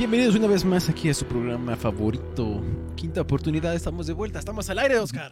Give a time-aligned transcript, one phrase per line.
[0.00, 2.62] Bienvenidos una vez más aquí a su programa favorito.
[2.96, 5.30] Quinta oportunidad, estamos de vuelta, estamos al aire, Oscar.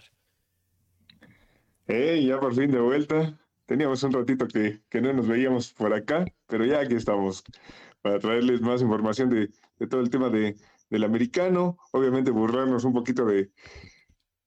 [1.86, 3.40] Hey, ya por fin de vuelta.
[3.64, 7.44] Teníamos un ratito que, que no nos veíamos por acá, pero ya aquí estamos
[8.02, 10.54] para traerles más información de, de todo el tema de,
[10.90, 11.78] del americano.
[11.92, 13.50] Obviamente burlarnos un poquito de,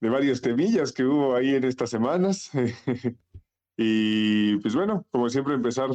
[0.01, 2.51] de varios temillas que hubo ahí en estas semanas.
[3.75, 5.89] y pues bueno, como siempre empezar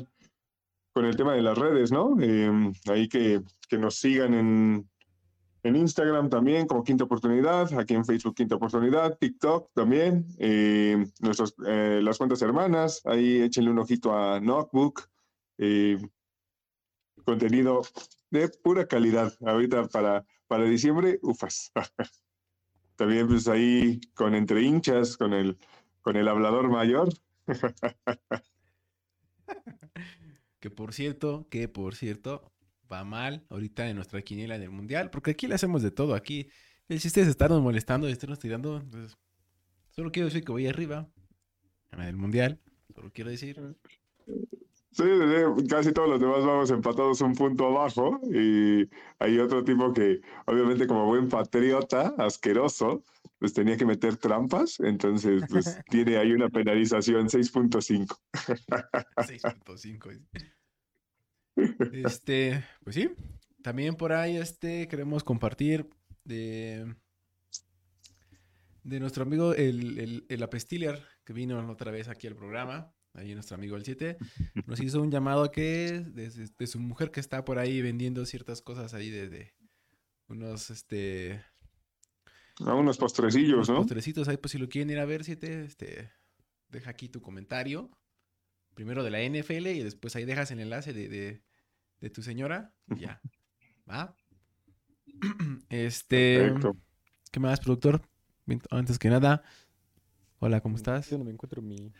[0.97, 2.17] con el tema de las redes, ¿no?
[2.23, 4.89] Eh, ahí que, que, nos sigan en,
[5.63, 11.55] en, Instagram también como Quinta Oportunidad, aquí en Facebook Quinta Oportunidad, TikTok también, eh, nuestras,
[11.67, 15.03] eh, las cuentas hermanas, ahí échenle un ojito a Notebook,
[15.59, 15.99] eh,
[17.27, 17.83] contenido
[18.31, 21.73] de pura calidad ahorita para, para diciembre, ufas.
[22.97, 25.59] también pues ahí con entre hinchas, con el,
[26.01, 27.11] con el hablador mayor.
[30.67, 32.51] Que por cierto, que por cierto,
[32.93, 36.17] va mal ahorita en nuestra quiniela del mundial, porque aquí le hacemos de todo.
[36.17, 36.49] Aquí
[36.89, 38.79] el chiste es estarnos molestando y estarnos tirando.
[38.79, 39.17] Entonces,
[39.91, 41.09] solo quiero decir que voy arriba
[41.93, 42.59] en el mundial.
[42.93, 43.77] Solo quiero decir.
[44.91, 45.05] Sí,
[45.69, 48.19] casi todos los demás vamos empatados un punto abajo.
[48.25, 53.05] Y hay otro tipo que, obviamente, como buen patriota, asqueroso,
[53.39, 54.81] pues tenía que meter trampas.
[54.81, 58.19] Entonces, pues tiene ahí una penalización 6.5.
[59.17, 60.56] 6.5.
[61.93, 63.11] Este, pues sí.
[63.63, 65.89] También por ahí este queremos compartir
[66.25, 66.95] de,
[68.85, 72.93] de nuestro amigo el, el, el Apestiliar, que vino otra vez aquí al programa.
[73.15, 74.19] Ahí nuestro amigo el 7
[74.67, 76.29] nos hizo un llamado a que de,
[76.59, 79.55] de, su mujer que está por ahí vendiendo ciertas cosas ahí de, de
[80.29, 81.43] unos este
[82.65, 83.77] a unos postrecillos, unos ¿no?
[83.77, 86.13] Postrecitos ahí, pues si lo quieren ir a ver, 7, este
[86.69, 87.91] deja aquí tu comentario.
[88.77, 91.43] Primero de la NFL y después ahí dejas el enlace de, de,
[92.03, 92.75] de tu señora.
[92.95, 93.23] Y ya.
[93.91, 94.15] ¿Va?
[95.71, 96.41] Este.
[96.41, 96.77] Perfecto.
[97.33, 98.03] ¿Qué más, productor?
[98.71, 99.43] Antes que nada.
[100.41, 101.09] Hola, ¿cómo estás?
[101.09, 101.91] Yo no me encuentro mi,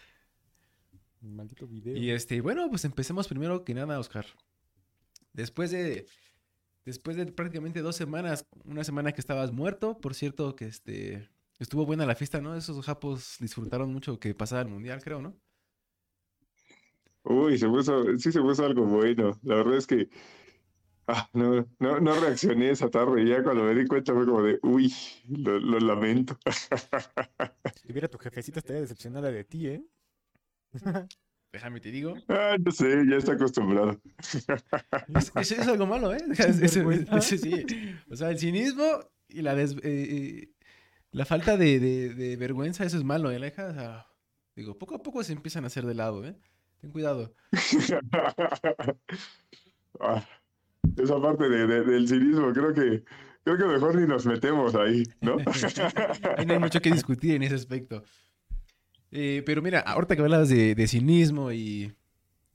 [1.23, 1.97] mi maldito video.
[1.97, 4.27] Y este, bueno, pues empecemos primero que nada, Oscar.
[5.33, 6.07] Después de.
[6.85, 11.31] Después de prácticamente dos semanas, una semana que estabas muerto, por cierto, que este.
[11.59, 12.55] Estuvo buena la fiesta, ¿no?
[12.55, 15.41] Esos japos disfrutaron mucho que pasaba el mundial, creo, ¿no?
[17.29, 19.39] Uy, se puso, sí se puso algo bueno.
[19.43, 20.09] La verdad es que
[21.09, 23.23] ah, no, no, no reaccioné esa tarde.
[23.23, 24.93] Y ya cuando me di cuenta fue como de, uy,
[25.29, 26.39] lo, lo lamento.
[27.83, 29.85] Si hubiera tu jefecita estaría decepcionada de ti, ¿eh?
[31.53, 32.15] Déjame te digo.
[32.29, 34.01] Ah, no sé, ya está acostumbrado.
[35.15, 36.19] Eso es, es, algo malo, ¿eh?
[36.33, 37.65] Eso, eso, sí.
[38.11, 38.85] O sea, el cinismo
[39.29, 40.51] y la, des, eh,
[41.13, 43.37] la falta de, de, de, vergüenza, eso es malo, ¿eh?
[43.39, 44.07] O sea,
[44.55, 46.37] digo, poco a poco se empiezan a hacer de lado, ¿eh?
[46.81, 47.35] Ten cuidado.
[50.01, 50.27] ah,
[50.97, 53.05] esa parte de, de, del cinismo, creo que,
[53.45, 55.37] creo que mejor ni nos metemos ahí, ¿no?
[56.37, 58.03] ahí no hay mucho que discutir en ese aspecto.
[59.11, 61.93] Eh, pero mira, ahorita que hablabas de, de, cinismo y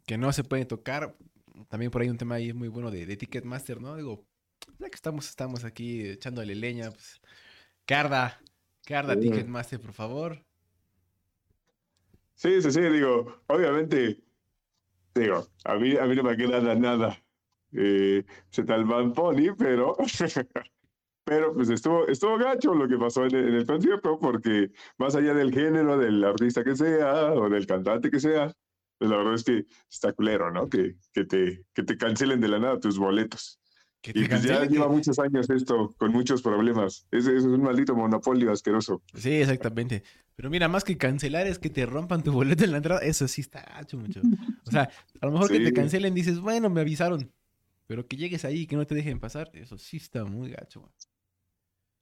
[0.06, 1.16] que no se puede tocar,
[1.70, 3.96] también por ahí un tema ahí muy bueno de, de Ticketmaster, ¿no?
[3.96, 4.26] Digo,
[4.80, 7.22] ya que estamos, estamos aquí echándole leña, pues,
[7.86, 8.40] Carda,
[8.86, 9.22] Carda, Sí.
[9.22, 10.44] Ticketmaster, por favor.
[12.42, 14.20] Sí, sí, sí, digo, obviamente,
[15.14, 17.24] digo, a mí, a mí no me queda nada,
[17.72, 19.96] eh, se tal Bad Pony, pero,
[21.24, 25.16] pero pues estuvo, estuvo gacho lo que pasó en el, en el concierto, porque más
[25.16, 28.52] allá del género, del artista que sea, o del cantante que sea,
[28.98, 30.68] pues la verdad es que está culero, ¿no?
[30.68, 33.61] Que, que, te, que te cancelen de la nada tus boletos.
[34.02, 37.06] Que Y pues ya lleva muchos años esto, con muchos problemas.
[37.12, 39.02] Es, es un maldito monopolio asqueroso.
[39.14, 40.04] Sí, exactamente.
[40.36, 43.02] Pero mira, más que cancelar es que te rompan tu boleto en la entrada.
[43.02, 44.22] Eso sí está gacho mucho.
[44.66, 44.90] O sea,
[45.20, 45.60] a lo mejor Sí.
[45.60, 47.32] que te cancelen dices, bueno, me avisaron.
[47.86, 50.82] Pero que llegues ahí y que no te dejen pasar, eso sí está muy gacho.
[50.82, 50.92] man.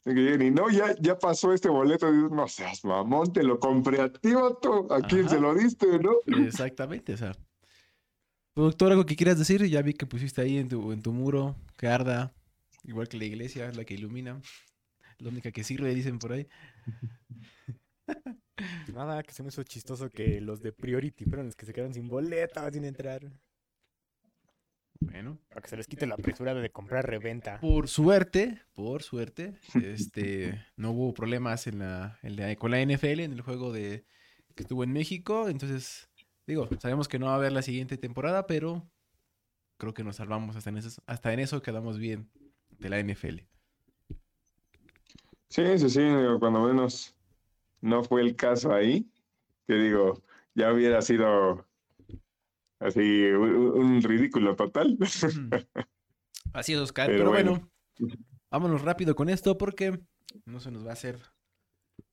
[0.06, 2.10] Y que lleguen y no, ya, ya pasó este boleto.
[2.12, 4.88] Dices, no seas mamón, te lo compré a ti, vato.
[4.94, 6.12] ¿A quién se lo diste, no?
[6.46, 7.34] Exactamente, o sea.
[8.60, 11.56] Productor, algo que quieras decir, ya vi que pusiste ahí en tu, en tu muro,
[11.78, 12.34] que arda,
[12.84, 14.42] igual que la iglesia, es la que ilumina.
[15.20, 16.46] La única que sirve, dicen por ahí.
[18.94, 21.94] Nada, que se me hizo chistoso que los de Priority fueron los que se quedaron
[21.94, 23.32] sin boleta, sin entrar.
[25.00, 25.40] Bueno.
[25.48, 27.62] Para que se les quite la apresurada de comprar reventa.
[27.62, 33.24] Por suerte, por suerte, este, no hubo problemas en la, en la- con la NFL
[33.24, 34.04] en el juego de
[34.54, 35.48] que estuvo en México.
[35.48, 36.09] Entonces,
[36.50, 38.90] digo, sabemos que no va a haber la siguiente temporada, pero
[39.78, 42.30] creo que nos salvamos hasta en eso, hasta en eso quedamos bien
[42.80, 43.42] de la NFL.
[45.50, 47.16] Sí, sí, sí, digo, cuando menos
[47.82, 49.08] no fue el caso ahí,
[49.68, 50.22] que digo,
[50.56, 51.66] ya hubiera sido
[52.80, 54.98] así un, ridículo total.
[56.54, 57.08] Así es, Oscar.
[57.08, 57.70] Pero Pero, bueno.
[58.00, 58.16] bueno.
[58.50, 60.00] vámonos rápido con esto porque
[60.46, 61.20] no se nos va a hacer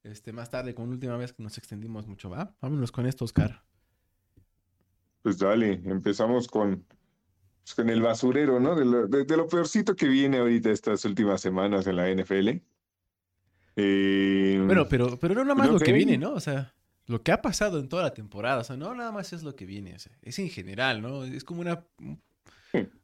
[0.03, 2.55] este, más tarde con última vez que nos extendimos mucho, ¿va?
[2.61, 3.65] Vámonos con esto, Oscar.
[5.27, 6.85] Pues dale, empezamos con,
[7.65, 8.77] pues, con el basurero, ¿no?
[8.77, 12.61] De lo, de- de lo peorcito que viene ahorita estas últimas semanas en la NFL.
[13.75, 16.33] Eh, Bueno, pero, pero no nada más no lo que viene, ¿no?
[16.33, 16.75] O sea,
[17.07, 18.61] lo que ha pasado en toda la temporada.
[18.61, 19.97] O sea, no nada más es lo que viene.
[19.97, 21.25] o sea, es en general, ¿no?
[21.25, 21.85] Es como una.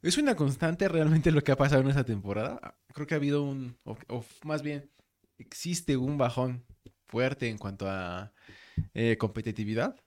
[0.01, 2.77] Es una constante realmente lo que ha pasado en esa temporada.
[2.93, 3.75] Creo que ha habido un.
[3.83, 4.89] O, o más bien,
[5.37, 6.63] existe un bajón
[7.05, 8.31] fuerte en cuanto a
[8.93, 9.97] eh, competitividad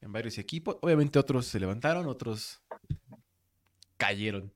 [0.00, 0.76] en varios equipos.
[0.82, 2.62] Obviamente otros se levantaron, otros
[3.96, 4.52] cayeron.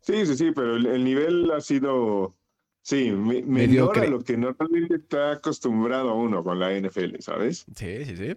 [0.00, 2.34] Sí, sí, sí, pero el, el nivel ha sido,
[2.82, 7.66] sí, me- menor a lo que normalmente está acostumbrado uno con la NFL, ¿sabes?
[7.76, 8.34] Sí, sí, sí.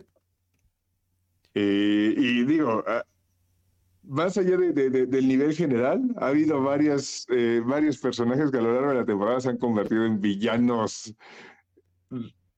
[1.56, 3.04] Eh, y digo, ah,
[4.04, 8.58] más allá de- de- de- del nivel general, ha habido varias, eh, varios personajes que
[8.58, 11.14] a lo largo de la temporada se han convertido en villanos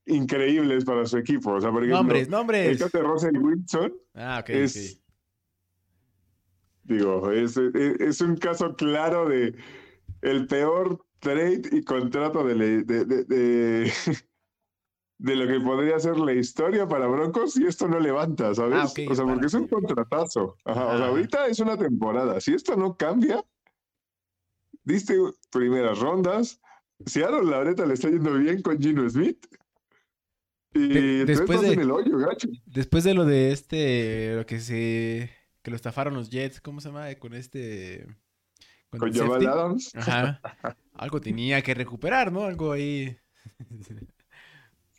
[0.05, 1.53] increíbles para su equipo.
[1.53, 2.77] O sea, por ejemplo, Nombres, el nombres.
[2.79, 5.01] caso de Russell Wilson Ah, ok, es,
[6.83, 9.55] digo, es, es- es un caso claro de
[10.21, 13.91] el peor trade y contrato de, le- de, de- de-
[15.17, 18.77] de lo que podría ser la historia para Broncos y esto no levanta, ¿sabes?
[18.79, 20.57] Ah, o sea, porque es un contratazo.
[20.65, 22.39] Ajá, O sea, ahorita es una temporada.
[22.41, 23.43] Si esto no cambia,
[24.83, 25.17] diste
[25.51, 26.61] primeras rondas.
[27.05, 29.45] Seattle, la neta, le está yendo bien con Gino Smith.
[30.75, 32.47] Y después de- en el hoyo, gacho.
[32.65, 35.31] Después de lo de este, lo que se,
[35.61, 37.13] que lo estafaron los Jets, ¿cómo se llama?
[37.15, 38.05] Con este,
[38.89, 39.47] Con el Jamal.
[39.47, 39.95] Adams.
[39.95, 40.41] Ajá.
[40.93, 42.43] Algo tenía que recuperar, ¿no?
[42.43, 43.17] Algo ahí.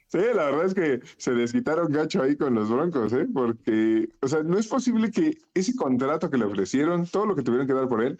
[0.08, 3.26] Sí, la verdad es que se desquitaron gacho ahí con los Broncos, ¿eh?
[3.34, 7.42] Porque, o sea, no es posible que ese contrato que le ofrecieron, todo lo que
[7.42, 8.16] tuvieron que dar por él,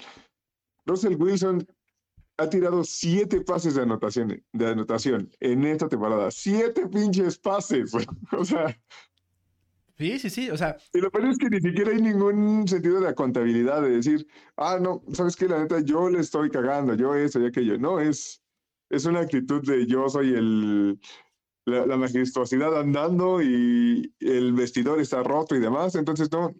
[0.85, 1.65] Russell Wilson
[2.39, 6.31] ha tirado siete pases de anotación, de anotación en esta temporada.
[6.31, 7.93] Siete pinches pases.
[8.33, 8.77] O sea,
[9.99, 10.51] Sí, sí, sí.
[10.51, 13.81] O sea, y lo peor es que ni siquiera hay ningún sentido de la contabilidad
[13.81, 15.49] de decir, ah, no, ¿sabes qué?
[15.49, 17.79] La neta, yo le estoy cagando, yo eso y aquello.
[17.79, 18.43] No, es,
[18.91, 21.01] es una actitud de yo soy el,
[21.65, 25.95] la, la majestuosidad andando y el vestidor está roto y demás.
[25.95, 26.55] Entonces, no,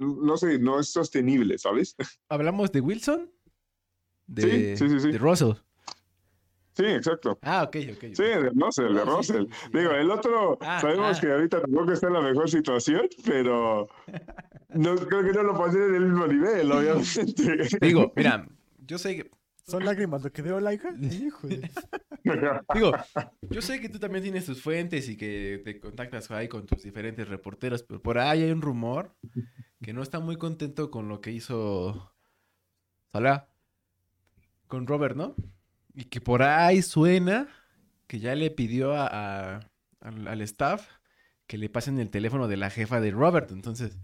[0.00, 1.94] no sé, no es sostenible, ¿sabes?
[2.28, 3.30] hablamos de Wilson.
[4.26, 5.12] De, sí, sí, sí.
[5.12, 5.52] de Russell.
[6.74, 7.38] Sí, exacto.
[7.42, 8.04] Ah, ok, ok.
[8.14, 9.46] Sí, de Russell, de sí, Russell.
[9.46, 10.00] sí, sí, Digo, ah.
[10.00, 11.20] el otro, Ah, sabemos ah.
[11.20, 13.88] que ahorita tampoco está en la mejor situación, pero
[14.70, 17.68] no creo que no lo pondría en el mismo nivel, obviamente.
[17.80, 18.48] Digo, mira,
[18.86, 19.30] yo sé que,
[19.64, 20.92] ¿Son lágrimas lo que veo, Laika?
[20.96, 22.92] Digo,
[23.50, 26.82] yo sé que tú también tienes tus fuentes y que te contactas ahí con tus
[26.82, 29.14] diferentes reporteros, pero por ahí hay un rumor
[29.80, 32.12] que no está muy contento con lo que hizo
[33.12, 33.51] Salah
[34.72, 35.36] con Robert, ¿no?
[35.94, 37.46] Y que por ahí suena
[38.06, 40.88] que ya le pidió a, a- al, al staff
[41.46, 43.50] que le pasen el teléfono de la jefa de Robert.
[43.50, 43.98] Entonces,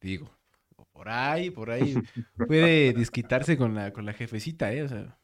[0.00, 0.30] digo,
[0.92, 1.94] por ahí, por ahí
[2.46, 4.84] puede desquitarse con la, con la jefecita, ¿eh?
[4.84, 5.18] O sea,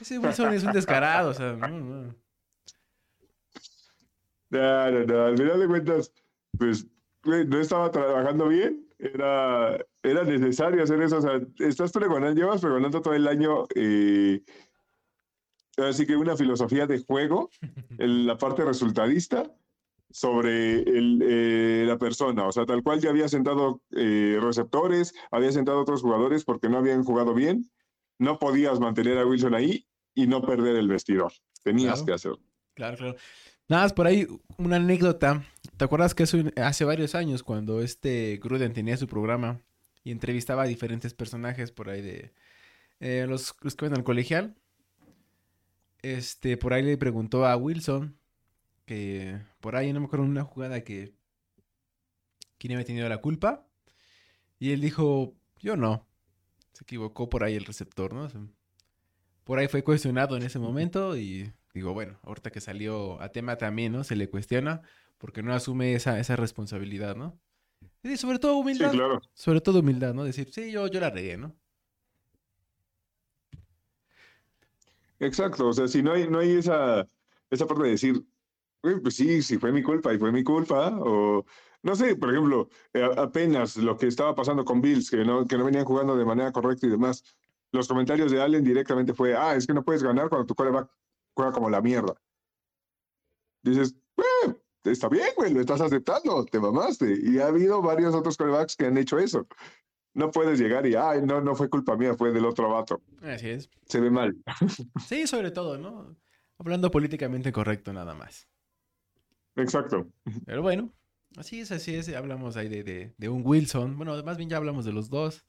[0.00, 2.14] ese Wilson es un descarado, o sea, no, no.
[4.50, 6.12] No, no, no, al final de cuentas,
[6.56, 6.86] pues,
[7.24, 12.60] güey, no estaba trabajando bien, era, era necesario hacer eso, o sea, estás pregonando, llevas
[12.60, 14.42] pregonando todo el año, eh,
[15.76, 17.50] así que una filosofía de juego,
[17.98, 19.50] en la parte resultadista,
[20.10, 25.52] sobre el, eh, la persona, o sea, tal cual ya había sentado eh, receptores, había
[25.52, 27.70] sentado otros jugadores porque no habían jugado bien,
[28.18, 32.06] no podías mantener a Wilson ahí y no perder el vestidor, tenías Claro.
[32.06, 32.40] que hacerlo.
[32.74, 33.16] Claro, claro.
[33.68, 34.26] Nada más por ahí
[34.56, 35.44] una anécdota.
[35.78, 39.60] ¿Te acuerdas que hace varios años cuando este Gruden tenía su programa
[40.02, 42.34] y entrevistaba a diferentes personajes por ahí de
[42.98, 44.56] eh, los, los que van al colegial?
[46.02, 48.18] Este, por ahí le preguntó a Wilson
[48.86, 51.14] que por ahí no me acuerdo una jugada que
[52.58, 53.64] quién había tenido la culpa
[54.58, 56.08] y él dijo, "Yo no."
[56.72, 58.28] Se equivocó por ahí el receptor, ¿no?
[59.44, 63.56] Por ahí fue cuestionado en ese momento y digo, bueno, ahorita que salió a tema
[63.56, 64.02] también, ¿no?
[64.02, 64.82] Se le cuestiona
[65.18, 67.38] porque no asume esa, esa responsabilidad, ¿no?
[68.02, 68.92] Y sobre todo Sí, humildad.
[68.92, 69.20] claro.
[69.34, 70.24] Sobre todo humildad, ¿no?
[70.24, 71.54] Decir, sí, yo, yo la regué, ¿no?
[75.20, 77.06] Exacto, o sea, si no hay, no hay esa,
[77.50, 78.24] esa parte de decir,
[78.82, 81.44] "Güey, pues sí, sí fue mi culpa y fue mi culpa, o
[81.82, 85.58] no sé, por ejemplo, eh, apenas lo que estaba pasando con Bills, que no, que
[85.58, 87.24] no venían jugando de manera correcta y demás,
[87.72, 90.88] los comentarios de Allen directamente fue, ah, es que no puedes ganar cuando tu coreback
[91.34, 92.14] juega como la mierda.
[93.62, 94.54] Dices, "Eh,
[94.84, 97.14] está bien, güey, lo estás aceptando, te mamaste.
[97.22, 99.46] Y ha habido varios otros corebacks que han hecho eso.
[100.14, 103.00] no puedes llegar y, ay, no, no fue culpa mía, fue del otro vato.
[103.22, 103.70] Así es.
[103.86, 104.36] Se ve mal.
[105.06, 106.16] Sí, sobre todo, ¿no?
[106.58, 108.48] Hablando políticamente correcto nada más.
[109.54, 110.08] Exacto.
[110.44, 110.92] Pero bueno,
[111.36, 112.08] así es, así es.
[112.14, 113.96] Hablamos ahí de, de, de un Wilson.
[113.96, 115.44] Bueno, más bien ya hablamos de los dos.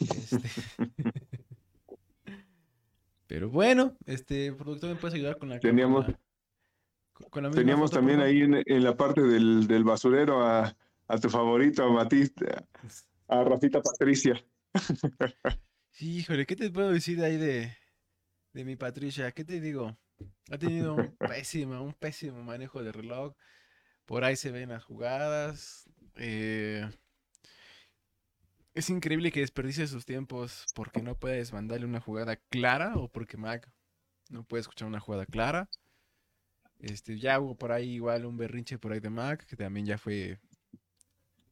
[0.00, 0.38] Este...
[3.26, 6.06] Pero bueno, este productor me puedes ayudar con la Teníamos,
[7.30, 10.76] con la misma teníamos foto, también ahí en, en la parte del, del basurero a,
[11.08, 12.66] a tu favorito, a Matista,
[13.28, 14.34] a Rafita Patricia.
[15.90, 17.76] Sí, híjole, ¿qué te puedo decir ahí de,
[18.52, 19.32] de mi Patricia?
[19.32, 19.96] ¿Qué te digo?
[20.50, 23.34] Ha tenido un pésimo, un pésimo manejo de reloj.
[24.06, 25.90] Por ahí se ven las jugadas.
[26.16, 26.88] eh,
[28.74, 33.36] Es increíble que desperdicie sus tiempos porque no puedes mandarle una jugada clara o porque
[33.36, 33.70] Mac
[34.30, 35.68] no puede escuchar una jugada clara.
[36.84, 39.96] Este, ya hubo por ahí igual un berrinche por ahí de Mac, que también ya
[39.96, 40.38] fue,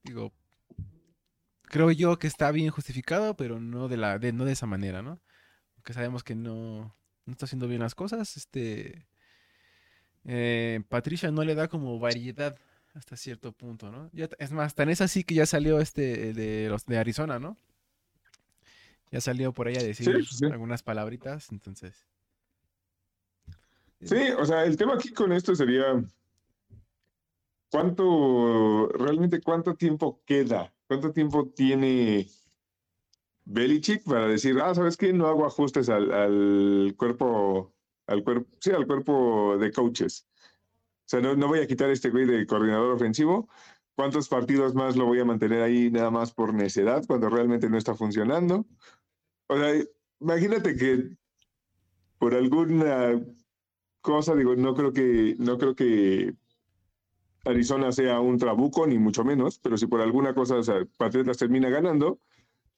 [0.04, 0.30] digo,
[1.62, 5.00] creo yo que está bien justificado, pero no de la, de, no de esa manera,
[5.00, 5.20] ¿no?
[5.74, 8.36] Porque sabemos que no, no está haciendo bien las cosas.
[8.36, 9.06] Este,
[10.26, 12.58] eh, Patricia no le da como variedad
[12.92, 14.10] hasta cierto punto, ¿no?
[14.12, 17.38] Ya, es más, tan es así que ya salió este el de los de Arizona,
[17.38, 17.56] ¿no?
[19.10, 20.44] Ya salió por ahí a decir Sí, sí.
[20.44, 22.06] algunas palabritas, entonces.
[24.02, 26.02] Sí, o sea, el tema aquí con esto sería
[27.70, 32.26] cuánto, realmente cuánto tiempo queda, cuánto tiempo tiene
[33.44, 35.12] Belichick para decir, ah, ¿sabes qué?
[35.12, 37.72] No hago ajustes al, al cuerpo,
[38.06, 40.26] al cuerpo, sí, al cuerpo de coaches.
[40.34, 43.48] O sea, no, no voy a quitar este güey de coordinador ofensivo.
[43.94, 47.78] ¿Cuántos partidos más lo voy a mantener ahí nada más por necedad cuando realmente no
[47.78, 48.66] está funcionando?
[49.48, 49.74] O sea,
[50.20, 51.16] imagínate que
[52.18, 53.20] por alguna
[54.02, 56.34] cosa, digo, no creo que, no creo que
[57.44, 61.38] Arizona sea un trabuco, ni mucho menos, pero si por alguna cosa, o sea, Patriotas
[61.38, 62.18] termina ganando,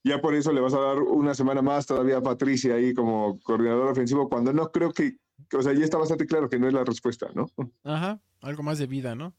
[0.04, 3.40] ya por eso le vas a dar una semana más todavía a Patricia ahí como
[3.40, 5.16] coordinador ofensivo, cuando no creo que,
[5.52, 7.50] o sea, ya está bastante claro que no es la respuesta, ¿no?
[7.82, 9.34] Ajá, algo más de vida, ¿no?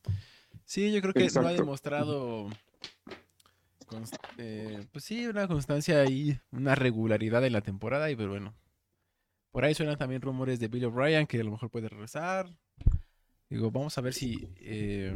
[0.65, 1.53] Sí, yo creo que no ha Exacto.
[1.53, 2.47] demostrado,
[4.37, 8.53] eh, pues sí, una constancia y una regularidad en la temporada, y pero bueno.
[9.55, 12.49] Por ahí suenan también rumores de Bill O'Brien que a lo mejor puede regresar.
[13.49, 15.15] Digo, vamos a ver si, eh,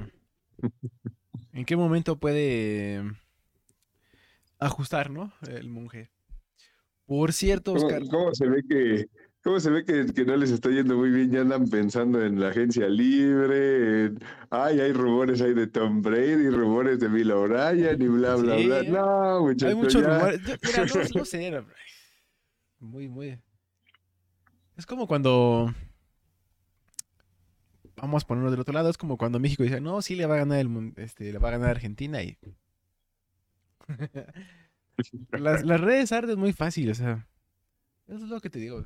[1.52, 3.04] en qué momento puede eh,
[4.58, 5.34] ajustar, ¿no?
[5.46, 6.10] El monje.
[7.06, 8.04] Por cierto, ¿Cómo, Oscar.
[8.10, 9.06] cómo se ve que,
[9.44, 11.32] cómo se ve que, que no les está yendo muy bien?
[11.32, 14.20] Ya andan pensando en la agencia libre, en,
[14.52, 18.66] ay, hay rumores ahí de Tom Brady, rumores de Bill O'Brien y bla, bla, Sí,
[18.68, 18.84] bla.
[18.84, 20.08] No, Hay muchachos, muchos ya.
[20.18, 20.42] rumores.
[20.64, 21.46] Mira, no, no sé.
[21.46, 21.66] era-
[22.80, 23.38] Muy, muy.
[24.80, 25.76] Es como cuando.
[27.98, 28.90] Vamos a ponerlo del otro lado.
[28.90, 31.50] Es como cuando México dice, no, sí le va a ganar el este, le va
[31.50, 32.38] a ganar Argentina y.
[35.32, 37.28] las, las redes arden muy fácil, o sea.
[38.08, 38.86] Eso es lo que te digo.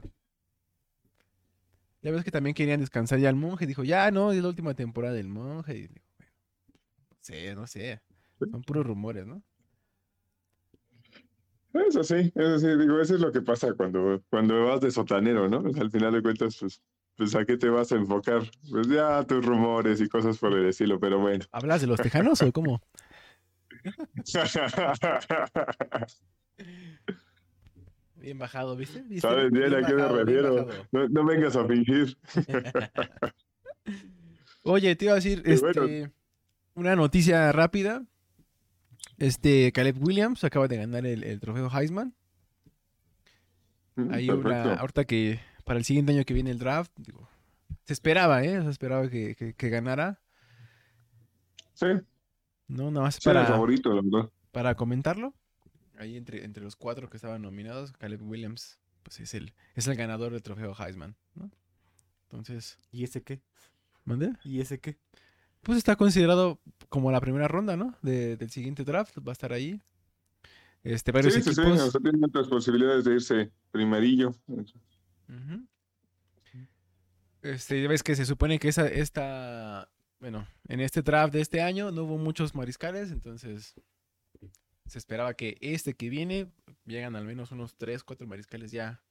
[2.02, 3.68] Ya ves que también querían descansar ya al monje.
[3.68, 5.78] Dijo, ya no, es la última temporada del monje.
[5.78, 6.32] Y digo, bueno,
[7.12, 8.02] no sé, no sé.
[8.40, 9.44] Son puros rumores, ¿no?
[11.74, 15.50] Eso sí, eso sí, digo, eso es lo que pasa cuando, cuando vas de sotanero,
[15.50, 15.64] ¿no?
[15.80, 16.82] Al final de cuentas, pues,
[17.16, 18.44] pues a qué te vas a enfocar.
[18.70, 21.44] Pues ya tus rumores y cosas por el estilo, pero bueno.
[21.52, 22.82] ¿Hablas de los tejanos o cómo?
[28.16, 29.02] Bien bajado, ¿viste?
[29.02, 29.28] ¿Viste?
[29.28, 30.68] Sabes bien a qué me bajado, refiero.
[30.94, 32.18] No, no vengas a fingir.
[34.64, 35.84] Oye, te iba a decir, bueno.
[35.84, 36.10] este,
[36.74, 38.06] una noticia rápida.
[39.18, 42.14] Este, Caleb Williams acaba de ganar el, el trofeo Heisman.
[44.10, 47.30] Hay una, ahorita que para el siguiente año que viene el draft, digo,
[47.86, 48.62] se esperaba, ¿eh?
[48.64, 50.20] Se esperaba que, que- que ganara.
[51.74, 51.88] Sí,
[52.68, 54.32] No, nada más sí, el para, favorito, la verdad.
[54.52, 55.34] para comentarlo.
[56.00, 59.96] Ahí entre, entre los cuatro que estaban nominados, Caleb Williams, pues es el, es el
[59.96, 61.52] ganador del trofeo Heisman, ¿no?
[62.24, 63.42] Entonces, ¿Y ese qué?
[64.06, 64.34] ¿mande?
[64.44, 64.98] ¿Y ese qué?
[65.64, 67.96] Pues está considerado como la primera ronda, ¿no?
[68.02, 69.82] De- del siguiente draft, va a estar ahí.
[70.84, 71.80] Este, Sí, varios sí, sí, equipos.
[71.80, 74.36] o sea, tiene muchas posibilidades de irse primerillo.
[74.48, 75.66] Ujú.
[77.42, 79.90] Este, ya ves que se supone que esa, esta,
[80.20, 83.76] bueno, en este draft de este año no hubo muchos mariscales, entonces
[84.86, 86.52] se esperaba que este que viene
[86.86, 89.02] llegan al menos unos 3, 4 mariscales ya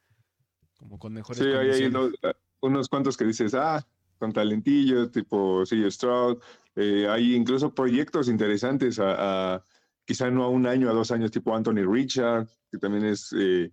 [0.79, 1.95] como con mejores Sí, hay ahí condiciones.
[2.23, 3.87] unos, unos cuantos que dices, ah,
[4.23, 5.91] con talentillo, tipo C.
[5.91, 6.39] Stroud.
[6.77, 9.65] Eh, hay incluso proyectos interesantes a, a-
[10.05, 13.73] quizá no a un año, a dos años, tipo Anthony Richard, que también es eh,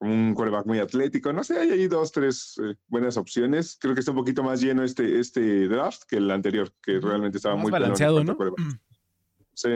[0.00, 1.32] un quarterback muy atlético.
[1.32, 3.78] No sé, hay ahí dos, tres eh, buenas opciones.
[3.80, 7.36] Creo que está un poquito más lleno este, este draft que el anterior, que realmente
[7.38, 8.36] estaba Más muy balanceado, ¿no?
[9.54, 9.68] Sí.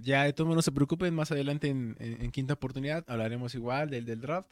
[0.00, 3.54] Ya de todo modo no se preocupen, más adelante en, en- en quinta oportunidad hablaremos
[3.54, 4.50] igual del, del draft.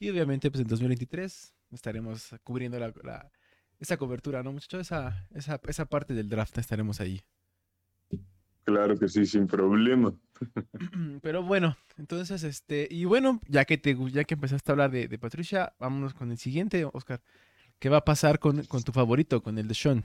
[0.00, 3.30] Y obviamente pues en 2023 estaremos cubriendo la, la-
[3.84, 4.80] esa cobertura, ¿no muchachos?
[4.80, 7.22] Esa, esa, esa parte del draft estaremos ahí.
[8.64, 10.14] Claro que sí, sin problema.
[11.22, 15.06] Pero bueno, entonces, este, y bueno, ya que te ya que empezaste a hablar de,
[15.06, 17.20] de Patricia, vámonos con el siguiente, Oscar.
[17.78, 20.02] ¿Qué va a pasar con, con tu favorito, con el de Sean?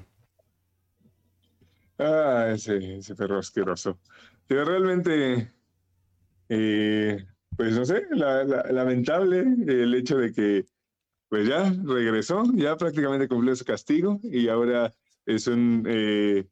[1.98, 4.00] Ah, ese, ese perro asqueroso.
[4.48, 5.52] Que realmente,
[6.50, 10.66] eh, pues no sé, la- la- lamentable el hecho de que,
[11.30, 14.94] pues ya regresó, ya prácticamente cumplió su castigo y ahora
[15.26, 16.48] es eh,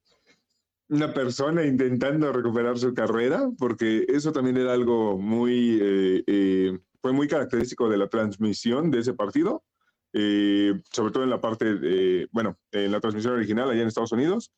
[0.89, 7.11] una persona intentando recuperar su carrera, porque eso también era algo muy, eh, eh, fue
[7.11, 9.63] muy característico de la transmisión de ese partido,
[10.13, 14.51] sobre todo en la parte, bueno, en la transmisión original allá en Estados Unidos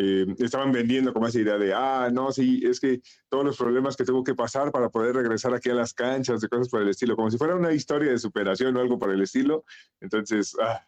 [0.00, 3.96] eh, estaban vendiendo como esa idea de, ah, no, sí, es que todos los problemas
[3.96, 6.88] que tuvo que pasar para poder regresar aquí a las canchas, de cosas por el
[6.88, 9.64] estilo, como si fuera una historia de superación o algo por el estilo.
[10.00, 10.86] Entonces, ah,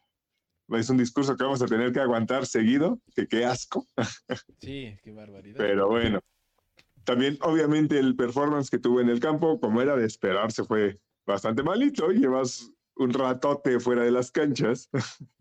[0.69, 3.85] es un discurso que vamos a tener que aguantar seguido, que qué asco,
[4.61, 5.57] Sí, qué barbaridad.
[5.59, 6.21] pero bueno.
[7.03, 11.65] También, obviamente, el performance que tuvo en el campo, como era de esperarse, fue bastante
[11.65, 12.13] malito.
[12.13, 14.89] Llevas un ratote fuera de las canchas.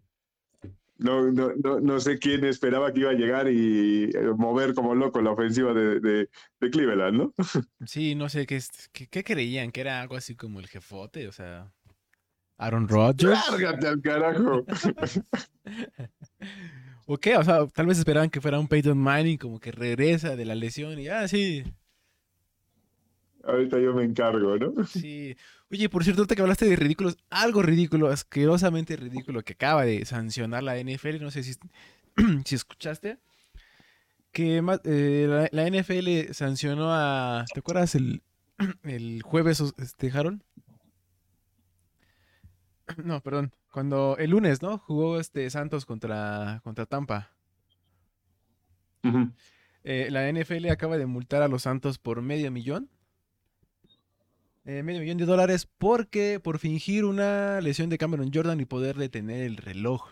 [1.00, 4.94] No, no, no, no sé quién esperaba que iba a llegar y eh, mover como
[4.94, 6.30] loco la ofensiva de, de,
[6.60, 7.34] de Cleveland, ¿no?
[7.86, 9.72] Sí, no sé, ¿qué, qué, qué creían?
[9.72, 11.30] ¿Que era algo así como el jefote?
[11.30, 11.72] O sea,
[12.58, 13.40] Aaron Rodgers.
[13.50, 14.66] ¡Lárgate al carajo!
[17.08, 17.38] ¿O qué?
[17.38, 20.54] O sea, tal vez esperaban que fuera un Peyton Manning como que regresa de la
[20.54, 21.64] lesión y, ah, sí,
[23.44, 24.84] Ahorita yo me encargo, ¿no?
[24.88, 25.36] sí.
[25.72, 30.04] Oye, por cierto, ahorita que hablaste de ridículos, algo ridículo, asquerosamente ridículo que acaba de
[30.06, 31.54] sancionar la NFL, no sé si,
[32.46, 33.20] si escuchaste,
[34.32, 38.24] que eh, la, la NFL sancionó a, ¿te acuerdas el,
[38.84, 40.42] el jueves, este, Harold?
[43.04, 44.80] No, perdón, cuando el lunes, ¿no?
[44.80, 47.32] Jugó este Santos contra, contra Tampa.
[49.84, 52.90] Eh, la NFL acaba de multar a los Santos por medio millón.
[54.66, 58.96] Eh, medio millón de dólares porque por fingir una lesión de Cameron Jordan y poder
[58.98, 60.10] detener el reloj.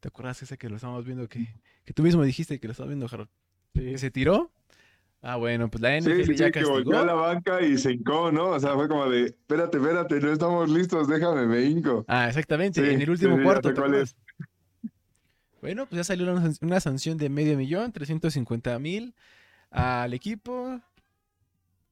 [0.00, 1.48] ¿Te acuerdas ese que lo estábamos viendo que,
[1.84, 3.30] que tú mismo dijiste que lo estabas viendo, Harold?
[3.74, 4.52] Que se tiró.
[5.22, 7.92] Ah, bueno, pues la NFL Sí, sí, ya que volvió a la banca y se
[7.92, 8.50] hincó, ¿no?
[8.50, 12.04] O sea, fue como de, espérate, espérate, no estamos listos, déjame, me hinco.
[12.06, 13.70] Ah, exactamente, Sí, en el último cuarto.
[13.70, 14.16] sé ¿te cuál acuerdas?
[15.60, 19.14] Bueno, pues ya salió una sanción de medio millón, 350 mil
[19.70, 20.80] al equipo,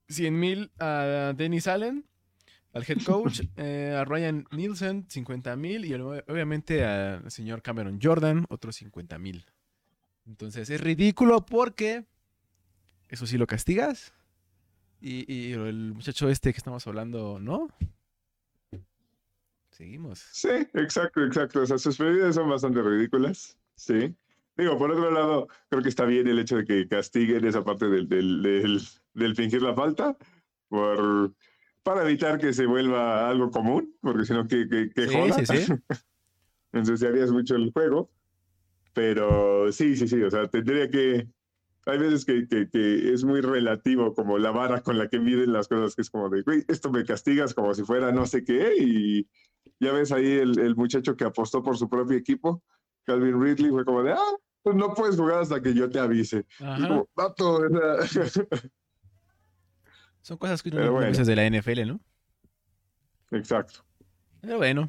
[0.08, 2.04] 100 mil a Dennis Allen,
[2.72, 7.98] al head coach, eh, a Ryan Nielsen, 50 mil, y el- obviamente al señor Cameron
[8.02, 9.44] Jordan, otros 50 mil.
[10.26, 12.04] Entonces es ridículo porque
[13.08, 14.12] eso sí lo castigas.
[15.00, 17.68] Y, y el muchacho este que estamos hablando, ¿no?
[19.70, 20.20] Seguimos.
[20.32, 21.60] Sí, exacto, exacto.
[21.62, 23.56] O sea, sus medidas son bastante ridículas.
[23.74, 24.14] Sí.
[24.56, 27.88] Digo, por otro lado, creo que está bien el hecho de que castiguen esa parte
[27.88, 28.80] del, del, del,
[29.14, 30.16] del fingir la falta
[30.68, 31.34] por,
[31.82, 35.44] para evitar que se vuelva algo común, porque si no, que, que, que Sí, joda.
[35.44, 35.72] sí, sí.
[36.72, 38.10] Ensuciarías mucho el juego.
[38.92, 40.22] Pero sí, sí, sí.
[40.22, 41.28] O sea, tendría que.
[41.86, 45.52] Hay veces que, que, que es muy relativo como la vara con la que miden
[45.52, 48.42] las cosas, que es como de, güey, esto me castigas como si fuera no sé
[48.42, 49.28] qué, y
[49.80, 52.62] ya ves ahí el, el muchacho que apostó por su propio equipo,
[53.04, 56.46] Calvin Ridley, fue como de, ah, pues no puedes jugar hasta que yo te avise.
[56.58, 58.24] Y como, vato, o sea,
[60.22, 61.12] Son cosas que no bueno.
[61.24, 62.00] de la NFL, ¿no?
[63.30, 63.84] Exacto.
[64.40, 64.88] Pero bueno.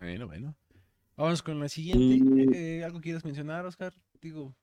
[0.00, 0.54] Bueno, bueno.
[1.16, 2.02] Vamos con la siguiente.
[2.02, 3.92] Y- Eh, ¿Algo quieres mencionar, Oscar?
[4.20, 4.54] Digo.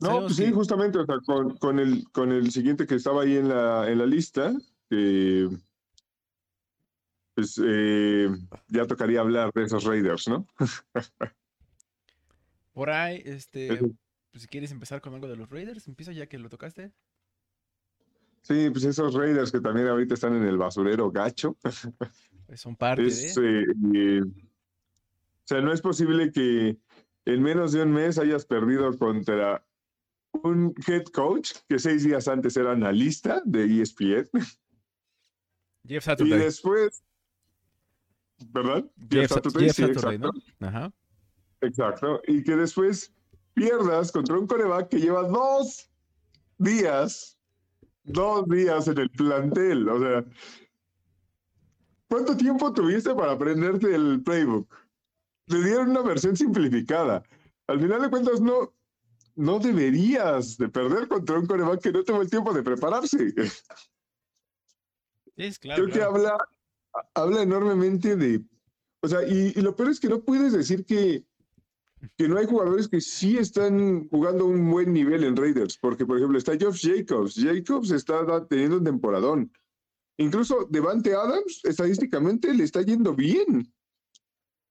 [0.00, 3.22] No, pues sí, que- justamente, o sea, con, con el, con el siguiente que estaba
[3.22, 4.52] ahí en la, en la lista,
[4.90, 5.48] que
[7.34, 8.28] pues eh,
[8.68, 10.46] ya tocaría hablar de esos Raiders, ¿no?
[12.74, 13.78] Por ahí, este.
[14.30, 16.92] Pues, si quieres empezar con algo de los Raiders, empieza ya que lo tocaste.
[18.42, 21.56] Sí, pues esos Raiders que también ahorita están en el basurero gacho.
[22.46, 23.62] Pues son parte Es, de.
[23.62, 26.76] eh, eh, o sea, no es posible que
[27.24, 29.66] en menos de un mes hayas perdido contra
[30.42, 34.28] un head coach que seis días antes era analista de ESPN
[35.88, 36.38] Jeff y Saturday.
[36.38, 37.02] después,
[38.50, 38.84] ¿verdad?
[39.10, 40.18] Jeff, Sa- Saturday, Jeff sí, Saturday.
[40.18, 40.30] ¿no?
[40.60, 40.92] Ajá.
[41.64, 42.20] Exacto.
[42.26, 43.12] Y que después
[43.54, 45.90] pierdas contra un coreback que lleva dos
[46.58, 47.38] días,
[48.02, 49.88] dos días en el plantel.
[49.88, 50.24] O sea,
[52.08, 54.68] ¿cuánto tiempo tuviste para aprenderte el playbook?
[55.46, 57.22] Le dieron una versión simplificada.
[57.66, 58.72] Al final de cuentas, no,
[59.36, 63.32] no deberías de perder contra un coreback que no tuvo el tiempo de prepararse.
[65.36, 65.84] Es claro.
[65.84, 66.38] Creo que habla,
[67.14, 68.42] habla enormemente de,
[69.00, 71.24] o sea, y, y lo peor es que no puedes decir que,
[72.16, 76.16] que no hay jugadores que sí están jugando un buen nivel en Raiders, porque por
[76.18, 79.52] ejemplo está Josh Jacobs, Jacobs está teniendo un temporadón.
[80.16, 83.72] Incluso Devante Adams, estadísticamente, le está yendo bien.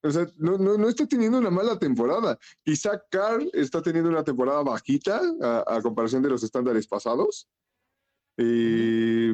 [0.06, 2.38] O sea, no, no, no está teniendo una mala temporada.
[2.64, 5.22] Quizá Carl está teniendo una temporada bajita
[5.68, 7.48] a, comparación de los estándares pasados.
[8.38, 9.34] Eh,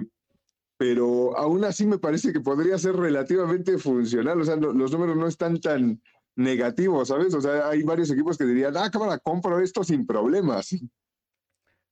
[0.77, 4.41] pero aún así me parece que podría ser relativamente funcional.
[4.41, 6.01] O sea, lo- los números no están tan
[6.39, 7.33] negativos, ¿sabes?
[7.33, 10.69] O sea, hay varios equipos que dirían, ah, cámara, compro esto sin problemas.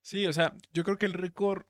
[0.02, 1.66] Sí, o sea, yo creo que el récord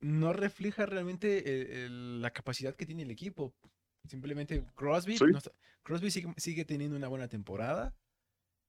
[0.00, 3.54] no refleja realmente el- el- la capacidad que tiene el equipo.
[4.08, 5.24] Simplemente Crosby, Sí.
[5.30, 7.94] no está- Crosby sigue, sigue teniendo una buena temporada.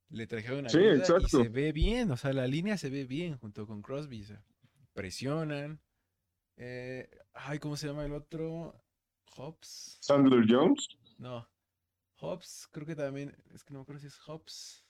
[0.09, 3.37] Le trajeron Sí, ayuda y se ve bien, o sea, la línea se ve bien
[3.37, 4.21] junto con Crosby.
[4.23, 4.41] o sea,
[4.93, 5.79] presionan.
[6.55, 8.81] Eh, ay, ¿cómo se llama el otro?
[9.35, 9.97] Hobbs.
[10.01, 10.87] Sandler Jones.
[11.19, 11.47] No.
[12.19, 13.35] Hobbs, creo que también.
[13.53, 14.83] Es que no me acuerdo si es Hobbs.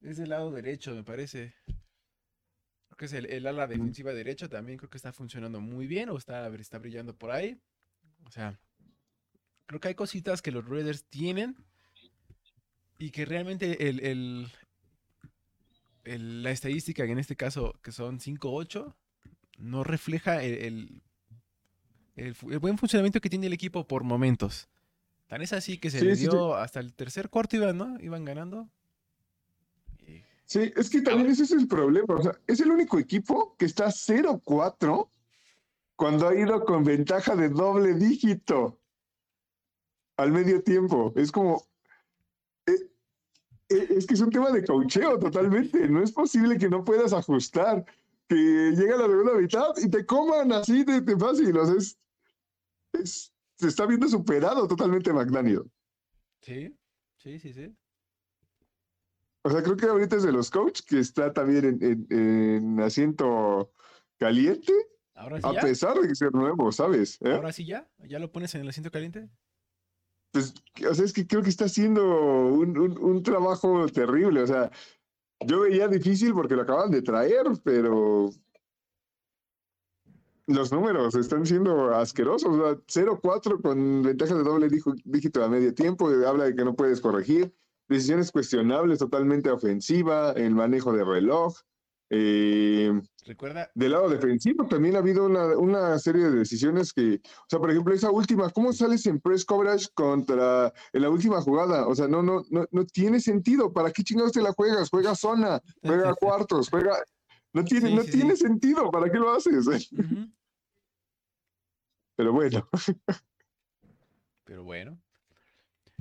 [0.00, 1.54] Es del lado derecho, me parece.
[1.66, 4.78] Creo que es el, el ala defensiva derecho también.
[4.78, 7.60] Creo que está funcionando muy bien o está, está brillando por ahí.
[8.24, 8.58] O sea,
[9.66, 11.56] creo que hay cositas que los Raiders tienen
[12.98, 14.48] y que realmente el, el-
[16.04, 18.94] el- la estadística, que en este caso que son 5-8,
[19.58, 21.02] no refleja el,
[22.16, 24.69] el buen funcionamiento que tiene el equipo por momentos.
[25.30, 26.28] Tan es así que se Sí, le sí, sí.
[26.28, 27.96] dio hasta el tercer cuarto iban, ¿no?
[28.00, 28.68] Iban ganando.
[30.04, 32.16] Y- Sí, es que también ese es el problema.
[32.16, 35.08] O sea, es el único equipo que está 0-4
[35.94, 38.80] cuando ha ido con ventaja de doble dígito
[40.16, 41.12] al medio tiempo.
[41.14, 41.62] Es como.
[42.66, 42.90] eh,
[43.68, 45.88] eh, es que es un tema de cocheo totalmente.
[45.88, 47.84] No es posible que no puedas ajustar.
[48.28, 51.56] Que llega la segunda mitad y te coman así de, de fácil.
[51.56, 51.96] O sea, es,
[52.94, 55.70] es- se está viendo superado totalmente McDaniel.
[56.40, 56.74] Sí,
[57.18, 57.76] sí, sí, sí.
[59.42, 62.80] O sea, creo que ahorita es de los coaches que está también en, en- en
[62.80, 63.72] asiento
[64.18, 64.72] caliente,
[65.14, 65.60] Ahora sí a ya.
[65.62, 67.18] pesar de que ser nuevo, ¿sabes?
[67.22, 67.32] ¿Eh?
[67.32, 67.90] Ahora sí ya.
[67.98, 69.28] ¿Ya lo pones en el asiento caliente?
[70.32, 70.54] Pues,
[70.88, 74.42] o sea, es que creo que está haciendo un, un- un trabajo terrible.
[74.42, 74.70] O sea,
[75.46, 78.30] yo veía difícil porque lo acaban de traer, pero
[80.54, 82.56] los números están siendo asquerosos.
[82.56, 84.68] O sea, 0-4 con ventaja de doble
[85.04, 87.54] dígito a medio tiempo, habla de que no puedes corregir.
[87.88, 91.54] Decisiones cuestionables, totalmente ofensiva, el manejo de reloj.
[92.12, 97.44] Eh, Recuerda, Del lado defensivo también ha habido una, una serie de decisiones que, o
[97.48, 101.86] sea, por ejemplo, esa última, ¿cómo sales en press coverage contra en la última jugada?
[101.86, 103.72] O sea, no, no, no, no tiene sentido.
[103.72, 104.88] ¿Para qué chingados te la juegas?
[104.90, 106.96] Juega zona, juega cuartos, juega.
[107.52, 108.42] No tiene, Sí, no sí, tiene sí.
[108.44, 108.90] sentido.
[108.90, 109.66] ¿Para qué lo haces?
[109.66, 110.28] ujú,
[112.20, 112.68] Pero bueno,
[114.44, 115.00] pero bueno.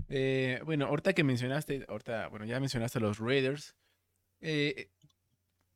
[0.08, 3.76] Eh, bueno, ahorita que mencionaste, ahorita, bueno, ya mencionaste a los Raiders.
[4.42, 4.90] Eh,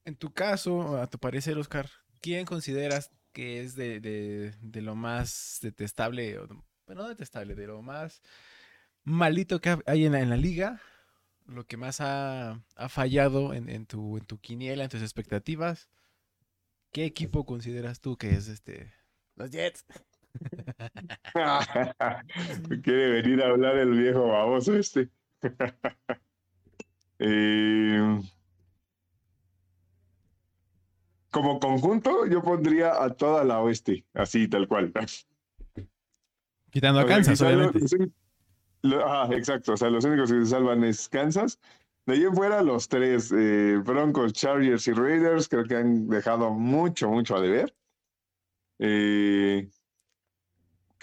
[0.05, 1.89] en tu caso, a tu parecer, Oscar,
[2.21, 6.47] ¿quién consideras que es de, de- de lo más detestable, o,
[6.85, 8.21] bueno, no detestable, de lo más
[9.03, 10.81] malito que ha- hay en la, en la liga?
[11.45, 15.89] Lo que más ha, ha fallado en, en tu, en tu quiniela, en tus expectativas.
[16.91, 18.93] ¿Qué equipo consideras tú que es este?
[19.35, 19.85] Los Jets.
[22.83, 25.09] quiere venir a hablar el viejo baboso este.
[27.19, 28.19] Eh,
[31.29, 34.91] como conjunto, yo pondría a toda la oeste, así tal cual.
[36.69, 38.11] Quitando a O sea, Kansas, quizá lo- obviamente.
[38.81, 39.73] los ajá, exacto.
[39.73, 41.59] O sea, los únicos que se salvan es Kansas.
[42.05, 46.51] De ahí en fuera, los tres, eh, Broncos, Chargers y Raiders, creo que han dejado
[46.51, 47.73] mucho, mucho a deber.
[48.79, 49.69] Eh,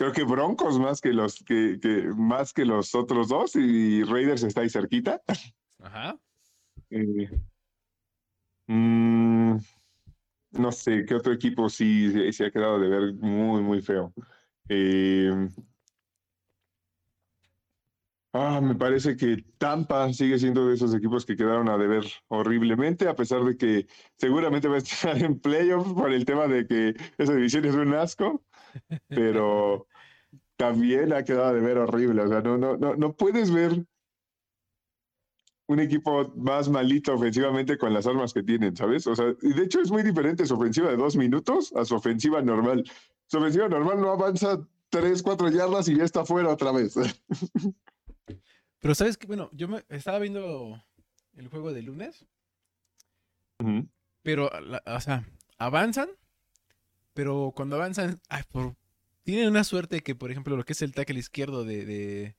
[0.01, 4.43] creo que Broncos más que los que, que- más que los otros dos, y Raiders
[4.43, 5.21] está ahí cerquita.
[5.79, 6.19] Ajá.
[6.89, 7.29] Eh,
[8.67, 9.57] mm,
[10.53, 14.15] no sé, ¿qué otro equipo sí se- se ha quedado de ver muy, muy feo?
[14.71, 15.31] Eh,
[18.33, 23.07] ah, me parece que Tampa sigue siendo de esos equipos que quedaron a deber horriblemente,
[23.07, 23.87] a pesar de que
[24.17, 27.93] seguramente va a estar en playoffs por el tema de que esa división es un
[27.93, 28.43] asco,
[29.09, 29.87] pero
[30.61, 32.21] también ha quedado a deber horrible.
[32.21, 33.83] O sea, no, no, no, no puedes ver
[35.67, 39.07] un equipo más malito ofensivamente con las armas que tienen, ¿sabes?
[39.07, 41.95] O sea, y de hecho es muy diferente su ofensiva de dos minutos a su
[41.95, 42.85] ofensiva normal.
[43.27, 44.59] Su ofensiva normal no avanza
[44.91, 46.95] tres, cuatro yardas y ya está fuera otra vez.
[48.81, 50.83] Pero sabes que, bueno, yo me estaba viendo
[51.35, 52.27] el juego de lunes.
[54.23, 55.27] Pero, la- o sea,
[55.59, 56.09] avanzan,
[57.15, 58.75] pero cuando avanzan, ay, por-
[59.23, 62.37] tienen una suerte que, por ejemplo, lo que es el tackle izquierdo de, de,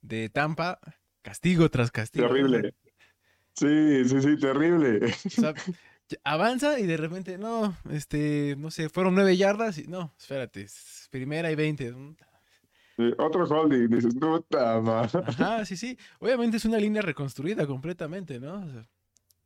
[0.00, 0.80] de Tampa,
[1.22, 2.26] castigo tras castigo.
[2.26, 2.74] Terrible.
[3.54, 5.06] Sí, sí, sí, terrible.
[5.06, 5.54] O sea,
[6.08, 10.62] ya avanza y de repente, no, este, no sé, fueron nueve yardas y no, espérate,
[10.62, 11.94] es primera y veinte.
[12.96, 15.20] Sí, Otro holding, dices, puta madre.
[15.26, 15.98] Ajá, sí, sí.
[16.20, 18.64] Obviamente es una línea reconstruida completamente, ¿no?
[18.64, 18.86] O sea,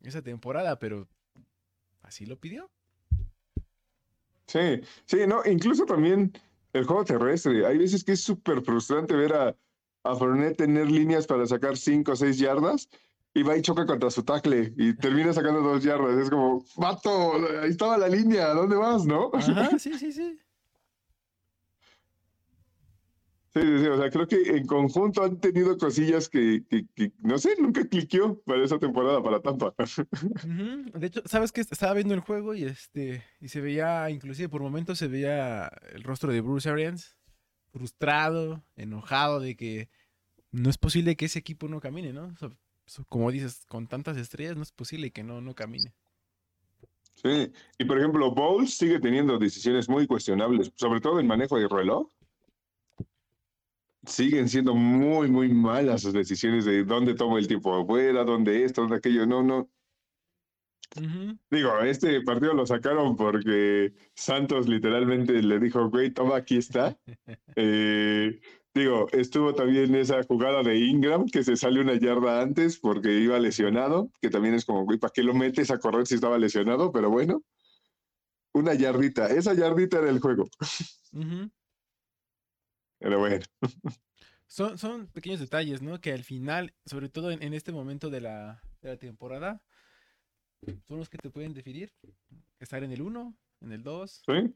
[0.03, 1.09] esa temporada, pero
[2.03, 2.71] así lo pidió.
[4.47, 6.33] Sí, sí, no, incluso también
[6.73, 7.67] el juego terrestre.
[7.67, 9.57] Hay veces que es súper frustrante ver a,
[10.05, 12.89] a Fournette tener líneas para sacar 5 o 6 yardas
[13.35, 16.17] y va y choca contra su tackle y termina sacando 2 yardas.
[16.19, 19.31] Es como, vato, ahí estaba la línea, ¿a dónde vas, no?
[19.33, 20.39] Ajá, sí, sí, sí.
[23.55, 27.13] Sí, sí, sí, o sea, creo que en conjunto han tenido cosillas que, que- que,
[27.21, 29.75] no sé, nunca cliqueó para esa temporada, para Tampa.
[30.95, 31.63] De hecho, ¿sabes qué?
[31.63, 36.03] Estaba viendo el juego y este y se veía, inclusive por momentos se veía el
[36.03, 37.17] rostro de Bruce Arians
[37.73, 39.89] frustrado, enojado de que
[40.51, 42.27] no es posible que ese equipo no camine, ¿no?
[42.27, 42.51] O sea,
[42.87, 45.95] so- como dices, con tantas estrellas no es posible que no, no camine.
[47.15, 51.67] Sí, y por ejemplo, Bowles sigue teniendo decisiones muy cuestionables, sobre todo en manejo de
[51.69, 52.09] reloj.
[54.09, 58.81] Siguen siendo muy, muy malas sus decisiones de dónde tomo el tiempo afuera, dónde esto,
[58.81, 59.27] dónde aquello.
[59.27, 59.69] No, no.
[61.51, 66.97] Digo, este partido lo sacaron porque Santos literalmente le dijo, güey, toma, aquí está.
[67.61, 68.41] Eh,
[68.73, 73.39] digo, estuvo también esa jugada de Ingram que se sale una yarda antes porque iba
[73.39, 76.93] lesionado, que también es como, güey, ¿para qué lo metes a correr si estaba lesionado?
[76.93, 77.43] Pero bueno,
[78.53, 80.49] una yardita, esa yardita era el juego.
[81.13, 81.51] ujú.
[82.99, 83.45] Pero bueno,
[84.51, 86.01] Son, son pequeños detalles, ¿no?
[86.01, 89.63] Que al final, sobre todo en, en este momento de la, de la temporada,
[90.87, 91.93] son los que te pueden definir.
[92.59, 94.55] Estar en el 1, en el 2, ¿sí?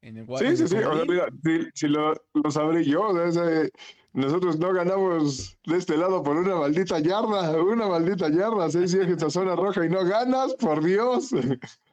[0.00, 0.48] en el 4.
[0.48, 0.76] Sí, sí, sí.
[0.76, 3.72] O sea, mira, si, si lo, lo sabré yo, o sea, ese-
[4.12, 9.22] nosotros no ganamos de este lado por una maldita yarda, una maldita yarda, seis viajes
[9.24, 11.30] a zona roja y no ganas, por Dios.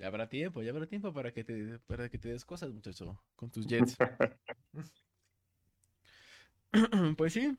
[0.00, 3.22] Ya habrá tiempo, ya habrá tiempo para que te, para que te des cosas, muchacho,
[3.36, 3.98] con tus Jets.
[7.18, 7.54] pues sí.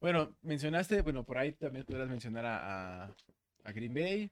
[0.00, 3.14] Bueno, mencionaste, bueno, por ahí también podrás mencionar a, a-
[3.64, 4.30] a Green Bay.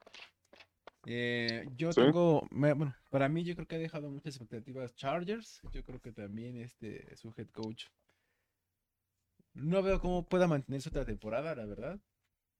[1.05, 2.00] Eh, yo Sí.
[2.00, 5.61] tengo, me- bueno, para mí yo creo que ha dejado muchas expectativas Chargers.
[5.72, 7.87] Yo creo que también este, su head coach.
[9.55, 11.98] No veo cómo pueda mantenerse otra temporada, la verdad.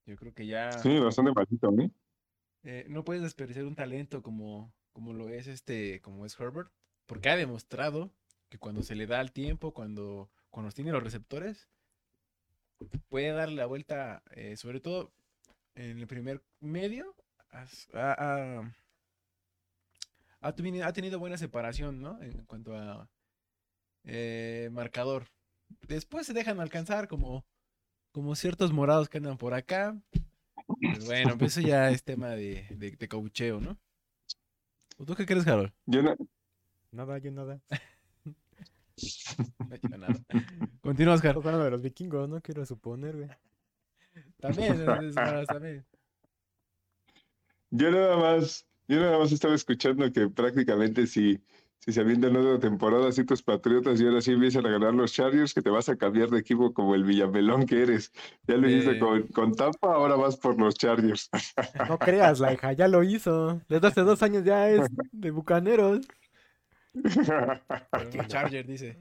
[0.07, 0.81] Yo creo que ya...
[0.83, 1.89] Sí, bastante malito, ¿no?
[2.65, 6.71] Eh, no puedes desperdiciar un talento como, como lo es este, como es Herbert,
[7.07, 8.11] porque ha demostrado
[8.49, 11.69] que cuando se le da el tiempo, cuando, cuando tiene los receptores,
[13.09, 15.13] puede darle la vuelta, eh, sobre todo
[15.75, 17.15] en el primer medio,
[20.41, 22.21] ha tenido buena separación, ¿no?
[22.23, 23.09] En cuanto a
[24.05, 25.29] eh, marcador.
[25.89, 27.45] Después se dejan alcanzar como,
[28.11, 29.97] como ciertos morados que andan por acá.
[30.81, 33.79] Pues bueno, pues eso ya es tema de, de, de coacheo, ¿no?
[34.99, 35.73] ¿O ¿Tú qué crees, Harold?
[35.87, 36.17] Yo no-
[36.93, 37.61] Nada, yo nada.
[39.83, 40.15] No nada.
[40.83, 41.31] Continúa, Oscar.
[41.31, 43.29] Estás hablando de los vikingos, no quiero suponer, güey.
[44.39, 45.85] También, es- es malas también.
[47.71, 51.41] yo nada más, yo nada más estaba escuchando que prácticamente si,
[51.85, 55.13] si se avientan otra temporada así tus patriotas y ahora sí empiezan a ganar los
[55.13, 58.13] Chargers, que te vas a cambiar de equipo como el Villamelón que eres.
[58.47, 58.99] Ya lo hiciste Eh.
[59.01, 61.29] con, con Tampa, ahora vas por los Chargers.
[61.89, 63.61] No creas, la hija ya lo hizo.
[63.69, 66.07] Desde hace dos años ya es de bucaneros.
[68.29, 68.97] Charger, dice.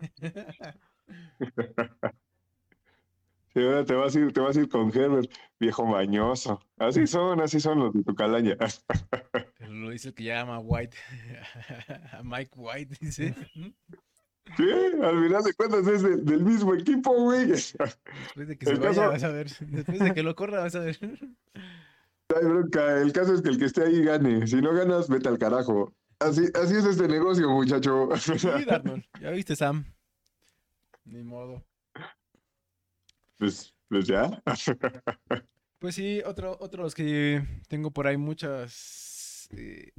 [3.53, 6.59] Sí, ahora te vas a ir, te vas a ir con Herbert, viejo mañoso.
[6.77, 8.55] Así son, así son los de tu calaña.
[9.71, 10.97] Lo dice el que llama White.
[12.13, 13.33] A Mike White, dice.
[14.57, 14.63] Sí,
[15.01, 17.45] al final de cuentas es de- del mismo equipo, güey.
[17.47, 17.97] Después
[18.35, 19.47] de que se vaya, caso- vas a ver.
[19.59, 20.97] Después de que lo corra, vas a ver.
[22.27, 23.01] Bronca.
[23.01, 24.45] El caso es que el que esté ahí gane.
[24.47, 25.93] Si no ganas, vete al carajo.
[26.19, 28.09] Así, así es este negocio, muchacho.
[28.17, 29.03] Sí, Darnold.
[29.21, 29.85] Ya viste, Sam.
[31.05, 31.63] Ni modo.
[33.37, 34.41] Pues, pues ya.
[35.79, 39.10] Pues sí, otro, otros que tengo por ahí muchas.
[39.51, 39.91] Eh,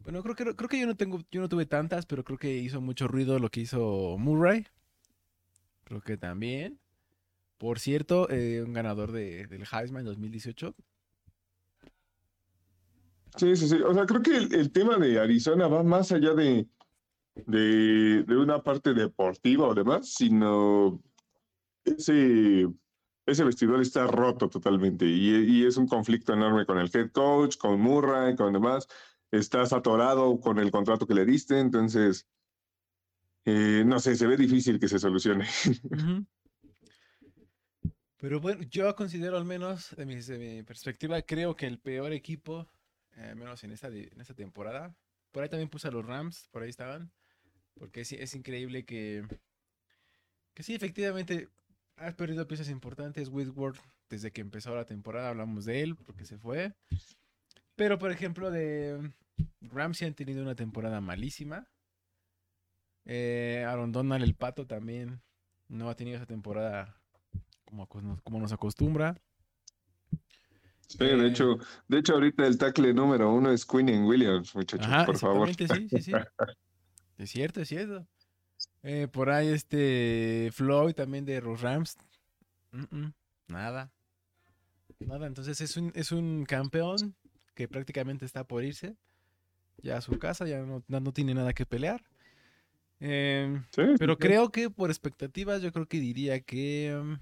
[0.00, 2.56] bueno, creo que creo que yo no tengo, yo no tuve tantas, pero creo que
[2.56, 4.66] hizo mucho ruido lo que hizo Murray.
[5.84, 6.80] Creo que también.
[7.58, 10.74] Por cierto, eh, un ganador de, del Heisman 2018.
[13.36, 13.76] Sí, sí, sí.
[13.76, 16.66] O sea, creo que el, el tema de Arizona va más allá de,
[17.34, 21.00] de, de una parte deportiva o demás, sino
[21.84, 22.68] ese,
[23.26, 27.56] ese vestidor está roto totalmente y, y, es un conflicto enorme con el head coach,
[27.56, 28.88] con Murray, con demás.
[29.30, 32.26] Estás atorado con el contrato que le diste, entonces,
[33.44, 35.46] eh, no sé, se ve difícil que se solucione.
[38.18, 42.68] Pero bueno, yo considero al menos, de mi, mi perspectiva, creo que el peor equipo,
[43.16, 44.94] eh, al menos en esta, en esta temporada,
[45.32, 47.10] por ahí también puse a los Rams, por ahí estaban,
[47.74, 49.26] porque es, es increíble que,
[50.54, 51.48] que sí, efectivamente,
[52.02, 53.28] has perdido piezas importantes.
[53.28, 56.74] Whitworth, desde que empezó la temporada, hablamos de él, porque se fue.
[57.76, 59.12] Pero, por ejemplo, de
[59.60, 61.68] Ramsey han tenido una temporada malísima.
[63.04, 65.20] Eh, Aaron Donald, el pato, también
[65.68, 66.96] no ha tenido esa temporada
[67.64, 69.20] como, como nos acostumbra.
[70.86, 74.86] Sí, de eh, hecho, de hecho ahorita el tackle número uno es Quinn Williams, muchachos,
[75.06, 75.48] por favor.
[75.54, 76.12] Sí, sí, sí.
[77.18, 78.06] es cierto, es cierto.
[78.82, 81.96] Eh, por ahí este Floyd también de los Rams.
[83.48, 83.92] nada.
[84.98, 87.16] Nada, entonces es un, es un campeón
[87.54, 88.96] que prácticamente está por irse
[89.82, 92.02] ya a su casa, ya no, no tiene nada que pelear.
[93.00, 93.64] Em,
[93.98, 96.90] pero creo que por expectativas yo creo que diría que...
[96.90, 97.18] Em,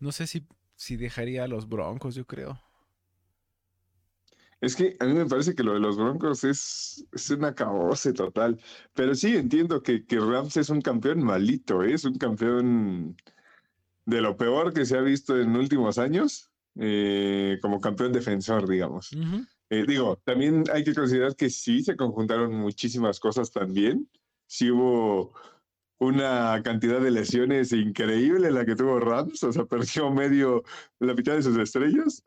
[0.00, 2.60] no sé si, si dejaría a los Broncos, yo creo.
[4.62, 8.12] Es que a mí me parece que lo de los Broncos es, es un acabose
[8.12, 8.60] total.
[8.94, 11.94] Pero sí entiendo que, que Rams es un campeón malito, ¿eh?
[11.94, 13.16] es un campeón
[14.06, 19.10] de lo peor que se ha visto en últimos años, eh, como campeón defensor, digamos.
[19.68, 24.08] Eh, digo, también hay que considerar que sí se conjuntaron muchísimas cosas también.
[24.46, 25.34] Sí hubo
[25.98, 30.62] una cantidad de lesiones increíble la que tuvo Rams, o sea, perdió medio,
[31.00, 32.22] la mitad de sus estrellas.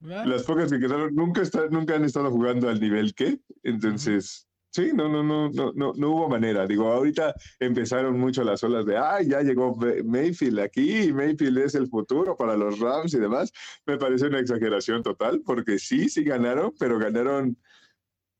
[0.00, 5.08] Las pocas que quedaron nunca, nunca han estado jugando al nivel que, entonces, sí, no,
[5.08, 6.66] no, no, no, no, no hubo manera.
[6.66, 11.88] Digo, ahorita empezaron mucho las olas de, ay, ya llegó Mayfield aquí, Mayfield es el
[11.88, 13.52] futuro para los Rams y demás.
[13.86, 17.56] Me parece una exageración total, porque sí, sí ganaron, pero ganaron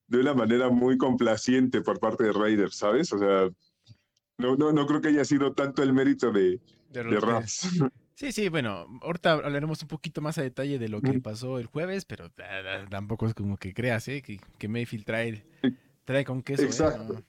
[0.08, 3.12] de una manera muy complaciente por parte de Raiders, ¿sabes?
[3.12, 3.48] O sea,
[4.38, 7.68] no, no, no creo que haya sido tanto el mérito de, de, de Rams.
[8.16, 11.66] Sí, sí, bueno, ahorita hablaremos un poquito más a detalle de lo que pasó el
[11.66, 12.30] jueves, pero
[12.88, 14.22] tampoco es como que creas, ¿eh?
[14.22, 15.44] Que, que Mayfield trae,
[16.06, 16.62] trae con queso.
[16.62, 16.64] ¿eh?
[16.64, 17.22] Exacto.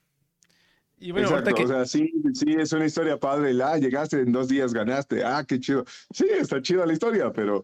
[0.96, 1.54] Y bueno, Exacto.
[1.54, 1.64] Que...
[1.64, 3.52] O sea, sí, sí, es una historia padre.
[3.62, 5.22] Ah, llegaste en dos días, ganaste.
[5.22, 5.84] Ah, qué chido.
[6.10, 7.62] Sí, está chida la historia, pero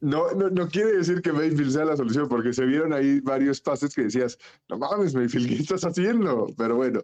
[0.00, 3.60] no, no, no, quiere decir que Mayfield sea la solución, porque se vieron ahí varios
[3.60, 4.36] pases que decías,
[4.68, 6.52] no mames, Mayfield, ¿qué estás haciendo?
[6.58, 7.00] Pero bueno.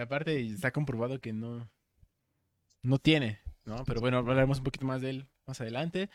[0.00, 1.68] aparte, está comprobado que no,
[2.84, 3.43] no tiene.
[3.64, 3.84] ¿No?
[3.84, 6.10] Pero bueno, hablaremos un poquito más de él más adelante.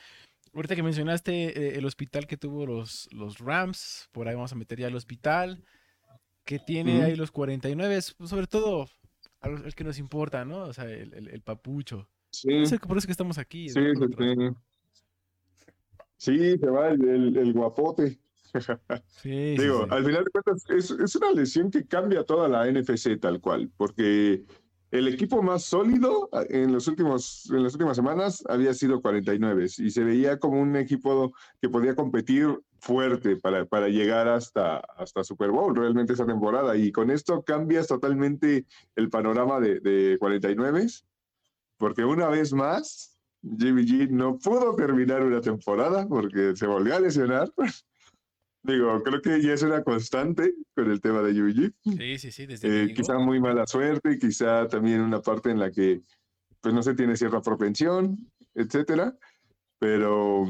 [0.53, 4.55] Ahorita que mencionaste eh, el hospital que tuvo los, los Rams, por ahí vamos a
[4.55, 5.63] meter ya el hospital,
[6.43, 8.87] que tiene ahí los 49, sobre todo
[9.43, 10.63] el que nos importa, ¿no?
[10.63, 12.09] O sea, el, el, papucho.
[12.31, 12.63] Sí.
[12.87, 13.69] por eso que estamos aquí.
[13.69, 14.05] Sí, sí,
[16.17, 16.57] sí.
[16.57, 18.19] se va el, el guapote.
[19.07, 23.19] Sí, Digo, al final de cuentas, es, es, una lesión que cambia toda la NFC
[23.19, 24.43] tal cual, porque
[24.91, 29.65] el equipo más sólido ah, en, los últimos, en las últimas semanas había sido 49
[29.77, 35.23] y se veía como un equipo que podía competir fuerte para, para llegar hasta, hasta
[35.23, 36.75] Super Bowl realmente esa temporada.
[36.77, 40.87] Y con esto cambias totalmente el panorama de, de 49
[41.79, 46.99] porque una vez más, Jimmy G no pudo terminar una temporada porque se volvió a
[46.99, 47.51] lesionar.
[48.61, 51.71] Digo, creo que ya es una constante con el tema de Yuji.
[51.83, 52.45] Sí, sí, sí.
[52.45, 56.01] Desde eh, quizá muy mala suerte, quizá también una parte en la que,
[56.61, 58.17] pues no se tiene cierta propensión,
[58.53, 59.17] etcétera.
[59.79, 60.45] Pero,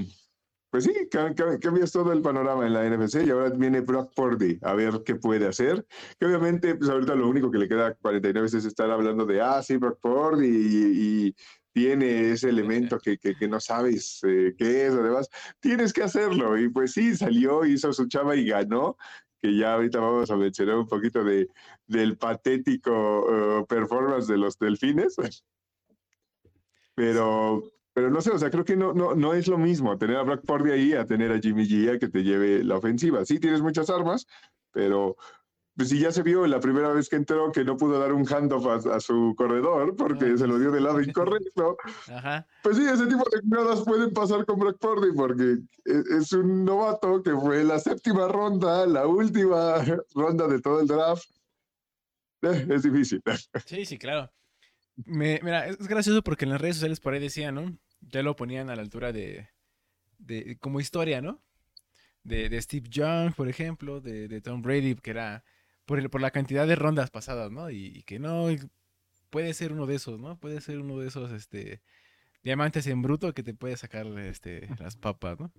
[0.72, 4.74] pues sí, cambias todo el panorama en la NFC y ahora viene Brock Purdy a
[4.74, 5.86] ver qué puede hacer.
[6.20, 9.40] Que obviamente, pues ahorita lo único que le queda a 49 es estar hablando de,
[9.40, 11.36] ah, sí, Brock Purdy y, y
[11.80, 15.30] tiene ese elemento que, que, no sabes eh, qué es, además,
[15.62, 16.58] tienes que hacerlo.
[16.58, 18.98] Y pues sí, salió, hizo su chava y ganó,
[19.42, 21.48] que ya ahorita vamos a mencionar un poquito de,
[21.88, 25.16] del patético uh, performance de los delfines.
[26.96, 27.64] Pero,
[27.94, 30.24] pero no sé, o sea, creo que no, no, no es lo mismo tener a
[30.24, 33.24] Brock Purdy ahí a tener a Jimmy G que te lleve la ofensiva.
[33.24, 34.28] Sí, tienes muchas armas,
[34.74, 35.16] pero
[35.80, 38.28] pues si ya se vio la primera vez que entró que no pudo dar un
[38.28, 41.78] handoff a, su corredor porque se lo dio del lado incorrecto.
[42.62, 46.66] Pues sí, ese tipo de jugadas pueden pasar con Brock Purdy porque e, es un
[46.66, 49.76] novato que fue la séptima ronda, la última
[50.16, 51.30] ronda de todo el draft.
[52.42, 53.24] Eh, es difícil.
[53.66, 54.30] Sí, sí, claro.
[55.06, 57.80] mira, es gracioso porque en las redes sociales por ahí decían, ¿no?
[58.02, 59.48] Ya lo ponían a la altura de,
[60.18, 61.42] de como historia, ¿no?
[62.24, 65.46] De, de Steve Young, por ejemplo, de, de Tom Brady, que era
[65.90, 67.72] por, la cantidad de rondas pasadas, ¿no?
[67.72, 68.46] Y, que no,
[69.32, 70.38] puede ser uno de esos, ¿no?
[70.40, 71.82] Puede ser uno de esos, este,
[72.44, 75.52] diamantes en bruto que te puede sacar, este, las papas, ¿no?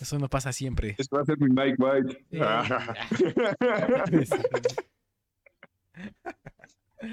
[0.00, 0.96] Eso no pasa siempre.
[0.98, 2.26] Esto va a ser mi Mike White.
[2.32, 2.40] Eh,
[7.02, 7.06] Ah.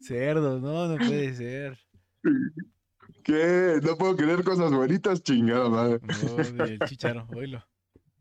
[0.00, 1.78] Cerdos, no, no puede ser.
[3.22, 3.78] ¿Qué?
[3.82, 6.00] No puedo querer cosas bonitas, chingada madre.
[6.54, 7.62] No, el chicharo, oílo.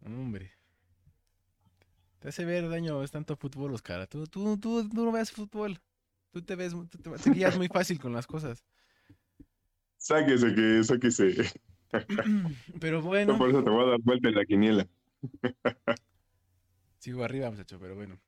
[0.06, 0.52] Hombre.
[2.20, 4.08] Te hace ver daño, es tanto fútbol, Oscar.
[4.08, 5.82] Tú, tú, tú, tú no ves fútbol.
[6.32, 8.64] Tú te ves, tú te, te guías muy fácil con las cosas.
[9.98, 11.26] Sáquese que, sáquese.
[12.80, 14.88] Pero No, bueno, por eso te voy a dar vuelta en la quiniela.
[17.00, 18.20] sigo arriba, muchacho, pero bueno.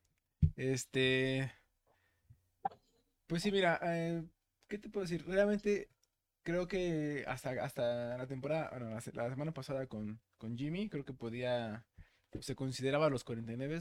[0.55, 1.51] Este.
[3.27, 4.23] Pues sí, mira, eh,
[4.67, 5.25] ¿qué te puedo decir?
[5.25, 5.89] Realmente
[6.43, 10.89] creo que hasta, hasta la temporada, bueno, la, se- la semana pasada con, con Jimmy,
[10.89, 11.85] creo que podía,
[12.41, 13.79] se consideraba a los 49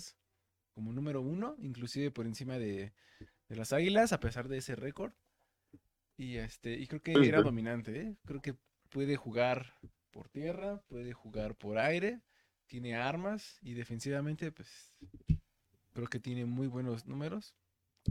[0.75, 2.93] como número uno, inclusive por encima de,
[3.49, 5.13] de las Águilas, a pesar de ese récord.
[6.17, 8.17] Y este, y creo que era dominante, ¿eh?
[8.25, 8.55] Creo que
[8.91, 9.75] puede jugar
[10.11, 12.21] por tierra, puede jugar por aire,
[12.67, 14.93] tiene armas y defensivamente, pues,
[15.93, 17.55] creo que tiene muy buenos números.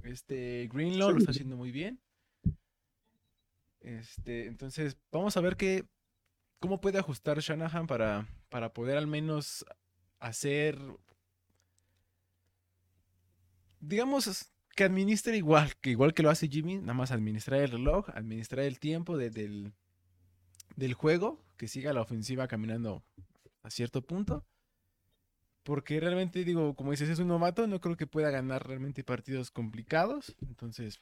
[0.03, 1.99] Este Greenlaw lo está haciendo muy bien.
[3.81, 5.85] Este, entonces, vamos a ver qué,
[6.59, 9.65] cómo puede ajustar Shanahan para, para poder al menos
[10.19, 10.79] hacer,
[13.79, 18.09] digamos, que administre igual, que igual que lo hace Jimmy, nada más administrar el reloj,
[18.13, 19.73] administrar el tiempo de- del,
[20.75, 23.03] del juego, que siga la ofensiva caminando
[23.63, 24.45] a cierto punto.
[25.63, 29.51] Porque realmente, digo, como dices, es un novato, no creo que pueda ganar realmente partidos
[29.51, 30.35] complicados.
[30.41, 30.99] Entonces,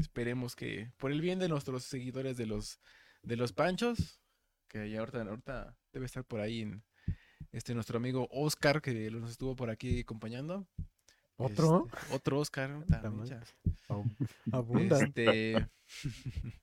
[0.00, 2.80] esperemos que, por el bien de nuestros seguidores de los,
[3.22, 4.20] de los Panchos,
[4.68, 6.82] que ya ahorita, ahorita debe estar por ahí en,
[7.52, 10.66] este, nuestro amigo Oscar, que nos estuvo por aquí acompañando.
[11.36, 11.88] ¿Otro?
[11.92, 12.84] Este, otro Oscar.
[14.52, 15.02] Abundan.
[15.02, 15.68] Este.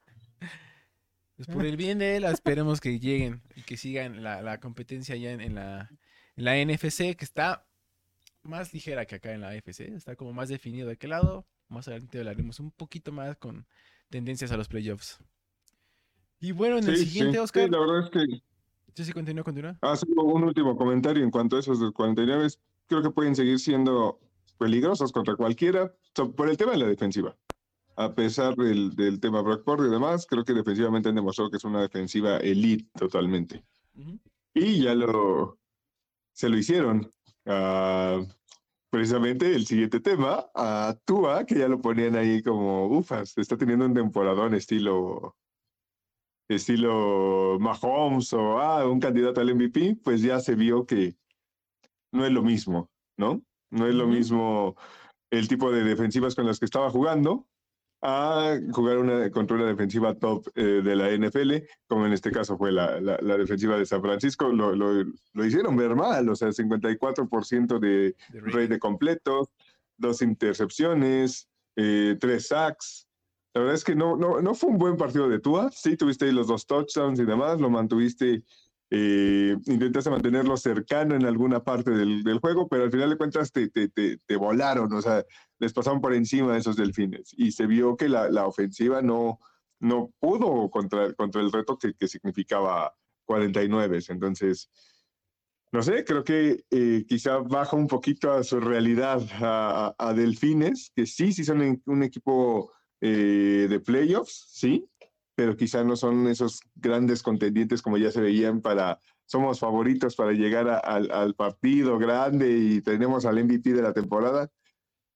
[1.35, 5.17] Pues por el bien de él, esperemos que lleguen y que sigan la, la competencia
[5.17, 5.91] ya en, en la,
[6.37, 7.67] en la NFC, que está
[8.41, 9.81] más ligera que acá en la AFC.
[9.81, 11.45] Está como más definido de qué lado.
[11.69, 13.65] Más adelante hablaremos un poquito más con
[14.09, 15.19] tendencias a los playoffs.
[16.39, 17.69] Y bueno, en el Sí, sí, siguiente, sí, Oscar.
[17.69, 18.41] la verdad es que
[18.95, 19.77] Sí, sí, continúa, continúa.
[19.81, 22.47] Ah, un último comentario en cuanto a esos de 49.
[22.87, 24.19] Creo que pueden seguir siendo
[24.57, 25.93] peligrosos contra cualquiera
[26.37, 27.35] por el tema de la defensiva.
[27.97, 31.57] A pesar del, del tema Brock Purdy y demás, creo que defensivamente han demostrado que
[31.57, 33.65] es una defensiva elite totalmente.
[34.53, 35.59] Y ya lo
[36.31, 37.09] se lo hicieron.
[37.45, 38.21] Ah,
[38.95, 43.85] precisamente el siguiente tema, a Tua, que ya lo ponían ahí como, ufas, está teniendo
[43.85, 45.35] un temporadón estilo
[46.47, 51.13] estilo Mahomes o ah, un candidato al MVP, pues ya se vio que
[52.13, 53.41] no es lo mismo, ¿no?
[53.69, 54.77] No es lo mismo
[55.29, 57.45] el tipo de defensivas con las que estaba jugando
[58.07, 61.53] a jugar una, contra una defensiva top eh, de la NFL,
[61.87, 65.03] como en este caso fue la, la- la defensiva de San Francisco, lo, lo-
[65.33, 69.49] lo hicieron ver mal, o sea, 54% de De rate de completos,
[69.97, 73.07] dos intercepciones, eh, tres sacks.
[73.53, 75.71] La verdad es que no, no, no fue un buen partido de Tua.
[75.71, 78.43] Sí, tuviste los dos touchdowns y demás, lo mantuviste,
[78.91, 83.51] eh, intentaste mantenerlo cercano en alguna parte del, del juego, pero al final de cuentas
[83.51, 85.23] te, te, te, te volaron, o sea,
[85.59, 87.33] les pasaron por encima a esos delfines.
[87.37, 89.39] Y se vio que la, la ofensiva no,
[89.79, 92.93] no pudo contra, contra el reto que, que significaba
[93.25, 93.99] 49.
[94.09, 94.69] Entonces,
[95.71, 100.13] no sé, creo que eh, quizá baja un poquito a su realidad a, a- a
[100.13, 104.85] Delfines, que sí, sí son en- un equipo eh, de playoffs, sí,
[105.35, 110.31] pero quizá no son esos grandes contendientes como ya se veían para, somos favoritos para
[110.31, 114.49] llegar a- al partido grande y tenemos al MVP de la temporada.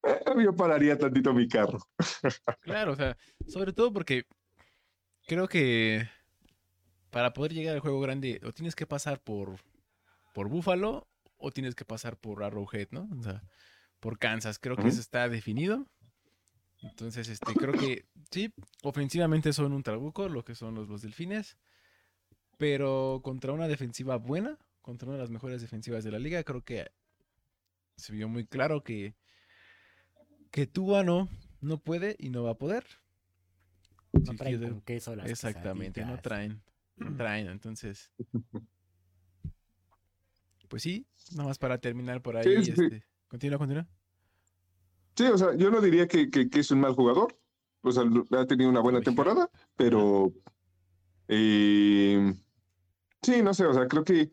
[0.44, 1.80] Yo pararía tantito mi carro.
[2.62, 4.24] Claro, o sea, sobre todo porque
[5.28, 6.08] creo que
[7.10, 9.58] para poder llegar al juego grande o tienes que pasar por,
[10.34, 13.10] por Buffalo o tienes que pasar por Arrowhead, ¿no?
[13.18, 13.44] O sea,
[14.00, 14.60] por Kansas.
[14.60, 15.88] Creo que eso está definido.
[16.82, 21.58] Entonces, este, creo que sí, ofensivamente son un trabuco, lo que son los, los delfines.
[22.58, 26.64] Pero contra una defensiva buena, contra una de las mejores defensivas de la liga, creo
[26.64, 26.92] que
[27.96, 29.16] se vio muy claro que,
[30.52, 31.28] que Tua no,
[31.62, 32.86] no puede y no va a poder.
[34.14, 36.62] No traen con queso las Exactamente, no traen,
[36.98, 38.12] no traen, entonces.
[40.68, 42.44] Pues sí, nada más para terminar por ahí.
[42.44, 42.84] Sí, sí, sí.
[42.84, 43.88] este, Continúa, continúa.
[45.16, 47.38] Sí, o sea, yo no diría que, que- que es un mal jugador.
[47.82, 48.04] O sea,
[48.38, 49.04] ha tenido una buena Uy.
[49.06, 50.34] temporada, pero
[51.28, 52.34] eh,
[53.22, 54.32] sí, no sé, o sea, creo que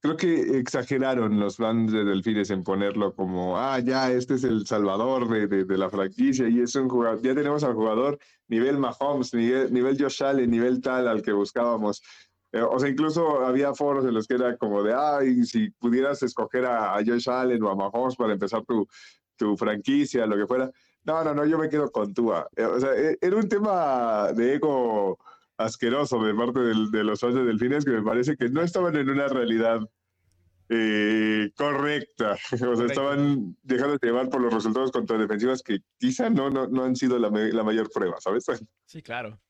[0.00, 4.66] creo que exageraron los fans de Delfines en ponerlo como, ah, ya, este es el
[4.66, 8.18] salvador de, de, la franquicia y es un jugador, ya tenemos al jugador
[8.48, 12.02] nivel Mahomes, nivel, Josh Allen, nivel tal al que buscábamos.
[12.52, 16.22] Eh, o sea, incluso había foros en los que era como de, ay, si pudieras
[16.22, 18.86] escoger a, a Josh Allen o a Mahomes para empezar tu,
[19.36, 20.70] tu franquicia, lo que fuera.
[21.04, 22.48] No, no, no, yo me quedo con Tua.
[22.56, 25.18] Eh, o sea, e, era un tema de ego
[25.56, 29.08] asqueroso de parte de los fans de Delfines que me parece que no estaban en
[29.08, 29.80] una realidad
[30.68, 32.36] eh, correcta.
[32.70, 36.66] O sea, estaban dejando de llevar por los resultados contra defensivas que quizá no, no,
[36.66, 38.46] no han sido la, la mayor prueba, ¿sabes?
[38.86, 39.40] Sí, claro.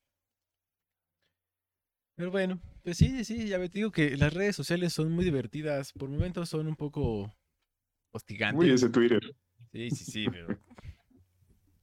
[2.17, 5.93] Pero bueno, pues sí, sí, ya me digo que las redes sociales son muy divertidas.
[5.93, 7.35] Por momentos son un poco
[8.13, 8.57] hostigantes.
[8.57, 9.21] Muy ese Twitter.
[9.71, 10.59] Sí, sí, sí, pero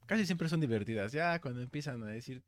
[0.07, 1.11] casi siempre son divertidas.
[1.11, 2.43] Ya cuando empiezan a decir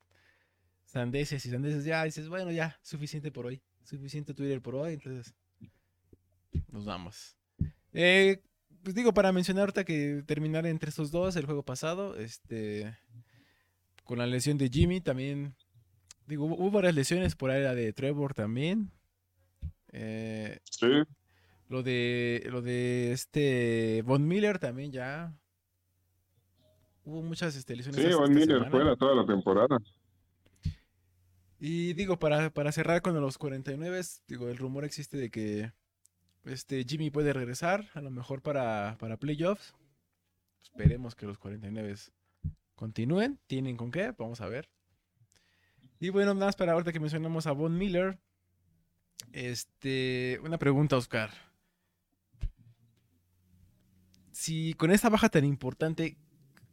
[0.96, 3.62] sandeces y sandeces, ya dices, bueno, ya, suficiente por hoy.
[3.84, 5.36] Suficiente Twitter por hoy, entonces
[6.72, 7.36] nos vamos.
[7.92, 8.42] Eh,
[8.82, 12.98] pues digo, para mencionar ahorita que terminar entre estos dos el juego pasado, este,
[14.06, 15.58] con la lesión de Jimmy también,
[16.28, 18.90] digo, hubo varias lesiones por ahí, la de Trevor también.
[19.92, 20.88] Eh, sí.
[21.68, 25.34] Lo de, lo de este Von Miller también ya.
[27.04, 28.02] Hubo muchas este, lesiones.
[28.02, 29.78] Sí, Von Miller fuera toda la temporada.
[31.68, 35.74] Y digo, para, para cerrar con los 49, digo, el rumor existe de que
[36.44, 39.74] este Jimmy puede regresar, a lo mejor para, para playoffs.
[40.62, 41.96] Esperemos que los 49
[42.76, 43.40] continúen.
[43.48, 44.14] ¿Tienen con qué?
[44.16, 44.70] Vamos a ver.
[46.00, 48.20] Y bueno, más para ahorita que mencionamos a Von Miller.
[49.32, 51.32] Este, una pregunta, Oscar.
[54.32, 56.16] Si con esta baja tan importante,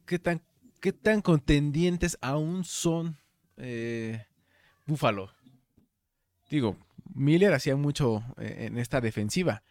[0.05, 0.43] ¿qué tan,
[0.83, 3.17] qué tan contendientes aún son
[3.57, 4.27] eh,
[4.87, 5.31] Buffalo?
[6.51, 6.77] Digo,
[7.15, 9.63] Miller hacía mucho eh, en esta defensiva.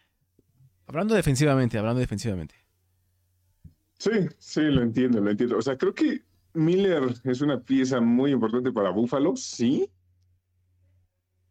[0.86, 2.54] Hablando defensivamente, hablando defensivamente.
[3.98, 5.58] Sí, sí, lo entiendo, lo entiendo.
[5.58, 9.88] O sea, creo que Miller es una pieza muy importante para Buffalo, sí.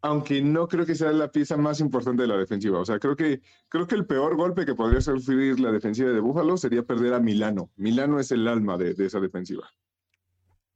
[0.02, 2.80] Aunque no creo que sea la pieza más importante de la defensiva.
[2.80, 6.20] O sea, creo que, creo que el peor golpe que podría sufrir la defensiva de
[6.20, 7.70] Buffalo sería perder a Milano.
[7.76, 9.70] Milano es el alma de, esa defensiva.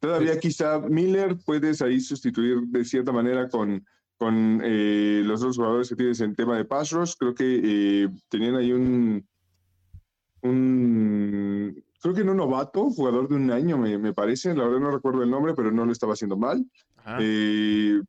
[0.01, 3.85] Todavía quizá Miller puedes ahí sustituir de cierta manera con,
[4.19, 7.61] con eh, los dos jugadores que tienes en tema de pass Creo que
[8.05, 9.27] eh, tenían ahí un,
[10.43, 14.55] un, creo que no novato, jugador de un año, me, parece.
[14.55, 16.65] La verdad no recuerdo el nombre, pero no lo estaba haciendo mal.
[17.19, 18.01] Eh,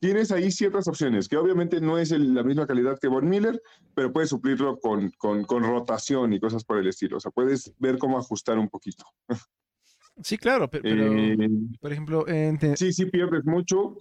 [0.00, 3.62] tienes ahí ciertas opciones, que obviamente no es la misma calidad que Von Miller,
[3.94, 7.18] pero puedes suplirlo con, con, con rotación y cosas por el estilo.
[7.18, 9.04] O sea, puedes ver cómo ajustar un poquito.
[10.22, 11.36] Sí, claro, pero, eh,
[11.80, 12.24] por ejemplo,
[12.76, 13.96] sí, sí pierdes mucho,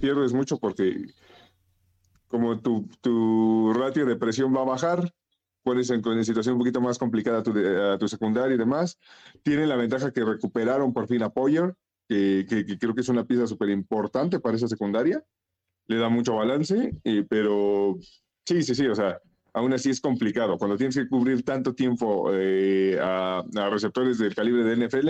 [0.00, 1.06] pierdes mucho porque
[2.28, 5.12] como tu, tu ratio de presión va a bajar,
[5.62, 8.98] pones en, en situación un poquito más complicada a tu, a tu secundaria y demás.
[9.42, 11.74] Tiene la ventaja que recuperaron por fin a Poyer,
[12.08, 15.22] que, que, creo que es una pieza súper importante para esa secundaria.
[15.86, 17.98] Le da mucho balance, eh, pero
[18.44, 19.18] sí, sí, sí, o sea,
[19.54, 20.58] aún así es complicado.
[20.58, 25.08] Cuando tienes que cubrir tanto tiempo eh, a, a, receptores del calibre de NFL,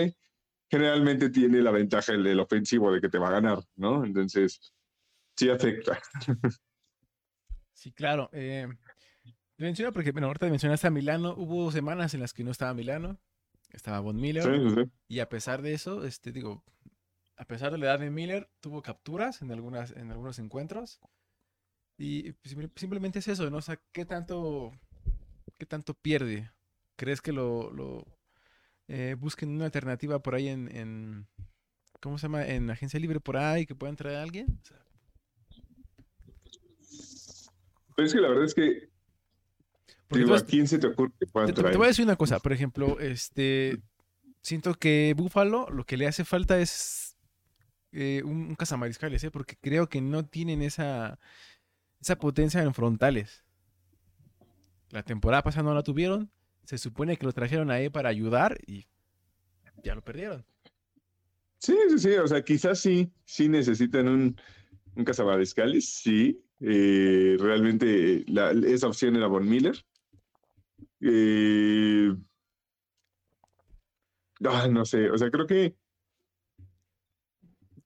[0.69, 4.05] generalmente tiene la ventaja el, del ofensivo de que te va a ganar, ¿no?
[4.05, 4.73] Entonces,
[5.35, 5.99] sí afecta.
[7.73, 8.29] Sí, claro.
[8.33, 8.67] Eh,
[9.57, 13.17] menciona porque, bueno, ahorita mencionaste a Milano, hubo semanas en las que no estaba Milano,
[13.71, 14.91] estaba Von Miller, sí, sí.
[15.07, 16.65] y a pesar de eso, este, digo,
[17.37, 20.99] a pesar de la edad de Miller, tuvo capturas en, algunas, en algunos encuentros,
[21.97, 22.33] y
[22.75, 23.57] simplemente es eso, ¿no?
[23.57, 24.73] O sea, ¿qué tanto,
[25.57, 26.51] qué tanto pierde?
[26.97, 28.18] ¿Crees que lo, lo
[28.89, 31.27] eh, busquen una alternativa por ahí en,
[32.01, 32.45] ¿cómo se llama?
[32.47, 34.59] En agencia libre por ahí que puedan traer a alguien.
[37.95, 38.89] Pues es que la verdad es que
[40.33, 41.71] ¿a quién se te ocurre que puedan traer?
[41.71, 43.79] Te, voy a decir una cosa, por ejemplo, este
[44.41, 47.15] siento que Búfalo lo que le hace falta es
[47.91, 49.29] eh, un, un cazamariscales, ¿eh?
[49.29, 51.19] porque creo que no tienen esa,
[52.01, 53.43] esa potencia en frontales.
[54.89, 56.31] La temporada pasada no la tuvieron,
[56.69, 58.85] se supone que lo trajeron ahí para ayudar y
[59.83, 60.45] ya lo perdieron.
[61.57, 64.39] Sí, sí, sí, o sea, quizás sí, sí necesitan un,
[64.95, 65.05] un
[65.81, 66.39] sí.
[66.59, 68.23] Eh, realmente
[68.67, 69.83] esa opción era Von Miller.
[71.01, 72.15] Eh,
[74.45, 75.75] ah, no sé, o sea, creo que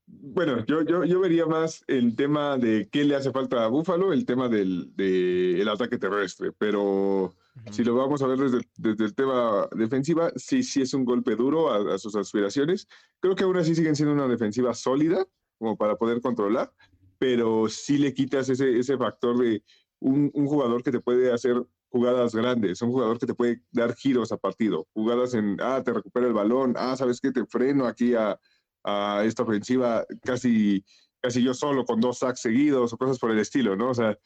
[0.05, 4.11] bueno, yo, yo, yo vería más el tema de qué le hace falta a Búfalo,
[4.11, 7.33] el tema del de ataque terrestre, pero
[7.71, 11.35] si lo vamos a ver desde, desde, el tema defensiva, sí, sí es un golpe
[11.35, 12.87] duro a, sus aspiraciones.
[13.19, 15.25] Creo que aún así siguen siendo una defensiva sólida,
[15.57, 16.73] como para poder controlar,
[17.17, 19.63] pero sí le quitas ese, ese factor de
[19.99, 23.95] un, un jugador que te puede hacer jugadas grandes, un jugador que te puede dar
[23.95, 27.31] giros a partido, jugadas en, ah, te recupera el balón, ah, ¿sabes qué?
[27.31, 28.39] Te freno aquí a,
[28.83, 30.83] a esta ofensiva casi,
[31.21, 33.91] casi yo solo con dos sacks seguidos o cosas por el estilo, ¿no?
[33.91, 34.17] O sea,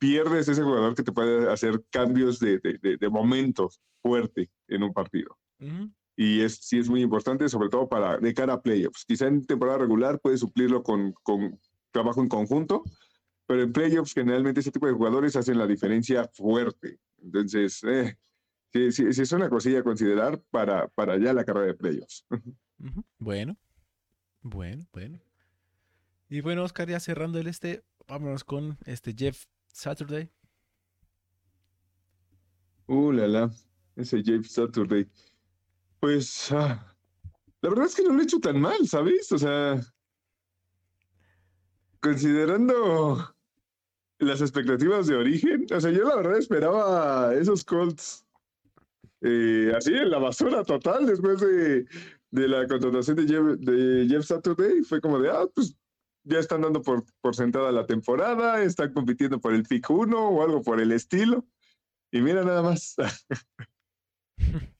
[0.00, 4.82] pierdes ese jugador que te puede hacer cambios de, de, de, de momentos fuerte en
[4.82, 5.38] un partido.
[5.60, 5.92] Ujú.
[6.16, 9.04] Y es, sí es muy importante, sobre todo para de cara a playoffs.
[9.04, 11.60] Quizá en temporada regular puedes suplirlo con, con
[11.92, 12.82] trabajo en conjunto,
[13.46, 16.98] pero en playoffs generalmente ese tipo de jugadores hacen la diferencia fuerte.
[17.22, 18.16] Entonces, eh,
[18.72, 22.26] sí, sí, sí es una cosilla a considerar para, para ya la carrera de playoffs.
[22.78, 23.04] Ujú.
[23.18, 23.58] Bueno,
[24.40, 25.20] bueno, bueno.
[26.30, 30.30] Y bueno, Oscar, ya cerrando el este, vámonos con este Jeff Saturday.
[32.86, 33.50] Uh, la, la,
[33.96, 35.08] ese James Saturday.
[36.00, 36.94] Pues, ah,
[37.60, 39.30] la verdad es que no lo he hecho tan mal, ¿sabes?
[39.32, 39.80] O sea,
[42.00, 43.34] considerando
[44.18, 48.24] las expectativas de origen, o sea, yo la verdad esperaba esos Colts
[49.22, 51.86] eh, así en la basura total después de,
[52.30, 54.82] de la contratación de Jeff, de Jeff Saturday.
[54.82, 55.76] Fue como de, ah, pues
[56.24, 60.42] ya están dando por, por sentada la temporada, están compitiendo por el pick 1 o
[60.42, 61.46] algo por el estilo.
[62.10, 62.96] Y mira nada más.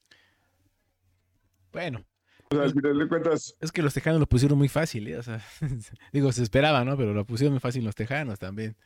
[1.72, 2.04] Bueno,
[2.50, 5.18] O sea, al final de cuentas, es que los tejanos lo pusieron muy fácil, ¿eh?
[5.18, 5.40] O sea,
[6.12, 6.96] digo, se esperaba, ¿no?
[6.96, 8.76] Pero lo pusieron muy fácil los tejanos también.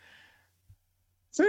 [1.30, 1.44] sí.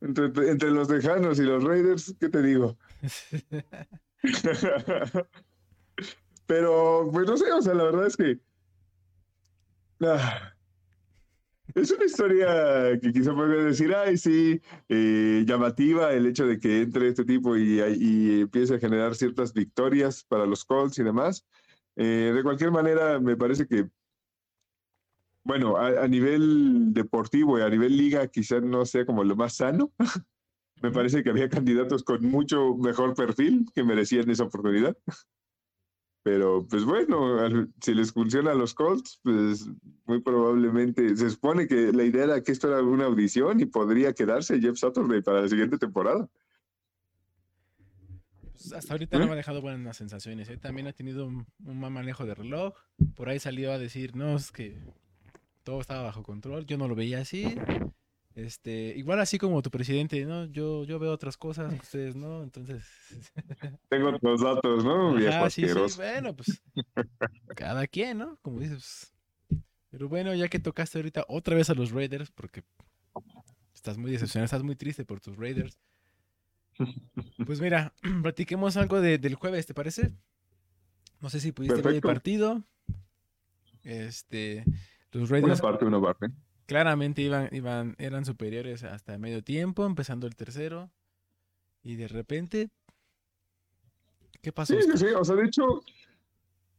[0.00, 2.76] Entre, entre los Tejanos y los Raiders, ¿qué te digo?
[6.46, 8.38] Pero, pues no sé, o sea, la verdad es que.
[10.00, 10.52] Ah,
[11.74, 16.82] es una historia que quizá podría decir, ay, sí, eh, llamativa el hecho de que
[16.82, 21.44] entre este tipo y, y empiece a generar ciertas victorias para los Colts y demás.
[21.96, 23.88] Eh, de cualquier manera, me parece que,
[25.44, 29.56] bueno, a, a nivel deportivo y a nivel liga, quizá no sea como lo más
[29.56, 29.92] sano.
[30.82, 34.94] Me parece que había candidatos con mucho mejor perfil que merecían esa oportunidad.
[36.26, 39.70] Pero, pues bueno, al- si les funciona a los Colts, pues
[40.06, 44.12] muy probablemente se supone que la idea era que esto era una audición y podría
[44.12, 46.28] quedarse Jeff Saturday para la siguiente temporada.
[48.50, 50.48] Pues, hasta ahorita no me ha dejado buenas sensaciones.
[50.48, 50.56] ¿eh?
[50.56, 52.74] También ha tenido un, un mal manejo de reloj.
[53.14, 54.80] Por ahí salió a decir, no, es que
[55.62, 56.66] todo estaba bajo control.
[56.66, 57.54] Yo no lo veía así.
[58.36, 60.44] Este, igual así como tu presidente, ¿no?
[60.44, 62.84] Yo, yo veo otras cosas ustedes no, entonces.
[63.88, 65.16] Tengo otros datos, ¿no?
[65.16, 65.64] Ajá, sí,
[65.96, 66.62] bueno, pues.
[67.56, 68.38] Cada quien, ¿no?
[68.42, 69.14] Como dices.
[69.90, 72.62] Pero bueno, ya que tocaste ahorita otra vez a los Raiders, porque
[73.74, 75.78] estás muy decepcionado, estás muy triste por tus Raiders.
[77.46, 80.12] Pues mira, platiquemos algo de- del jueves, ¿te parece?
[81.20, 82.62] No sé si pudiste ver el partido.
[83.82, 84.64] Este,
[85.12, 86.26] los Una Raiders parte, una parte.
[86.66, 90.90] Claramente iban, iban, eran superiores hasta medio tiempo, empezando el tercero.
[91.82, 92.70] Y de repente,
[94.42, 94.74] ¿qué pasó?
[94.74, 95.06] Sí, sí.
[95.16, 95.82] O sea, de hecho,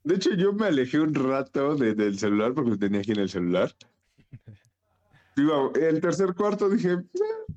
[0.03, 3.19] de hecho yo me alejé un rato de- del celular porque lo tenía aquí en
[3.19, 3.73] el celular.
[5.35, 7.55] Digo, el tercer cuarto dije, "Eh, el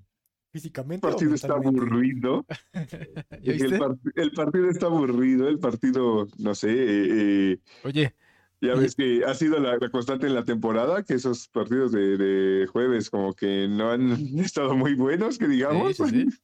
[0.52, 1.06] Físicamente.
[1.06, 2.44] o partido está aburrido.
[3.42, 8.14] El, par- el partido está aburrido, el partido, no sé, eh, eh, Oye,
[8.61, 12.16] ya ves que ha sido la, la constante en la temporada, que esos partidos de,
[12.18, 15.96] de jueves como que no han estado muy buenos, que digamos.
[15.96, 16.38] Sí, sí, sí.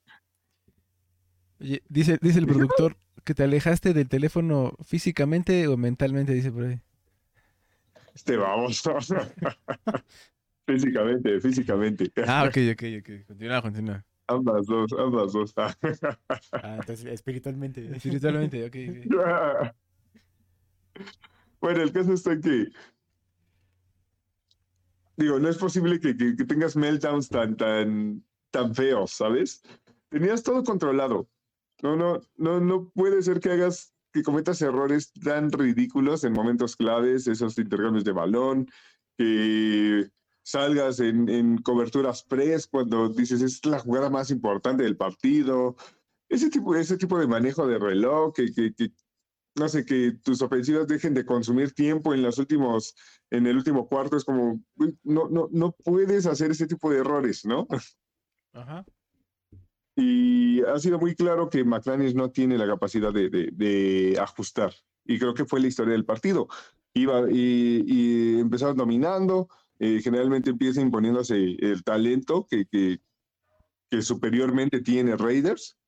[1.61, 6.65] Oye, dice, dice el productor que te alejaste del teléfono físicamente o mentalmente, dice por
[6.65, 6.81] ahí.
[8.15, 8.83] Este vamos.
[10.67, 12.13] físicamente, físicamente.
[12.27, 13.27] Ah, ok, ok, ok.
[13.27, 14.05] Continúa, continúa.
[14.29, 15.55] Ambas dos, ambas dos.
[15.57, 15.77] Ah,
[16.81, 17.89] entonces espiritualmente.
[17.95, 19.75] Espiritualmente, ok, ok.
[21.61, 22.69] Bueno, el caso está que.
[25.17, 29.63] Digo, no es posible que, tengas meltdowns tan, tan, tan feos, ¿sabes?
[30.11, 31.29] Tenías todo controlado.
[31.83, 36.77] No, no, no, no puede ser que hagas, que cometas errores tan ridículos en momentos
[36.77, 38.71] claves, esos intercambios de balón,
[39.17, 40.11] que
[40.43, 45.77] salgas en, en coberturas press cuando dices es la jugada más importante del partido.
[46.29, 48.93] Ese tipo, ese tipo de manejo de reloj que, que, que
[49.57, 52.95] no sé, que tus ofensivas dejen de consumir tiempo en los últimos,
[53.31, 54.63] en el último cuarto, es como,
[55.03, 57.67] no, no, no puedes hacer ese tipo de errores, ¿no?
[58.53, 58.85] Ajá.
[59.97, 64.75] Y ha sido muy claro que McLaren no tiene la capacidad de, de- de ajustar.
[65.05, 66.49] Y creo que fue la historia del partido.
[66.93, 69.49] Iba y, y empezaron dominando,
[69.79, 73.01] eh, generalmente empieza imponiéndose el talento que, que,
[73.91, 75.79] que superiormente tiene Raiders.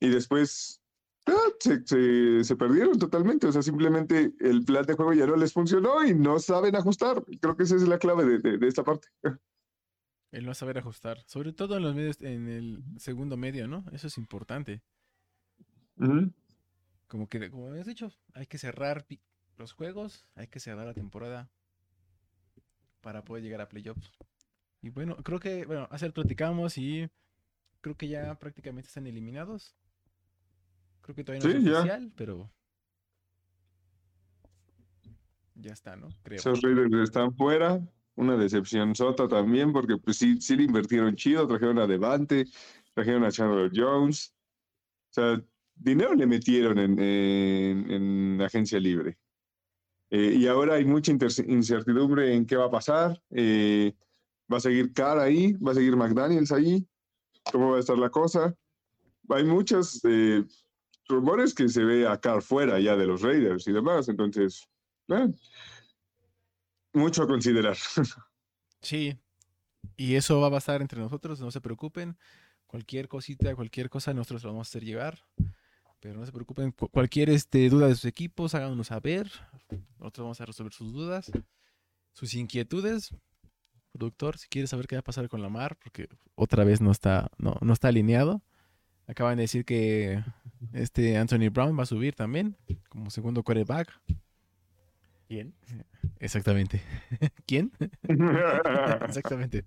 [0.00, 0.82] Y después
[1.60, 3.46] se, se- se perdieron totalmente.
[3.46, 7.24] O sea, simplemente el plan de juego ya no les funcionó y no saben ajustar.
[7.40, 9.08] Creo que esa es la clave de, de- de esta parte.
[10.32, 11.22] El no saber ajustar.
[11.26, 13.84] Sobre todo en los medios, en el segundo medio, ¿no?
[13.92, 14.82] Eso es importante.
[17.08, 19.06] Como que, como habías dicho, hay que cerrar
[19.56, 21.48] los juegos, hay que cerrar la temporada
[23.00, 24.12] para poder llegar a playoffs.
[24.82, 27.08] Y bueno, creo que, bueno, hace platicamos y
[27.80, 29.74] creo que ya prácticamente están eliminados.
[31.06, 31.78] Creo que todavía no es Sí, ya.
[31.78, 32.50] oficial, pero
[35.54, 36.08] ya está, ¿no?
[36.24, 36.40] Creo.
[36.40, 37.80] Esos Raiders están fuera.
[38.16, 42.46] Una decepción sota también, porque pues sí, sí le invirtieron chido, trajeron a Devante,
[42.92, 44.34] trajeron a Chandler Jones.
[45.10, 45.40] O sea,
[45.76, 49.16] dinero le metieron en, en- en agencia libre.
[50.10, 53.22] Eh, y ahora hay mucha incertidumbre en qué va a pasar.
[53.30, 53.94] Eh,
[54.52, 55.52] ¿Va a seguir Carr ahí?
[55.52, 56.84] ¿Va a seguir McDaniels ahí?
[57.52, 58.56] ¿Cómo va a estar la cosa?
[59.28, 60.44] Hay muchos eh,
[61.08, 64.08] rumores que se ve a Carr fuera ya de los Raiders y demás.
[64.08, 64.68] Entonces,
[65.08, 65.28] eh,
[66.92, 67.76] mucho a considerar.
[68.82, 69.18] Sí.
[69.96, 72.16] Y eso va a pasar entre nosotros, no se preocupen.
[72.66, 75.24] Cualquier cosita, cualquier cosa, nosotros lo vamos a hacer llegar.
[75.98, 79.30] Pero no se preocupen, cu- cualquier este, duda de sus equipos, háganos saber.
[79.98, 81.32] Nosotros vamos a resolver sus dudas,
[82.12, 83.12] sus inquietudes.
[83.92, 87.30] Productor, si quieres saber qué va a pasar con Lamar, porque otra vez no está,
[87.38, 88.42] no, no está alineado.
[89.08, 90.22] Acaban de decir que
[90.72, 92.56] este Anthony Brown va a subir también
[92.88, 93.88] como segundo quarterback.
[95.28, 95.54] ¿Quién?
[96.20, 96.80] Exactamente.
[97.46, 97.72] ¿Quién?
[99.06, 99.64] Exactamente.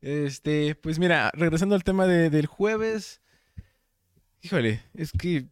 [0.00, 3.20] Este, pues mira, regresando al tema de- del jueves.
[4.42, 5.46] Híjole, es que,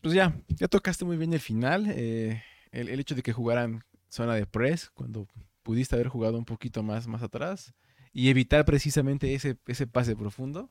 [0.00, 1.86] pues ya, ya tocaste muy bien el final.
[1.88, 2.42] eh,
[2.72, 5.26] el, el hecho de que jugaran zona de press cuando
[5.62, 7.74] pudiste haber jugado un poquito más, más atrás
[8.12, 10.70] y evitar precisamente ese, ese pase profundo.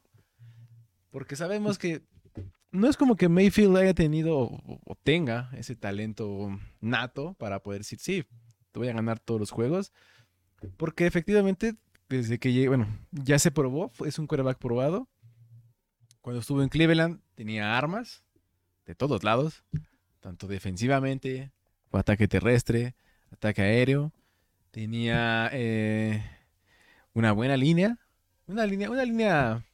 [1.12, 2.02] Porque sabemos que
[2.76, 8.00] no es como que Mayfield haya tenido o, tenga ese talento nato para poder decir,
[8.00, 8.26] sí,
[8.72, 9.92] te voy a ganar todos los juegos.
[10.78, 11.76] Porque efectivamente,
[12.10, 15.08] desde que llegué, bueno, ya se probó, es un quarterback probado.
[16.22, 18.24] Cuando estuvo en Cleveland tenía armas
[18.86, 19.64] de todos lados,
[20.20, 21.52] tanto defensivamente,
[21.92, 22.96] ataque terrestre,
[23.32, 24.12] ataque aéreo,
[24.72, 26.24] tenía eh,
[27.14, 28.00] una buena línea,
[28.48, 29.66] una línea, una línea,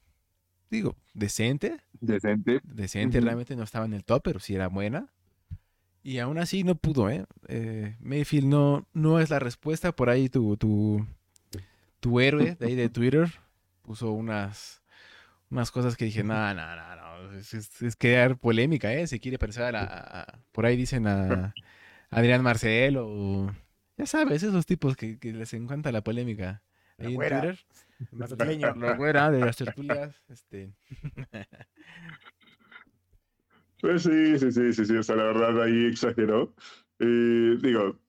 [0.72, 2.61] digo, decente, Decente.
[2.63, 5.07] decente, realmente no estaba en el top, pero sí era buena.
[6.03, 7.26] Y aún así no pudo, ¿eh?
[7.47, 9.91] Eh, Mayfield no, no es la respuesta.
[9.95, 11.05] Por ahí tu, tu,
[11.99, 13.32] tu héroe de ahí de Twitter
[13.84, 14.82] puso unas,
[15.51, 19.05] unas cosas que dije, no, no, no, no, es, es- es crear polémica, ¿eh?
[19.05, 19.82] Se quiere parecer a la...
[19.84, 21.53] a- a- por ahí dicen a
[22.09, 23.53] Adrián Marcel o...
[23.97, 26.63] Ya sabes, esos tipos que, que les encanta la polémica.
[26.97, 27.41] Ahí en.
[27.41, 27.59] Twitter.
[28.11, 28.75] Mazatleño.
[28.75, 30.73] La güera de las tertulias, este...
[33.81, 34.95] Pues sí, sí, sí, sí, sí.
[34.95, 36.53] O sea, la verdad ahí exageró.
[36.99, 37.99] Eh, digo,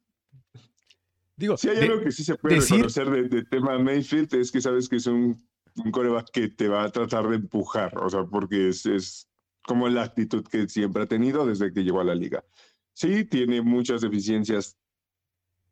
[1.37, 4.35] Digo, si hay de- algo que sí se puede decir- reconocer de, de tema Mayfield
[4.35, 5.43] es que sabes que es un,
[5.77, 7.97] un coreback que te va a tratar de empujar.
[7.99, 9.29] O sea, porque es, es
[9.65, 12.45] como la actitud que siempre ha tenido desde que llegó a la liga.
[12.93, 14.77] Sí, tiene muchas deficiencias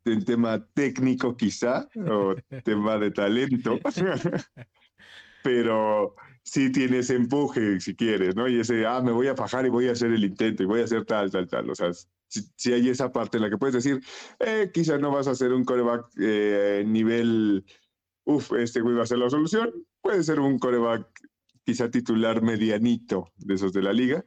[0.05, 2.35] en tema técnico quizá, o
[2.65, 3.79] tema de talento,
[5.43, 8.49] pero sí tiene ese empuje si quieres, ¿no?
[8.49, 10.81] Y ese, ah, me voy a fajar y voy a hacer el intento y voy
[10.81, 11.71] a hacer tal, tal, tal.
[11.71, 11.91] O sea,
[12.29, 14.03] si, hay esa parte en la que puedes decir,
[14.39, 17.65] eh, quizá no vas a hacer un coreback eh, nivel,
[18.25, 19.71] uff, este güey va a ser la solución.
[20.01, 21.07] Puede ser un coreback
[21.65, 24.25] quizá titular medianito de esos de la liga.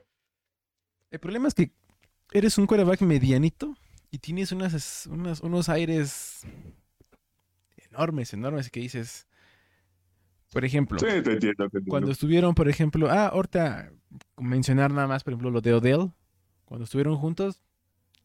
[1.12, 1.72] El problema es que
[2.32, 3.76] eres un quarterback medianito
[4.14, 6.46] y tienes unas, unas- unos aires
[7.90, 9.28] enormes, enormes que dices,
[10.52, 11.90] por ejemplo, Sí, te entiendo, te entiendo.
[11.90, 13.92] cuando estuvieron, por ejemplo, ah, ahorita
[14.38, 16.12] mencionar nada más, por ejemplo, lo de Odell,
[16.66, 17.62] cuando estuvieron juntos,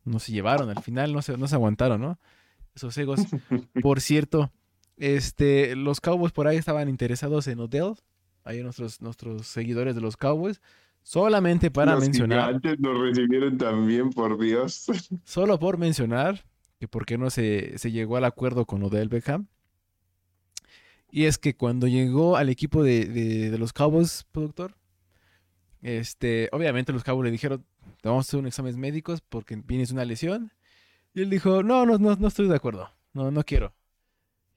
[0.05, 2.19] no se llevaron, al final no se, no se aguantaron, ¿no?
[2.75, 3.21] Esos egos.
[3.83, 4.51] Por cierto,
[4.97, 7.95] este, los Cowboys por ahí estaban interesados en Odell,
[8.45, 10.61] ahí nuestros, nuestros seguidores de los Cowboys,
[11.09, 12.47] solamente para Los mencionar.
[12.49, 14.87] gigantes nos recibieron también, por Dios.
[15.25, 16.45] Solo por mencionar
[16.79, 19.47] que por qué no se, se llegó al acuerdo con Odell Beckham.
[21.11, 24.77] Y es que cuando llegó al equipo de, de- de los Cowboys, productor,
[25.81, 27.65] este, obviamente los Cowboys le dijeron,
[28.03, 30.53] te vamos a hacer un exámenes médicos porque tienes una lesión.
[31.15, 33.73] Y él dijo, no, no, no, no estoy de acuerdo, no, no quiero.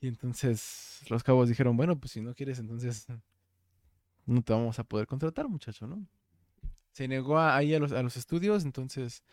[0.02, 3.08] Y entonces los Cowboys dijeron, bueno, pues si no quieres, entonces
[4.26, 6.06] no te vamos a poder contratar, muchacho, ¿no?
[6.92, 9.24] Se negó a- ahí a los, a los estudios, entonces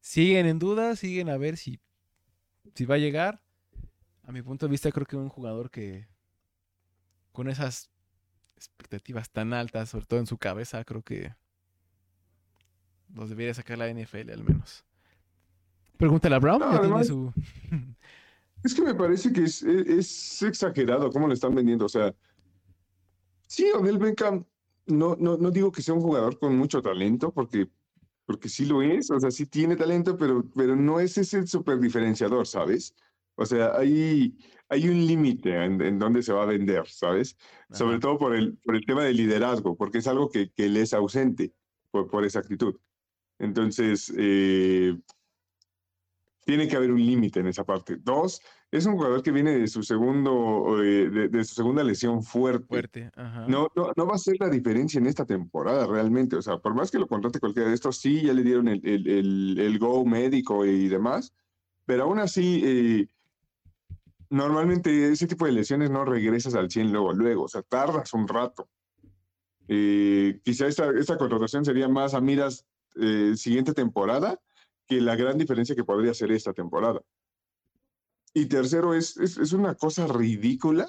[0.00, 1.80] siguen en duda, siguen a ver si,
[2.74, 3.40] si va a llegar.
[4.24, 6.08] A mi punto de vista, creo que un jugador que
[7.32, 7.90] con esas
[8.56, 11.34] expectativas tan altas, sobre todo en su cabeza, creo que
[13.14, 14.84] los debería sacar la NFL al menos.
[15.96, 17.32] Pregúntale a Brown, No, ya tiene su...
[18.64, 21.84] Es que me parece que es, es- es exagerado cómo lo están vendiendo.
[21.84, 22.12] O sea,
[23.46, 24.44] sí, Odell Beckham,
[24.86, 27.68] no, no, no digo que sea un jugador con mucho talento, porque,
[28.24, 31.78] porque sí lo es, o sea, sí tiene talento, pero, pero no es ese super
[31.78, 32.94] diferenciador, ¿sabes?
[33.36, 34.36] O sea, hay,
[34.68, 37.36] hay un límite en, en dónde se va a vender, ¿sabes?
[37.70, 38.00] Sobre Ajá.
[38.00, 40.94] todo por el, por el tema del liderazgo, porque es algo que, que le es
[40.94, 41.52] ausente
[41.90, 42.76] por, por esa actitud.
[43.38, 44.96] Entonces, eh,
[46.44, 47.96] tiene que haber un límite en esa parte.
[47.96, 52.22] Dos, es un jugador que viene de su segundo, eh, de, de su segunda lesión
[52.22, 52.66] fuerte.
[52.66, 53.46] Fuerte, ajá.
[53.48, 56.36] No, no, no va a ser la diferencia en esta temporada realmente.
[56.36, 58.80] O sea, por más que lo contrate cualquiera de estos, sí, ya le dieron el,
[58.86, 61.32] el, el- el go médico y demás,
[61.86, 63.08] pero aún así, eh,
[64.30, 68.26] normalmente ese tipo de lesiones no regresas al 100 luego, luego, o sea, tardas un
[68.26, 68.68] rato.
[69.68, 72.64] Eh, quizá esta, esta contratación sería más a miras
[72.96, 74.40] eh, siguiente temporada
[74.86, 77.00] que la gran diferencia que podría ser esta temporada.
[78.36, 80.86] Y tercero, es, es, es una cosa ridícula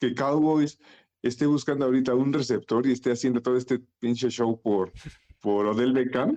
[0.00, 0.80] que Cowboys
[1.22, 4.92] esté buscando ahorita un receptor y esté haciendo todo este pinche show por,
[5.38, 6.36] por Odell Beckham,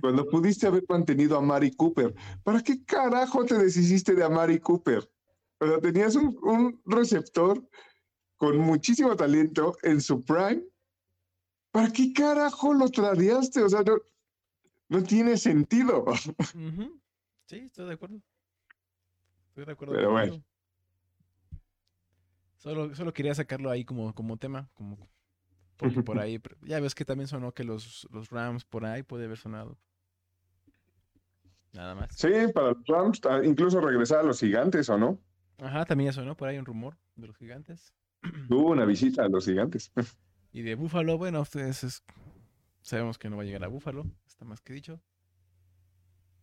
[0.00, 2.12] cuando pudiste haber mantenido a Mari Cooper.
[2.42, 5.08] ¿Para qué carajo te deshiciste de Amari Cooper?
[5.60, 7.64] O sea, tenías un, receptor
[8.36, 10.64] con muchísimo talento en su prime.
[11.70, 13.62] ¿Para qué carajo lo tradeaste?
[13.62, 13.98] O sea, no,
[14.88, 16.04] no tiene sentido.
[17.46, 18.20] Sí, estoy de acuerdo.
[19.54, 20.42] Estoy de acuerdo Pero bueno.
[22.56, 24.98] Solo, solo quería sacarlo ahí como, como tema, como
[25.76, 29.26] porque por ahí, ya ves que también sonó que los, los Rams por ahí puede
[29.26, 29.78] haber sonado.
[31.72, 32.16] Nada más.
[32.16, 35.20] Sí, para los Rams, ah, incluso regresar a los gigantes, ¿o no?
[35.58, 37.94] Ajá, también ya sonó por ahí un rumor de los gigantes.
[38.50, 39.92] Hubo una visita a los gigantes.
[40.52, 42.02] Y de Búfalo, bueno, ustedes es-
[42.82, 45.00] sabemos que no va a llegar a Búfalo, está más que dicho.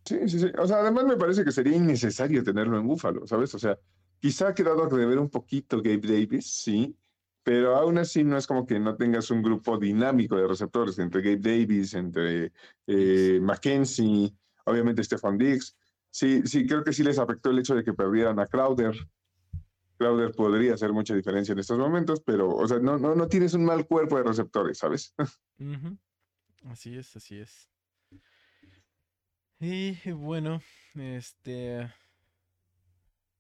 [0.06, 0.48] Sí, sí, sí.
[0.58, 3.54] O sea, además me parece que sería innecesario tenerlo en Búfalo, ¿sabes?
[3.54, 3.78] O sea,
[4.20, 6.96] quizá ha quedado a deber un poquito Gabe Davis, sí,
[7.44, 11.22] pero aún así no es como que no tengas un grupo dinámico de receptores entre
[11.22, 12.52] Gabe Davis, entre
[12.88, 14.34] eh, Mackenzie,
[14.66, 15.76] obviamente Stefan Diggs.
[16.10, 18.96] Sí, sí, creo que sí les afectó el hecho de que perdieran a Crowder.
[19.98, 23.54] Crowder podría hacer mucha diferencia en estos momentos, pero, o sea, no, no, no tienes
[23.54, 25.14] un mal cuerpo de receptores, ¿sabes?
[25.60, 25.98] Ujú.
[26.66, 27.71] Así es, así es.
[29.64, 30.60] Y bueno,
[30.96, 31.88] este...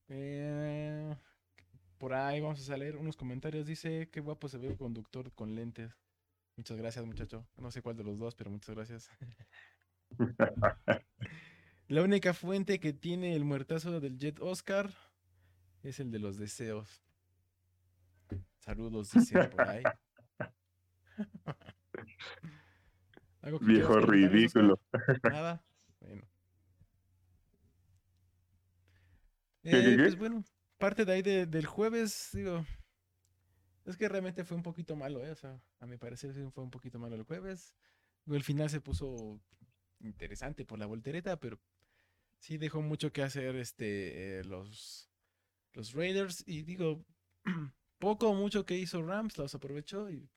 [0.07, 1.17] eh,
[1.97, 3.65] por ahí vamos a leer unos comentarios.
[3.65, 5.97] Dice, qué guapo se ve el conductor con lentes.
[6.57, 7.47] Muchas gracias, muchacho.
[7.57, 9.09] No sé cuál de los dos, pero muchas gracias.
[11.87, 14.91] La única fuente que tiene el muertazo del Jet Oscar
[15.81, 17.01] es el de los deseos.
[18.59, 19.81] Saludos, dice por ahí.
[23.41, 24.79] ¿Algo que quieras Viejo ridículo.
[25.23, 25.63] Nada.
[26.01, 26.11] Bueno.
[26.11, 26.25] ¿Qué, qué,
[29.63, 30.43] Eh, pues bueno,
[30.77, 32.65] parte de ahí de- del jueves, digo.
[33.85, 35.31] Es que realmente fue un poquito malo, ¿eh?
[35.31, 37.75] O sea, a mi parecer fue un poquito malo el jueves.
[38.27, 39.41] El final se puso
[39.99, 41.59] interesante por la voltereta, pero
[42.39, 45.09] sí dejó mucho que hacer este eh, los,
[45.73, 46.43] los Raiders.
[46.47, 47.05] Y digo,
[47.99, 50.29] poco o mucho que hizo Rams los aprovechó y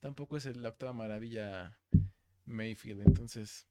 [0.00, 1.78] tampoco es la octava maravilla
[2.46, 3.02] Mayfield.
[3.06, 3.68] Entonces,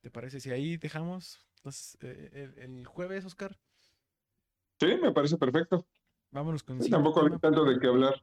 [0.00, 3.58] ¿te parece si ahí dejamos los, eh, el, el jueves, Oscar?
[4.80, 5.86] Sí, me parece perfecto.
[6.30, 8.22] Vámonos con Sí, tampoco hay tanto de qué hablar.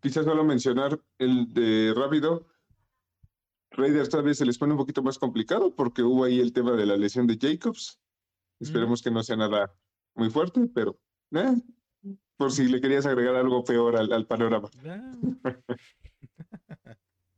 [0.00, 2.46] Quizás solo mencionar el de rápido.
[3.70, 6.72] Raiders tal vez se les pone un poquito más complicado porque hubo ahí el tema
[6.72, 8.00] de la lesión de Jacobs.
[8.60, 9.74] Esperemos que no sea nada
[10.14, 10.98] muy fuerte, pero
[11.30, 11.54] eh,
[12.36, 14.68] por si le querías agregar algo peor al, al panorama.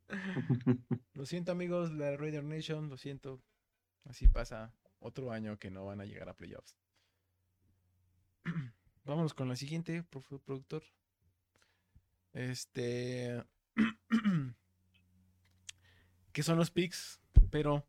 [1.14, 3.42] Lo siento amigos, la Raider Nation, lo siento.
[4.04, 6.76] Así pasa otro año que no van a llegar a playoffs.
[9.04, 10.04] Vámonos con la siguiente,
[10.44, 10.82] productor.
[12.32, 13.44] Este.
[16.32, 17.20] ¿Qué son los picks?
[17.50, 17.86] Pero.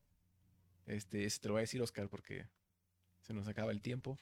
[0.86, 2.48] Este, se te lo voy a decir, Oscar, porque
[3.22, 4.20] se nos acaba el tiempo.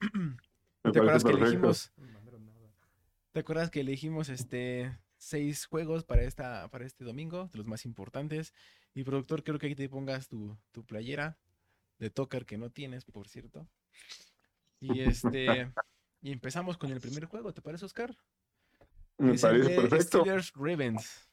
[0.82, 1.92] ¿Te acuerdas que elegimos.
[3.30, 7.84] ¿Te acuerdas que elegimos este seis juegos para esta para este domingo, de los más
[7.86, 8.52] importantes?
[8.94, 11.38] Y productor, creo que ahí te pongas tu, tu playera
[11.98, 13.68] de Toker que no tienes, por cierto.
[14.82, 15.72] Y este
[16.20, 18.16] y empezamos con el primer juego, ¿te parece, Oscar?
[19.18, 20.20] Me Es el parece de perfecto.
[20.20, 21.28] Steelers Ravens.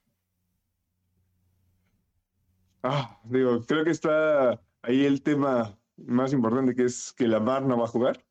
[2.83, 7.77] Ah, digo, creo que está ahí el tema más importante que es que Lamar no
[7.77, 8.23] va a jugar.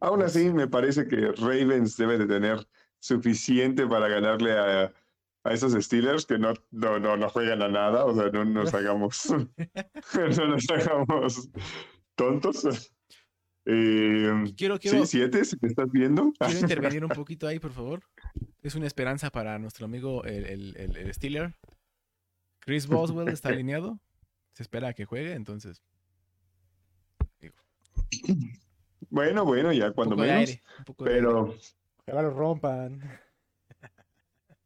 [0.00, 2.66] Aún así, me parece que Ravens debe de tener
[2.98, 4.92] suficiente para ganarle a,
[5.44, 8.04] a esos Steelers que no, no, no, no juegan a nada.
[8.04, 9.30] O sea, no nos hagamos,
[10.36, 11.50] no nos hagamos
[12.14, 12.92] tontos.
[13.64, 16.32] Eh, Quiero, quiero, Sí, siete, si me estás viendo.
[16.38, 18.02] quiero intervenir un poquito ahí, por favor.
[18.62, 21.54] Es una esperanza para nuestro amigo el, el, el, el Steeler.
[22.60, 23.98] Chris Boswell está alineado.
[24.52, 25.82] Se espera a que juegue, entonces.
[29.10, 30.36] Bueno, bueno, ya cuando menos.
[30.36, 30.62] aire.
[30.98, 31.54] Pero
[32.06, 33.00] Ojalá lo rompan.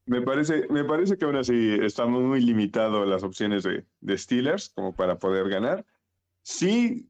[0.07, 4.69] me parece, me parece que aún así estamos muy limitados las opciones de, de Steelers
[4.71, 5.85] como para poder ganar.
[6.43, 7.09] Sí,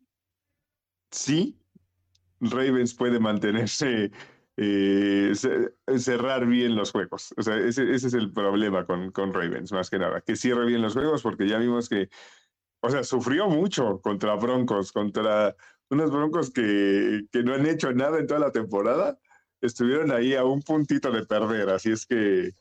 [1.11, 1.59] sí,
[2.41, 4.11] Ravens puede mantenerse,
[4.57, 7.34] eh, ce- cerrar bien los juegos.
[7.37, 10.66] O sea, ese, ese es el problema con, con Ravens, más que nada, que cierre
[10.66, 12.09] bien los juegos, porque ya vimos que,
[12.80, 15.57] o sea, sufrió mucho contra Broncos, contra
[15.91, 19.18] unos Broncos que, que no han hecho nada en toda la temporada.
[19.61, 22.53] Estuvieron ahí a un puntito de perder, así es que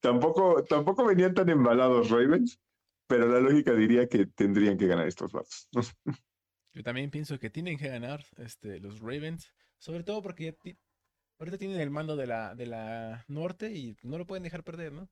[0.00, 2.60] tampoco, tampoco venían tan embalados Ravens,
[3.06, 5.68] pero la lógica diría que tendrían que ganar estos vatos.
[6.74, 9.52] Yo también pienso que tienen que ganar este, los Ravens.
[9.78, 10.78] Sobre todo porque ya ti-
[11.38, 14.92] ahorita tienen el mando de la, de la norte y no lo pueden dejar perder,
[14.92, 15.08] ¿no?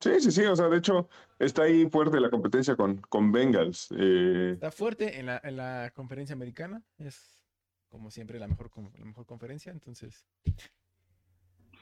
[0.00, 1.08] Sí, sí, sí, o sea, de hecho
[1.38, 3.88] está ahí fuerte la competencia con, con Bengals.
[3.96, 6.82] eh, Está fuerte en la, en la conferencia americana.
[6.98, 7.40] Es
[7.88, 9.72] como siempre la mejor, la mejor conferencia.
[9.72, 10.26] Entonces,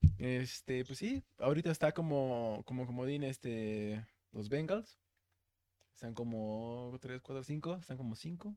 [0.20, 5.00] este, pues sí, ahorita está como, como comodín este, los Bengals.
[5.94, 7.76] Están como 3, 4, 5.
[7.76, 8.56] Están como 5.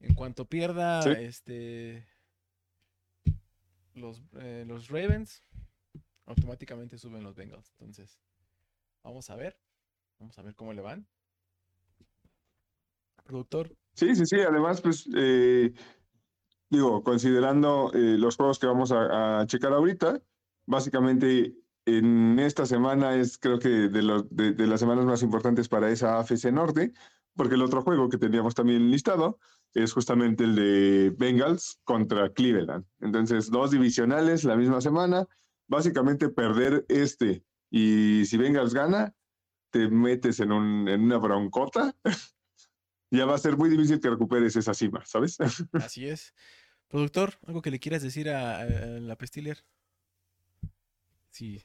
[0.00, 1.10] En cuanto pierda Sí.
[1.16, 2.06] este
[3.94, 5.44] los, eh, los Ravens,
[6.26, 7.70] automáticamente suben los Bengals.
[7.72, 8.20] Entonces,
[9.02, 9.58] vamos a ver.
[10.18, 11.06] Vamos a ver cómo le van.
[13.24, 15.72] Productor, Sí, sí, sí, además, pues, eh,
[16.68, 20.20] digo, considerando eh, los juegos que vamos a, a checar ahorita,
[20.66, 21.54] básicamente
[21.86, 26.50] en esta semana es creo que de, los, las semanas más importantes para esa AFC
[26.52, 26.92] Norte,
[27.34, 29.38] porque el otro juego que teníamos también listado
[29.74, 32.86] es justamente el de Bengals contra Cleveland.
[33.00, 35.26] Entonces, dos divisionales la misma semana,
[35.66, 39.14] básicamente perder este y si Bengals gana,
[39.70, 41.96] te metes en, un, en una broncota
[43.10, 45.36] ya va a ser muy difícil que recuperes esa cima, ¿sabes?
[45.72, 46.34] así es.
[46.88, 48.66] Productor, ¿algo que le quieras decir a, a- a
[49.00, 49.64] la Pestiller?
[51.30, 51.64] Sí,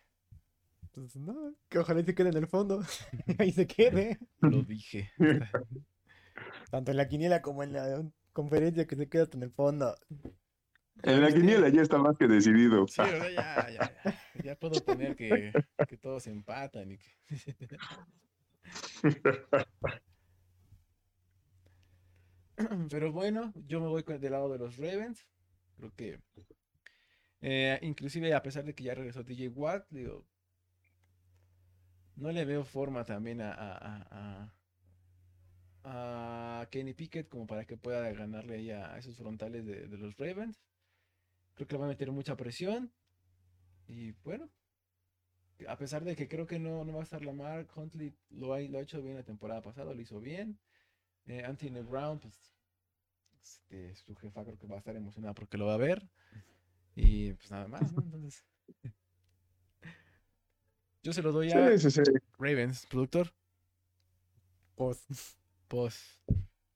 [0.99, 2.83] Pues no, que ojalá y se quede en el fondo.
[3.39, 4.19] Ahí se quede.
[4.41, 5.09] lo dije.
[6.71, 9.95] Tanto en la quiniela como en la conferencia que se queda hasta en el fondo.
[11.03, 12.85] En la quiniela ya está más que decidido.
[12.85, 12.97] Sí.
[12.97, 13.69] Ya, ya,
[14.03, 15.53] ya, ya puedo poner que,
[15.87, 17.07] que todos empatan y que...
[22.89, 25.25] Pero bueno, yo me voy con- del lado de los Ravens.
[25.77, 26.19] Creo que
[27.39, 30.25] eh, inclusive a pesar de que ya regresó DJ Watt, digo,
[32.19, 34.53] no le veo forma también a, a, a-
[35.83, 40.15] a Kenny Pickett como para que pueda ganarle ahí a, esos frontales de, de los
[40.17, 40.61] Ravens.
[41.55, 42.91] Creo que le va a meter mucha presión.
[43.87, 44.49] Y bueno,
[45.67, 48.59] a pesar de que creo que no, no va a estar Lamar, Huntley lo ha,
[48.61, 50.57] lo ha hecho bien la temporada pasada, lo hizo bien.
[51.27, 52.55] Eh, Anthony Brown, pues
[53.41, 56.07] este, su jefa creo que va a estar emocionada porque lo va a ver.
[56.95, 57.91] Y pues nada más.
[57.91, 58.45] Entonces,
[61.09, 62.11] yo se lo doy a Sí, sí, sí.
[62.37, 63.31] Ravens, productor.
[64.75, 65.03] Pues,
[65.67, 66.21] Pues,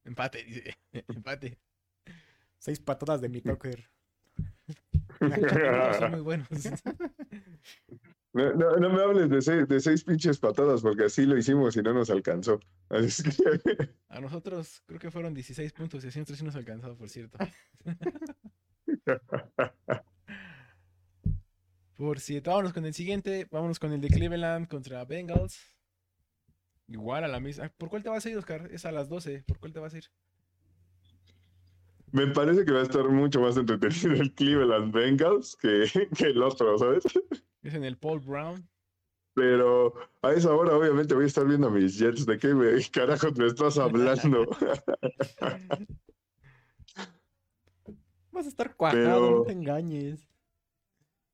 [0.04, 0.76] empate, dice.
[1.08, 1.58] Empate.
[2.58, 3.42] seis patadas de mi.
[3.42, 3.60] Todos
[6.00, 6.48] son muy buenos.
[8.36, 11.78] No, no- no me hables de seis, de seis pinches patadas porque así lo hicimos
[11.78, 12.60] y no nos alcanzó.
[12.90, 16.56] Así es que- A nosotros creo que fueron 16 puntos y así nosotros sí nos
[16.56, 17.38] alcanzó, por cierto.
[22.04, 23.48] Por cierto, vámonos con el siguiente.
[23.50, 25.58] Vámonos con el de Cleveland contra Bengals.
[26.90, 27.70] Igual a la misma.
[27.78, 28.68] ¿Por cuál te vas a ir, Oscar?
[28.74, 29.46] Es a las 12.
[29.48, 30.04] ¿Por cuál te vas a ir?
[32.12, 35.86] Me parece que va a estar mucho más entretenido el Cleveland Bengals que,
[36.18, 37.06] que el otro, ¿sabes?
[37.62, 38.68] Es en el Paul Brown.
[39.34, 39.94] Pero
[40.24, 42.26] a esa hora obviamente voy a estar viendo mis Jets.
[42.26, 44.46] ¿De qué me, carajos me estás hablando?
[48.34, 50.33] Vas a estar cuajado, Pero- no te engañes.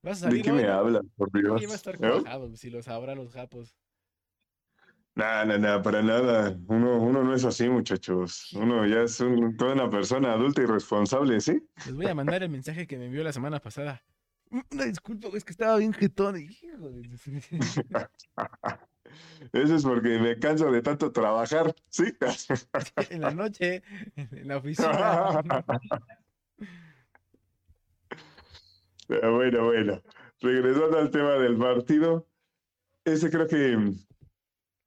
[0.01, 1.61] Vas a ¿De qué hoy, me hablas, por Dios?
[1.67, 2.21] Va a estar ¿No?
[2.23, 3.75] cuajado, si lo sabrán los japos.
[5.15, 6.57] No, no, no, para nada.
[6.67, 8.53] Uno, uno no es así, muchachos.
[8.53, 11.61] Uno ya es un- toda una persona adulta y responsable, ¿sí?
[11.85, 14.01] Les voy a mandar el mensaje que me envió la semana pasada.
[14.49, 16.37] Mm, Una disculpa, es que estaba bien jetón.
[16.39, 17.09] hijo de-
[19.51, 22.13] Eso es porque me canso de tanto trabajar, ¿sí?
[23.09, 23.83] en la noche,
[24.15, 25.29] en la oficina.
[29.10, 30.01] Pero bueno, bueno.
[30.39, 32.26] Regresando al tema del partido,
[33.03, 33.78] ese creo que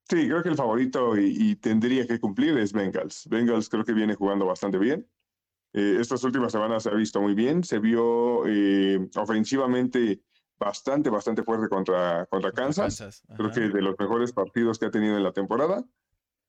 [0.09, 3.27] Sí, creo que el favorito y, y tendría que cumplir es Bengals.
[3.29, 5.07] Bengals creo que viene jugando bastante bien.
[5.73, 7.65] Eh, estas últimas semanas se ha visto muy bien.
[7.65, 10.23] Se vio eh, ofensivamente
[10.59, 12.99] bastante, bastante fuerte contra, contra Kansas.
[12.99, 15.85] Kansas, Creo que de los mejores partidos que ha tenido en la temporada.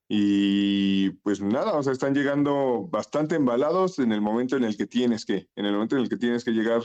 [0.10, 4.86] Y pues nada, o sea, están llegando bastante embalados en el momento en el que
[4.86, 6.82] tienes que, en el momento en el que tienes que llegar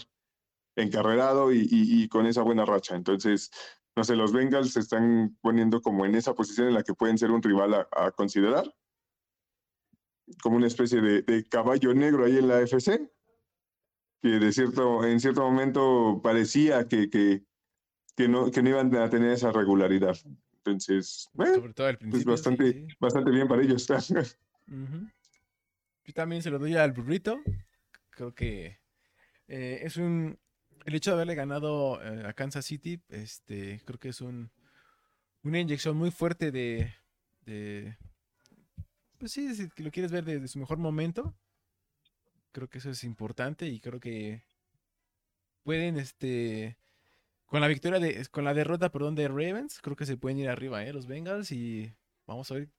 [0.82, 2.94] encarrerado y, y- y con esa buena racha.
[2.96, 3.50] Entonces,
[3.96, 7.18] no sé, los Bengals se están poniendo como en esa posición en la que pueden
[7.18, 8.72] ser un rival a, a considerar,
[10.42, 13.10] como una especie de, de caballo negro ahí en la FC,
[14.22, 17.44] que de cierto, en cierto momento parecía que, que,
[18.16, 20.16] que no, que no iban a tener esa regularidad.
[20.58, 22.36] Entonces, bueno, Sobre todo al pues principio.
[22.36, 22.86] sí, bastante, sí.
[23.00, 23.86] bastante bien para ellos.
[24.68, 25.08] Ujú.
[26.04, 27.40] Yo también se lo doy al burrito.
[28.10, 28.78] Creo que
[29.46, 30.38] eh, es un.
[30.89, 34.51] El hecho de haberle ganado eh, a Kansas City, este, creo que es un,
[35.43, 36.95] una inyección muy fuerte de,
[37.43, 37.99] de-
[39.18, 41.34] Pues sí, si lo quieres ver desde su mejor momento.
[42.53, 44.43] Creo que eso es importante y creo que
[45.62, 46.78] pueden, este.
[47.45, 48.24] Con la victoria de.
[48.30, 50.95] Con la derrota, perdón, de Ravens, creo que se pueden ir arriba, ¿eh?
[50.95, 51.93] Los Bengals y.
[52.26, 52.70] Vamos a ver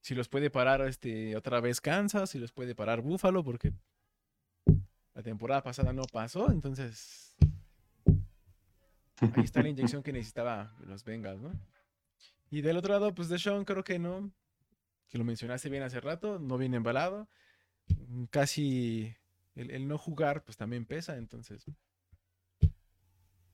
[0.00, 3.72] si los puede parar este otra vez Kansas, si los puede parar Buffalo, porque
[5.20, 7.36] la temporada pasada no pasó, entonces
[9.20, 11.52] ahí está la inyección que necesitaba los Bengals, ¿no?
[12.50, 14.32] Y del otro lado, pues de Sean creo que no,
[15.08, 17.28] que lo mencionaste bien hace rato, no viene embalado,
[18.30, 19.14] casi
[19.54, 21.66] el, el no jugar pues también pesa, entonces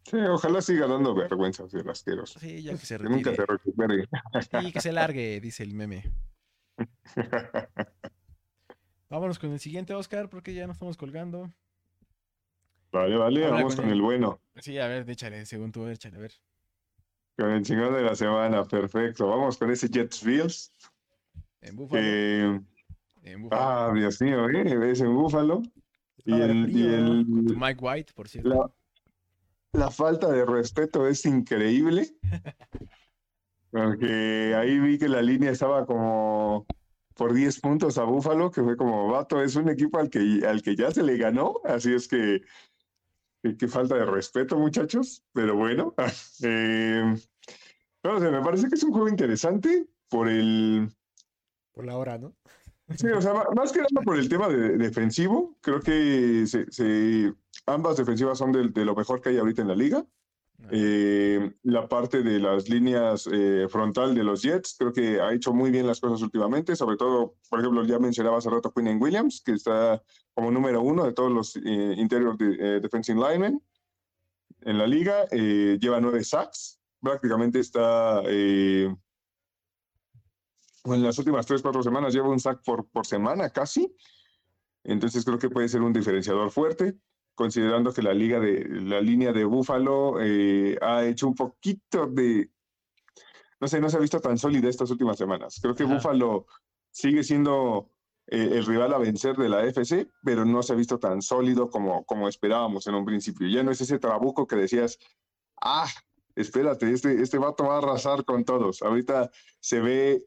[0.05, 2.39] Sí, ojalá siga dando vergüenza el asqueroso.
[2.39, 3.35] sí, ya que se Que nunca retire.
[3.35, 4.09] se recupere.
[4.41, 6.13] Sí, que se largue, dice el meme.
[9.09, 11.53] Vámonos con el siguiente Oscar, porque ya nos estamos colgando.
[12.93, 14.41] Vale, vale, Habla vamos con el bueno.
[14.57, 16.33] Sí, a ver, échale, según tú, échale, a ver.
[17.37, 19.29] Con el chingón de la semana, perfecto.
[19.29, 20.73] Vamos con ese Jets Bills.
[21.61, 22.03] En Búfalo.
[22.03, 22.61] Eh,
[23.23, 23.63] en Búfalo.
[23.63, 24.91] ah, Dios mío, ¿eh?
[24.91, 25.63] es en Búfalo.
[26.25, 28.49] Y el, Mike White, por cierto.
[29.73, 32.09] la, la falta de respeto es increíble.
[33.71, 36.67] Porque ahí vi que la línea estaba como
[37.17, 40.63] por 10 puntos a Búfalo, que fue como, vato, es un equipo al que, al
[40.63, 41.61] que ya se le ganó.
[41.65, 42.43] Así es que,
[43.59, 45.25] que falta de respeto, muchachos.
[45.33, 45.95] Pero bueno,
[46.43, 47.15] eh,
[48.05, 50.89] no sé, me parece que es un juego interesante por el,
[51.73, 52.37] Por la hora, ¿no?
[52.97, 57.35] Sí, o sea, más que nada por el tema de, defensivo, creo que se, se-
[57.67, 60.07] ambas defensivas son de, de lo mejor que hay ahorita en la liga.
[60.71, 65.53] Eh, la parte de las líneas eh, frontal de los Jets, creo que ha hecho
[65.53, 69.43] muy bien las cosas últimamente, sobre todo, por ejemplo, ya mencionaba hace rato Quinn Williams,
[69.45, 70.03] que está
[70.35, 73.63] como número uno de todos los eh, interior de, eh, defensive linemen
[74.63, 78.23] en la liga, eh, lleva nueve sacks, prácticamente está...
[78.27, 78.93] eh,
[80.85, 83.93] en las últimas tres, cuatro semanas lleva un sack por, por semana casi.
[84.85, 86.97] Entonces creo que puede ser un diferenciador fuerte,
[87.37, 92.51] considerando que la liga de la línea de Búfalo eh, ha hecho un poquito de,
[93.61, 95.59] no sé, no se ha visto tan sólida estas últimas semanas.
[95.63, 95.95] Creo que Ajá.
[95.95, 96.47] Búfalo
[96.91, 97.91] sigue siendo
[98.27, 101.69] eh, el rival a vencer de la FC, pero no se ha visto tan sólido
[101.69, 103.47] como, como esperábamos en un principio.
[103.49, 104.99] Ya no es ese trabuco que decías,
[105.61, 105.89] ah,
[106.35, 108.81] espérate, este, este vato va a arrasar con todos.
[108.81, 109.31] Ahorita
[109.61, 110.27] se ve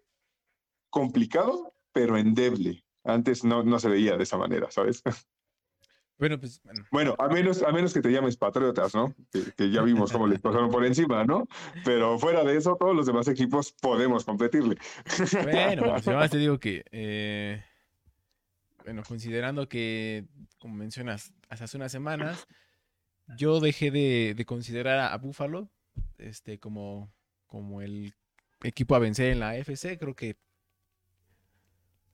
[0.91, 2.86] complicado, pero endeble.
[3.03, 5.02] Antes no, no se veía de esa manera, ¿sabes?
[6.19, 9.15] Bueno, pues, bueno, Bueno, a menos, a menos que te llames Patriotas, ¿no?
[9.31, 11.47] Que, que ya vimos cómo les pasaron por encima, ¿no?
[11.85, 14.75] Pero fuera de eso, todos los demás equipos podemos competirle.
[15.43, 17.63] bueno, pues, yo más te digo que, eh,
[18.83, 20.27] bueno, considerando que,
[20.57, 22.47] como mencionas, hasta hace unas semanas,
[23.37, 25.69] yo dejé de, de considerar a, a Buffalo
[26.17, 27.13] este, como,
[27.45, 28.13] como el
[28.63, 29.97] equipo a vencer en la AFC.
[29.97, 30.37] Creo que,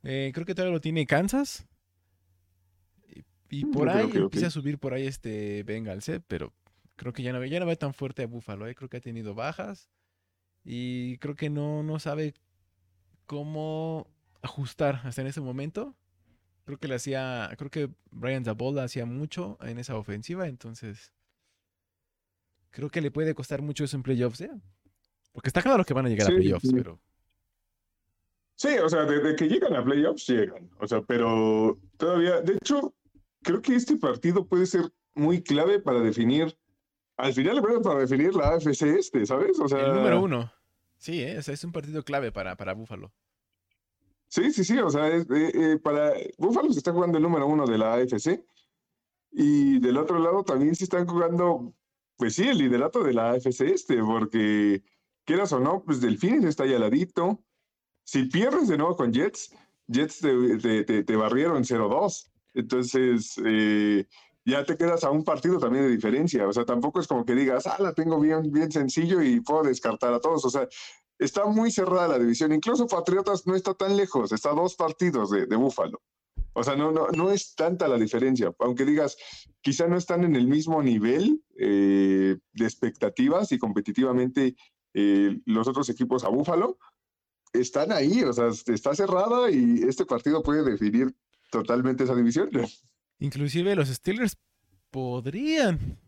[0.03, 1.67] eh, creo que todavía lo tiene Kansas.
[3.49, 6.21] Y, Mm, por ahí empieza a subir por ahí este Bengals, ¿eh?
[6.27, 6.53] pero
[6.95, 8.75] creo que ya no, ya no ve tan fuerte a Buffalo, ¿eh?
[8.75, 9.89] creo que ha tenido bajas
[10.63, 12.33] y creo que no, no sabe
[13.25, 14.07] cómo
[14.41, 15.95] ajustar hasta en ese momento.
[16.65, 21.13] Creo que le hacía, creo que Brian Zabola hacía mucho en esa ofensiva, entonces
[22.71, 24.51] creo que le puede costar mucho eso en playoffs, ¿eh?
[25.31, 26.73] Porque está claro que van a llegar a playoffs, sí.
[26.73, 26.99] pero
[28.55, 30.69] Sí, o sea, desde que llegan a playoffs, llegan.
[30.79, 32.93] O sea, pero todavía, de hecho,
[33.45, 36.57] creo que este partido puede ser muy clave para definir,
[37.17, 37.61] al final.
[37.81, 39.57] Para definir la AFC este, ¿sabes?
[39.59, 40.51] O sea, el número uno.
[40.97, 41.37] Sí, ¿eh?
[41.37, 43.13] O sea, es un partido clave para, para Buffalo.
[44.27, 47.47] Sí, sí, sí, o sea, es, eh, eh, para Búfalo se está jugando el número
[47.47, 48.43] uno de la AFC
[49.31, 51.73] y del otro lado también se están jugando,
[52.17, 54.83] pues sí, el liderato de la AFC este, porque
[55.23, 57.43] quieras o no, pues Delfines está al ladito.
[58.03, 59.53] Si pierdes de nuevo con Jets,
[59.87, 62.31] Jets te, te- te- te barrieron 0-2.
[62.55, 64.05] Entonces, eh,
[64.45, 66.47] ya te quedas a un partido también de diferencia.
[66.47, 69.63] O sea, tampoco es como que digas, ah, la tengo bien, bien sencillo y puedo
[69.63, 70.43] descartar a todos.
[70.45, 70.67] O sea,
[71.19, 72.51] está muy cerrada la división.
[72.51, 76.01] Incluso Patriotas no está tan lejos, está a dos partidos de, de Búfalo.
[76.53, 78.53] O sea, no, no, no es tanta la diferencia.
[78.59, 79.17] Aunque digas,
[79.61, 84.55] quizá no están en el mismo nivel eh, de expectativas y competitivamente
[84.93, 86.77] eh, los otros equipos a Búfalo,
[87.51, 88.23] están ahí.
[88.23, 91.13] O sea, está cerrada y este partido puede definir
[91.51, 92.49] totalmente esa división.
[93.19, 94.37] Inclusive los Steelers
[94.91, 95.99] podrían,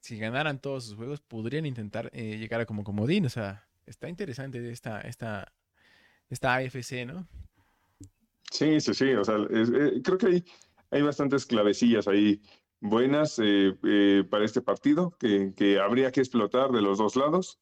[0.00, 3.26] si ganaran todos sus juegos, podrían intentar eh, llegar a como comodín.
[3.26, 5.52] O sea, está interesante esta, esta,
[6.28, 7.26] esta AFC, ¿no?
[8.50, 9.12] Sí, sí, sí.
[9.12, 10.44] O sea, es- eh, creo que hay,
[10.90, 12.40] hay bastantes clavecillas ahí
[12.80, 17.58] buenas eh, eh, para este partido que, que habría que explotar de los dos lados.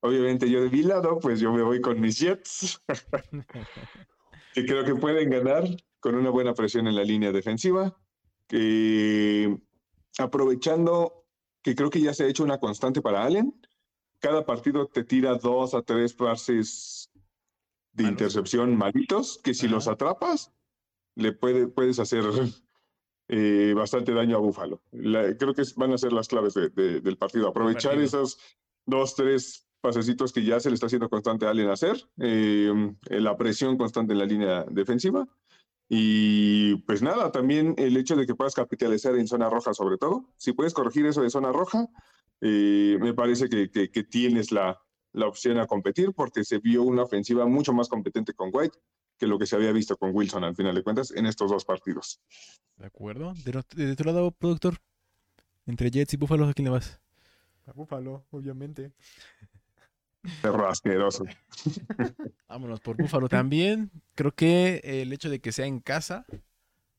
[0.00, 2.82] Obviamente yo de mi lado, pues yo me voy con mis Jets,
[4.54, 5.64] que creo que pueden ganar
[6.02, 7.96] con una buena presión en la línea defensiva,
[8.48, 9.56] que
[10.18, 11.24] aprovechando
[11.62, 13.54] que creo que ya se ha hecho una constante para Allen,
[14.18, 17.08] cada partido te tira dos a tres pases
[17.92, 18.12] de Malos.
[18.20, 19.76] intercepción malitos, que si Ajá.
[19.76, 20.52] los atrapas,
[21.14, 22.24] le puede, puedes hacer
[23.28, 24.82] eh, bastante daño a Búfalo.
[24.90, 27.46] La- creo que van a ser las claves de- de- del partido.
[27.48, 28.38] Aprovechar esos
[28.86, 32.72] dos, tres pasecitos que ya se le está haciendo constante a Allen hacer, eh,
[33.08, 35.28] la presión constante en la línea defensiva.
[35.88, 40.32] Y pues nada, también el hecho de que puedas capitalizar en zona roja sobre todo.
[40.36, 41.86] Si puedes corregir eso de zona roja,
[42.40, 44.80] eh, me parece que, que- que tienes la,
[45.12, 48.78] la opción a competir porque se vio una ofensiva mucho más competente con White
[49.18, 51.64] que lo que se había visto con Wilson al final de cuentas en estos dos
[51.64, 52.20] partidos.
[52.76, 53.34] ¿De acuerdo?
[53.44, 54.78] De, tu lado, productor,
[55.66, 57.00] entre Jets y Buffalo, ¿a quién le vas?
[57.66, 58.92] A Búfalo, obviamente.
[60.40, 61.24] Perro asqueroso.
[62.48, 63.90] Vámonos por Buffalo también.
[64.14, 66.26] Creo que el hecho de que sea en casa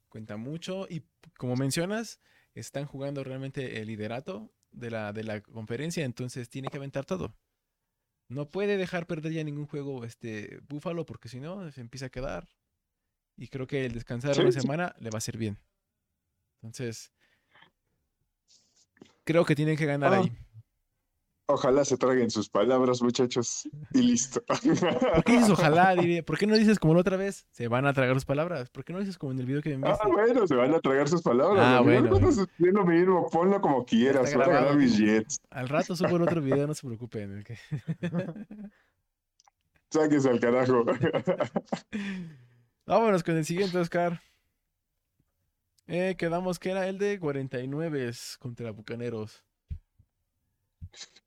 [0.10, 1.04] cuenta mucho y
[1.38, 2.20] como mencionas,
[2.54, 7.34] están jugando realmente el liderato de la, de la conferencia, entonces tiene que aventar todo.
[8.28, 12.10] No puede dejar perder ya ningún juego este Buffalo porque si no se empieza a
[12.10, 12.48] quedar
[13.38, 14.62] y creo que el descansar Sí, una sí.
[14.62, 15.58] semana le va a hacer bien.
[16.62, 17.12] Entonces,
[19.24, 20.18] creo que tienen que ganar Ah.
[20.20, 20.32] ahí.
[21.54, 24.42] Ojalá se traguen sus palabras, muchachos, y listo.
[24.48, 25.96] ¿Por qué dices ojalá?
[25.96, 26.24] Diré?
[26.24, 27.46] ¿Por qué no dices como la otra vez?
[27.52, 28.70] Se van a tragar sus palabras.
[28.72, 30.08] ¿Por qué no dices como en el video que me Ah, enviaste?
[30.12, 31.64] bueno, se van a tragar sus palabras.
[31.66, 32.30] Ah, bueno, bueno.
[32.30, 34.26] Es lo mismo, ponlo como quieras.
[34.26, 34.80] está Van a ganar grabado.
[34.80, 35.40] mis Jets.
[35.52, 37.38] Al rato subo el otro video, no se preocupen.
[37.38, 37.60] el que-
[39.92, 40.86] Sáquese al carajo.
[42.88, 44.22] Vámonos con el siguiente, Oscar.
[45.86, 49.44] Eh, quedamos que era el de 49 contra Bucaneros.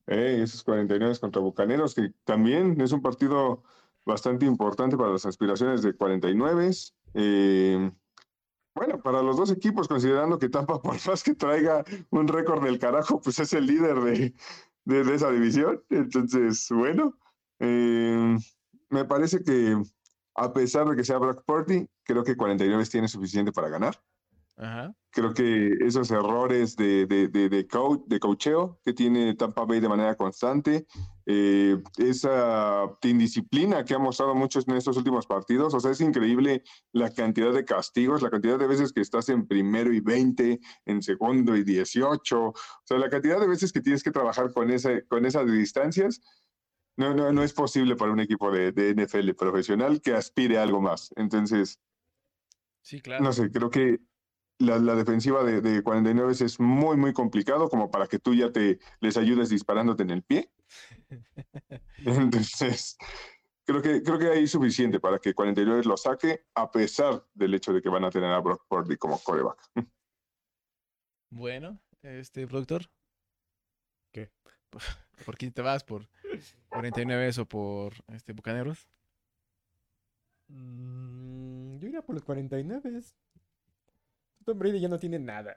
[0.06, 3.64] Esos 49 contra Bucaneros, que también es un partido
[4.04, 6.70] bastante importante para las aspiraciones de 49.
[7.14, 7.90] Eh,
[8.74, 12.78] bueno, para los dos equipos, considerando que Tampa, por más que traiga un récord del
[12.78, 14.34] carajo, pues es el líder de,
[14.84, 15.82] de- esa división.
[15.90, 17.18] Entonces, bueno,
[17.58, 18.36] eh,
[18.90, 19.76] me parece que
[20.36, 24.00] a pesar de que sea Brock Purdy, creo que 49 tiene suficiente para ganar
[24.58, 24.94] Ajá.
[25.10, 29.80] creo que esos errores de, de, de, de, coach, de coacheo que tiene Tampa Bay
[29.80, 30.86] de manera constante,
[31.26, 36.62] eh, esa indisciplina que ha mostrado muchos en estos últimos partidos, o sea, es increíble
[36.92, 41.02] la cantidad de castigos, la cantidad de veces que estás en primero y 20, en
[41.02, 42.54] segundo y 18, o
[42.84, 46.20] sea, la cantidad de veces que tienes que trabajar con, esa, con esas distancias.
[46.98, 50.62] No, no, no es posible para un equipo de, de NFL profesional que aspire a
[50.62, 51.12] algo más.
[51.16, 51.78] Entonces,
[52.80, 53.24] Sí, claro.
[53.24, 53.98] no sé, creo que
[54.58, 58.50] la, la defensiva de, de 49 es muy, muy complicado como para que tú ya
[58.50, 60.50] te les ayudes disparándote en el pie.
[61.98, 62.96] Entonces,
[63.64, 67.72] creo que, creo que hay suficiente para que 49 lo saque, a pesar del hecho
[67.72, 69.58] de que van a tener a Brock Purdy como coreback.
[71.30, 72.90] Bueno, este productor.
[74.12, 74.30] ¿Qué?
[75.26, 75.84] ¿Por quién te vas?
[75.84, 76.08] ¿Por
[76.68, 78.88] 49 o por este Bucaneros?
[80.48, 83.02] Mm, yo iría por los 49.
[84.46, 85.56] Tom Brady ya no tiene nada.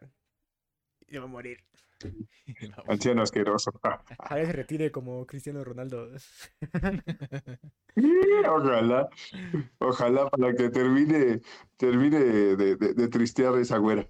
[1.08, 1.60] Ya va a morir.
[2.88, 3.72] Anciano asqueroso.
[4.20, 6.10] Ojalá se retire como Cristiano Ronaldo.
[8.50, 9.10] ojalá,
[9.80, 11.42] ojalá para que termine,
[11.78, 14.08] termine de, de- de tristear esa güera.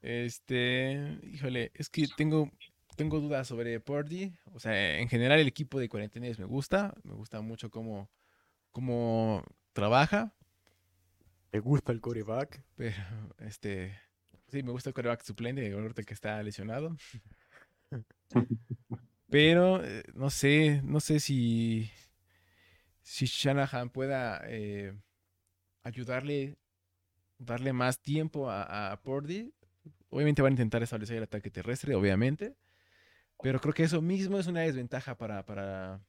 [0.00, 2.50] Este, híjole, es que tengo,
[2.96, 4.32] tengo dudas sobre Purdy.
[4.52, 6.94] O sea, en general el equipo de 49 me gusta.
[7.02, 8.08] Me gusta mucho cómo,
[8.72, 9.42] cómo
[9.72, 10.34] trabaja.
[11.52, 12.62] Me gusta el coreback.
[12.74, 12.96] Pero,
[13.38, 13.98] este,
[14.48, 16.96] sí, me gusta el quarterback suplente, ahorita que está lesionado.
[19.30, 21.90] Pero eh, no sé, no sé si,
[23.02, 24.94] si Shanahan pueda eh,
[25.82, 26.56] ayudarle,
[27.38, 29.52] darle más tiempo a, a Purdy.
[30.10, 32.56] Obviamente van a intentar establecer el ataque terrestre, obviamente.
[33.42, 36.00] Pero creo que eso mismo es una desventaja para, para,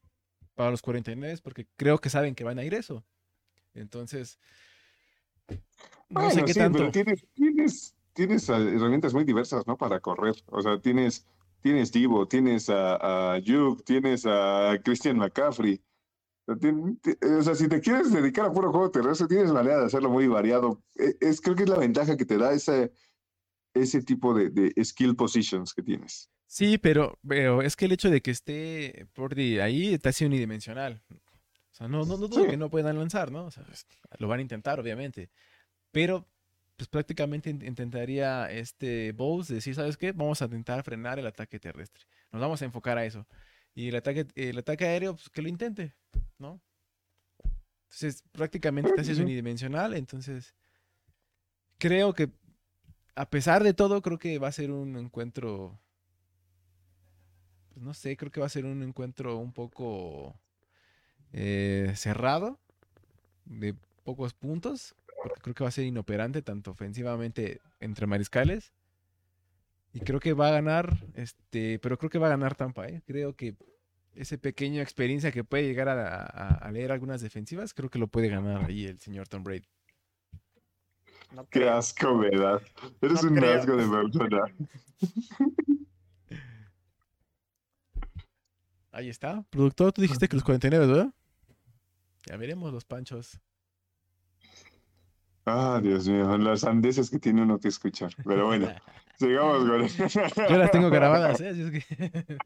[0.56, 3.06] para los 49 porque creo que saben que van a ir eso.
[3.74, 4.40] Entonces,
[6.09, 6.77] no sé Bueno, qué sí, tanto.
[6.80, 9.77] pero tienes, tienes, tienes ah, herramientas muy diversas, ¿no?
[9.77, 10.35] Para correr.
[10.47, 11.26] O sea, tienes,
[11.61, 15.81] tienes Divo, tienes a, a Duke, tienes a Christian McCaffrey.
[16.47, 20.27] O sea, si te quieres dedicar a puro juego terrestre, tienes manera de hacerlo muy
[20.27, 20.81] variado.
[20.95, 22.91] E- Es, creo que es la ventaja que te da ese,
[23.76, 26.31] ese tipo de, de skill positions que tienes.
[26.47, 31.03] Sí, pero, pero es que el hecho de que esté Purdy ahí está siendo unidimensional.
[31.80, 32.49] Sea, no, no, no dudo Sí.
[32.51, 33.45] que no puedan lanzar, ¿no?
[33.45, 33.88] O sea, pues,
[34.19, 35.31] lo van a intentar, obviamente.
[35.91, 36.27] Pero,
[36.77, 40.11] pues prácticamente in- intentaría este Bowles decir, ¿sabes qué?
[40.11, 42.03] Vamos a intentar frenar el ataque terrestre.
[42.31, 43.26] Nos vamos a enfocar a eso.
[43.73, 45.95] Y el ataque, el ataque aéreo, pues que lo intente,
[46.38, 46.61] ¿no?
[47.85, 49.22] Entonces, prácticamente siendo sí.
[49.23, 49.95] unidimensional.
[49.95, 50.53] Entonces,
[51.80, 52.30] creo que,
[53.15, 55.81] a pesar de todo, creo que va a ser un encuentro
[57.69, 60.39] pues no sé, creo que va a ser un encuentro un poco
[61.34, 62.60] eh, cerrado,
[63.45, 68.73] de pocos puntos, porque creo que va a ser inoperante tanto ofensivamente entre mariscales.
[69.93, 73.01] Y creo que va a ganar, este, pero creo que va a ganar Tampa, ¿eh?
[73.07, 73.56] Creo que
[74.14, 78.07] esa pequeña experiencia que puede llegar a, a- a leer algunas defensivas, creo que lo
[78.07, 79.65] puede ganar ahí el señor Tom Brady.
[81.31, 81.73] No Qué creo.
[81.76, 82.60] asco me da.
[83.01, 83.60] Eres No un creo.
[83.60, 84.41] asco de persona.
[88.91, 89.43] Ahí está.
[89.49, 91.14] Productor, tú dijiste que los 49, ¿verdad?
[92.26, 93.40] Ya veremos los panchos.
[95.46, 98.12] Ah, Dios mío, las sandeces que tiene uno que escuchar.
[98.24, 98.68] Pero bueno,
[99.18, 101.50] sigamos con Yo las tengo grabadas, ¿eh?
[101.50, 102.38] Así es que...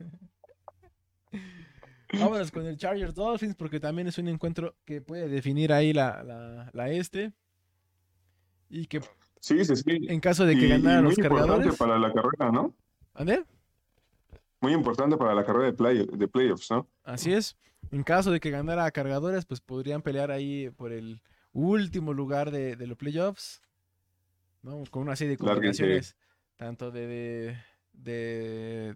[2.20, 6.24] Vámonos con el Chargers Dolphins porque también es un encuentro que puede definir ahí la,
[6.24, 7.34] la, la este.
[8.70, 9.02] Y que
[9.40, 9.84] Sí, sí, sí.
[10.08, 11.78] en caso de que Y- y ganaran muy los importante cargadores...
[11.78, 12.74] para la carrera, ¿no?
[13.16, 13.44] ¿Ande?
[14.62, 16.88] Muy importante para la carrera de, play, de playoffs, ¿no?
[17.04, 17.58] Así es.
[17.94, 21.22] En caso de que ganara a cargadores, pues podrían pelear ahí por el
[21.52, 23.61] último lugar de, de los playoffs.
[24.64, 24.84] ¿no?
[24.90, 26.18] Con una serie de combinaciones.
[26.56, 27.57] Tanto de, de,
[27.94, 28.95] de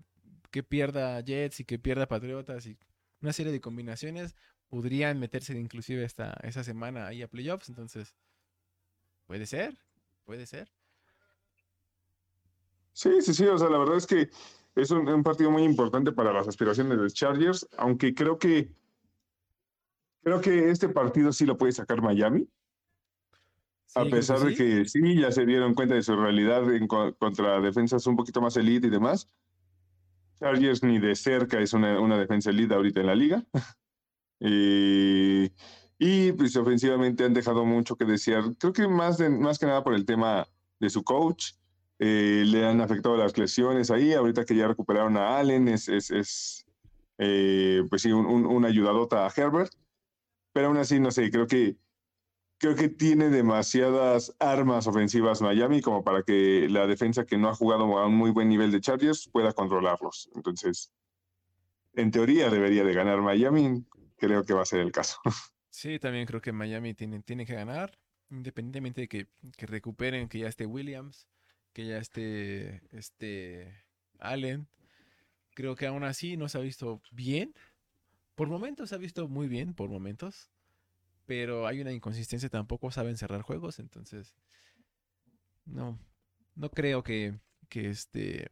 [0.49, 2.75] que pierda Jets y que pierda Patriotas y
[3.21, 4.35] una serie de combinaciones
[4.67, 7.69] podrían meterse inclusive esta, esa semana ahí a playoffs.
[7.69, 8.15] Entonces,
[9.27, 9.77] puede ser,
[10.25, 10.71] puede ser.
[12.93, 13.45] Sí, sí, sí.
[13.45, 14.31] O sea, la verdad es que
[14.75, 18.75] es un, un partido muy importante para las aspiraciones de los Chargers, aunque creo que
[20.27, 22.45] creo que este partido sí lo puede sacar Miami,
[23.85, 26.85] Sí, a que pesar de que sí ya se dieron cuenta de su realidad en
[26.85, 29.29] co- contra defensas un poquito más elite y demás.
[30.37, 33.43] Chargers ni de cerca es una, una defensa elite ahorita en la liga.
[34.41, 35.45] y,
[35.97, 38.43] y, pues ofensivamente han dejado mucho que desear.
[38.59, 40.45] Creo que más, de, más que nada por el tema
[40.81, 41.53] de su coach.
[41.99, 44.13] eh, le han afectado las lesiones ahí.
[44.13, 46.65] Ahorita que ya recuperaron a Allen, es, es, es,
[47.17, 49.71] eh, pues sí, un, un, una ayudadota a Herbert.
[50.57, 51.77] Pero aún así, no sé, creo que
[52.57, 57.53] creo que tiene demasiadas armas ofensivas Miami como para que la defensa que no ha
[57.53, 60.31] jugado a un muy buen nivel de Chargers pueda controlarlos.
[60.33, 60.91] Entonces,
[61.93, 63.85] en teoría debería de ganar Miami.
[64.17, 65.19] Creo que va a ser el caso.
[65.69, 67.99] Sí, también creo que Miami tiene, tiene que ganar,
[68.31, 71.27] independientemente de que, que recuperen, que ya esté Williams,
[71.71, 73.85] que ya esté este
[74.17, 74.67] Allen.
[75.53, 77.53] Creo que aún así no se ha visto bien.
[78.37, 80.51] Por momentos se ha visto muy bien, por momentos.
[81.25, 84.35] Pero hay una inconsistencia, tampoco saben cerrar juegos, entonces
[85.65, 85.99] no,
[86.53, 88.51] no creo que, que este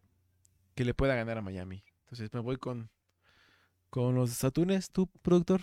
[0.73, 1.83] que le pueda ganar a Miami.
[1.99, 2.89] Entonces me voy con,
[3.91, 5.61] con los Atunes, tú, productor.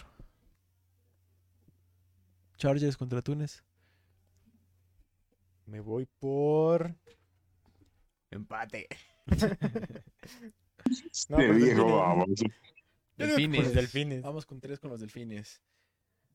[2.56, 3.64] Chargers contra Tunes.
[5.66, 6.94] Me voy por.
[8.30, 8.86] Empate.
[11.28, 12.28] No, Este pues, viejo, vamos.
[13.28, 13.64] Delfines.
[13.64, 14.22] los delfines.
[14.22, 15.60] Vamos con tres con los delfines.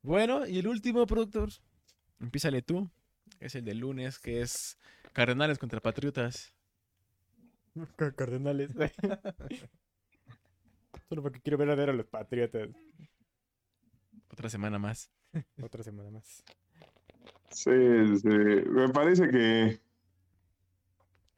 [0.01, 1.49] Bueno, y el último, productor.
[2.19, 2.89] Empiézale tú.
[3.39, 4.77] Es el del lunes, que es
[5.14, 6.53] Cardenales contra Patriotas.
[7.97, 8.72] Car- Cardenales.
[11.09, 12.69] Solo porque quiero ver a ver a los Patriotas.
[14.31, 15.11] Otra semana más.
[15.61, 16.43] Otra semana más.
[17.51, 17.72] Sí,
[18.22, 18.27] sí.
[18.27, 19.80] Me parece que.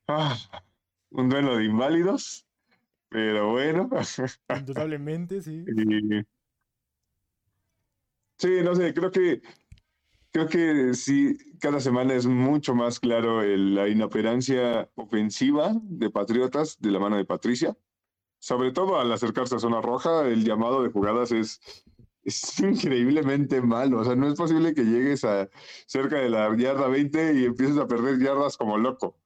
[0.07, 0.35] Ah,
[1.11, 2.45] un duelo de inválidos.
[3.09, 3.89] Pero bueno.
[4.59, 5.65] Indudablemente, sí.
[5.67, 6.23] Y-
[8.37, 9.41] Sí, no sé, creo que
[10.31, 16.79] creo que sí, cada semana es mucho más claro el- la inoperancia ofensiva de Patriotas
[16.79, 17.75] de la mano de Patricia.
[18.39, 21.61] sobre todo al acercarse a zona roja, el llamado de jugadas es,
[22.23, 22.59] es
[22.93, 23.99] increíblemente malo.
[24.01, 25.49] O sea, no es posible que llegues a
[25.87, 29.17] cerca de la yarda 20 y empieces a perder yardas como loco.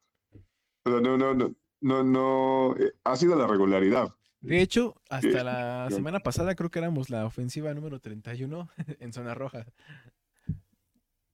[0.85, 4.13] O sea, no, no, no, no, no, eh, ha sido la regularidad.
[4.41, 8.69] De hecho, hasta la yo- semana pasada creo que éramos la ofensiva número 31
[8.99, 9.65] en zona roja.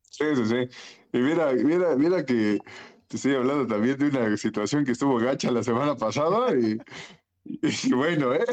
[0.10, 0.70] Sí, sí, sí.
[1.14, 2.60] Y mira, mira, mira que
[3.08, 6.78] te estoy hablando también de una situación que estuvo gacha la semana pasada y,
[7.90, 8.44] y bueno, ¿eh?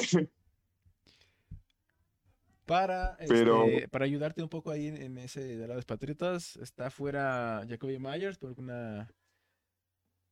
[2.66, 7.64] Para, Pero- este, para ayudarte un poco ahí en, ese de los Patriotas, está fuera
[7.68, 9.08] Jacoby Myers por una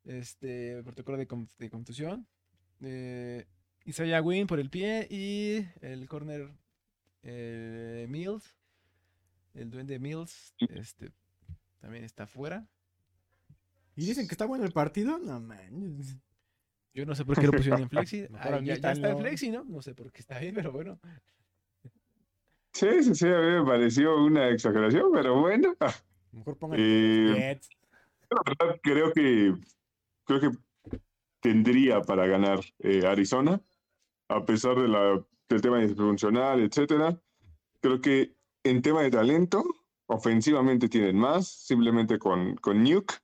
[0.05, 2.27] este protocolo de, con- de contusión.
[2.81, 3.47] Eh,
[3.85, 6.51] Isaiah Wynn por el pie y el corner
[7.23, 8.57] eh, Mills,
[9.55, 11.13] el duende Mills, este
[11.81, 12.67] también está fuera.
[13.97, 15.19] ¿Y dicen que está bueno el partido?
[15.19, 15.99] No, man.
[16.95, 18.27] Yo no sé por qué lo pusieron en Flexi.
[18.41, 19.19] Ay, ya, ya está en.
[19.19, 19.65] Flexi, ¿no?
[19.65, 20.99] No sé por qué está bien, pero bueno.
[22.73, 25.77] Sí, sí, sí, a mí me pareció una exageración, pero bueno,
[26.33, 27.61] Mejor pongan Eh,
[28.83, 29.55] creo que
[30.25, 30.51] creo que
[31.41, 33.61] tendría para ganar eh, Arizona,
[34.29, 37.21] a pesar de la, del tema disfuncional, etcétera.
[37.81, 39.63] Creo que en tema de talento,
[40.07, 43.15] ofensivamente tienen más, simplemente con, con Nuke.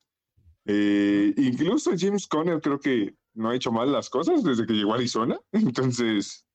[0.66, 4.92] Eh, incluso James Conner creo que no ha hecho mal las cosas desde que llegó
[4.92, 5.38] a Arizona.
[5.52, 6.46] Entonces,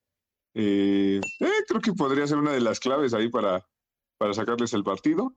[0.54, 1.20] eh,
[1.68, 3.68] creo que podría ser una de las claves ahí para,
[4.18, 5.36] para sacarles el partido.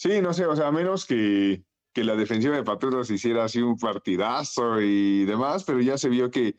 [0.00, 1.62] Sí, no sé, o sea, a menos que,
[1.92, 6.30] que la defensiva de Patriotas hiciera así un partidazo y demás, pero ya se vio
[6.30, 6.56] que,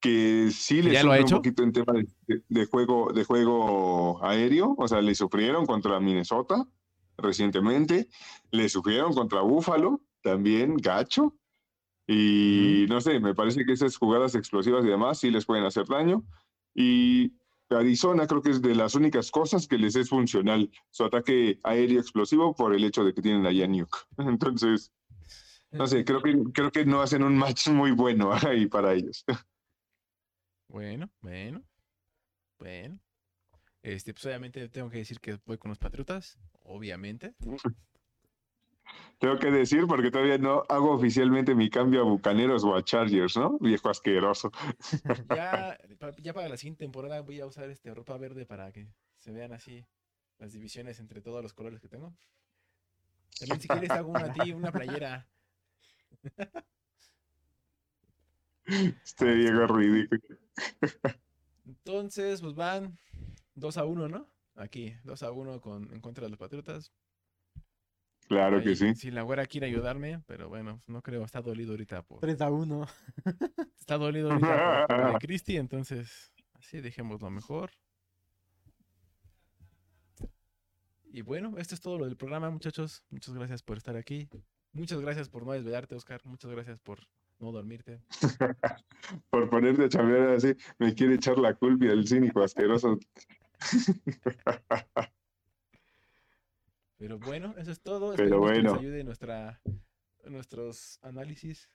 [0.00, 3.12] que sí le ¿Ya lo ha sufre un poquito en tema de, de- de juego,
[3.12, 6.64] de juego aéreo, o sea, le sufrieron contra Minnesota
[7.16, 8.08] recientemente,
[8.52, 11.34] le sufrieron contra Buffalo, también gacho,
[12.06, 15.86] y no sé, me parece que esas jugadas explosivas y demás sí les pueden hacer
[15.86, 16.22] daño,
[16.74, 17.32] y
[17.70, 22.00] Arizona creo que es de las únicas cosas que les es funcional, su ataque aéreo
[22.00, 23.98] explosivo por el hecho de que tienen allá Nuke.
[24.18, 24.92] Entonces,
[25.70, 29.24] no sé, creo que, creo que no hacen un match muy bueno ahí para ellos.
[30.68, 31.62] Bueno, bueno,
[32.58, 32.98] bueno.
[33.82, 37.34] Este, pues obviamente tengo que decir que voy con los Patriotas, obviamente.
[39.18, 43.36] Tengo que decir porque todavía no hago oficialmente mi cambio a Bucaneros o a Chargers,
[43.36, 43.58] ¿no?
[43.58, 44.50] Viejo asqueroso.
[45.34, 48.86] Ya, pa- ya para la siguiente temporada voy a usar este ropa verde para que
[49.18, 49.84] se vean así
[50.38, 52.14] las divisiones entre todos los colores que tengo.
[53.40, 55.26] También si quieres hago una a ti, una playera.
[58.66, 60.20] Este viejo ridículo.
[61.66, 62.98] Entonces, pues van
[63.54, 64.28] 2 a 1, ¿no?
[64.56, 66.92] Aquí, 2 a 1 con, en contra de los Patriotas.
[68.28, 68.94] Claro que sí.
[68.94, 72.50] Si la güera quiere ayudarme, pero bueno, no creo, está dolido ahorita por, 3 a
[72.50, 72.86] 1.
[73.80, 77.70] Está dolido ahorita por, por lo de Cristi, entonces así dejémoslo mejor.
[81.10, 83.02] Y bueno, esto es todo lo del programa, muchachos.
[83.08, 84.28] Muchas gracias por estar aquí.
[84.72, 86.20] Muchas gracias por no desvelarte, Oscar.
[86.24, 87.00] Muchas gracias por
[87.38, 88.00] no dormirte.
[89.30, 92.98] Por ponerte a chambear así, me quiere echar la culpa y el cínico asqueroso.
[96.98, 98.12] Pero bueno, eso es todo.
[98.16, 98.80] Pero Esperemos que les bueno.
[98.80, 99.60] ayude nuestra,
[100.24, 101.70] nuestros análisis.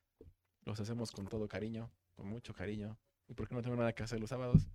[0.66, 2.98] Los hacemos con todo cariño, con mucho cariño.
[3.28, 4.68] Y porque no tengo nada que hacer los sábados.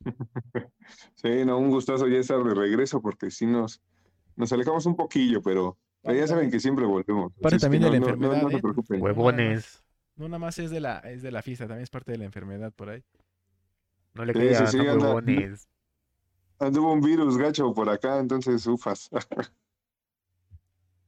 [1.16, 3.80] Sí, no, un gustazo ya estar de regreso porque sí nos,
[4.36, 7.32] nos alejamos un poquillo, pero, pero ya saben que siempre volvemos.
[7.40, 8.42] Parte también de no- la no- no- enfermedad,
[8.76, 9.00] no se ¿eh?
[9.00, 9.82] Huevones.
[10.14, 12.24] No nada más es de la, es de la fiesta, también es parte de la
[12.24, 13.02] enfermedad por ahí.
[14.14, 15.06] No le Sí, crean, sí, no sí, anda.
[15.06, 15.68] huevones.
[16.58, 19.10] Anduvo un virus gacho por acá, entonces ufas.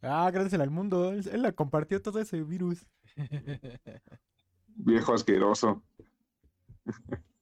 [0.00, 1.10] Ah, agradecele al mundo.
[1.12, 2.86] Él, él la compartió todo ese virus.
[4.66, 5.82] Viejo asqueroso.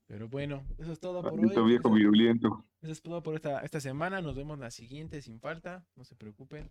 [0.06, 1.64] Pero bueno, eso es todo por Maldito hoy.
[1.64, 2.66] viejo Eso, viruliento.
[2.80, 4.22] eso es todo por esta, esta semana.
[4.22, 5.86] Nos vemos la siguiente sin falta.
[5.94, 6.70] No se preocupen.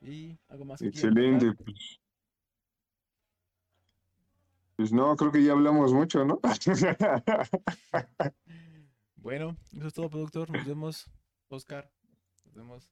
[0.00, 0.82] Y algo más.
[0.82, 1.52] Excelente.
[1.54, 2.00] Pues,
[4.76, 6.40] pues no, creo que ya hablamos mucho, ¿no?
[9.24, 10.50] Bueno, eso es todo, productor.
[10.50, 11.10] Nos vemos,
[11.48, 11.90] Oscar.
[12.44, 12.90] Nos vemos.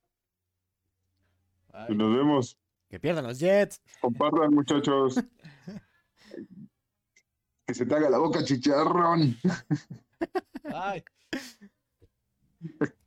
[1.70, 1.94] Bye.
[1.94, 2.58] Nos vemos.
[2.88, 3.82] Que pierdan los Jets.
[4.00, 5.16] Compartan, muchachos.
[7.64, 9.36] Que se te haga la boca chicharrón.
[10.64, 11.04] Bye.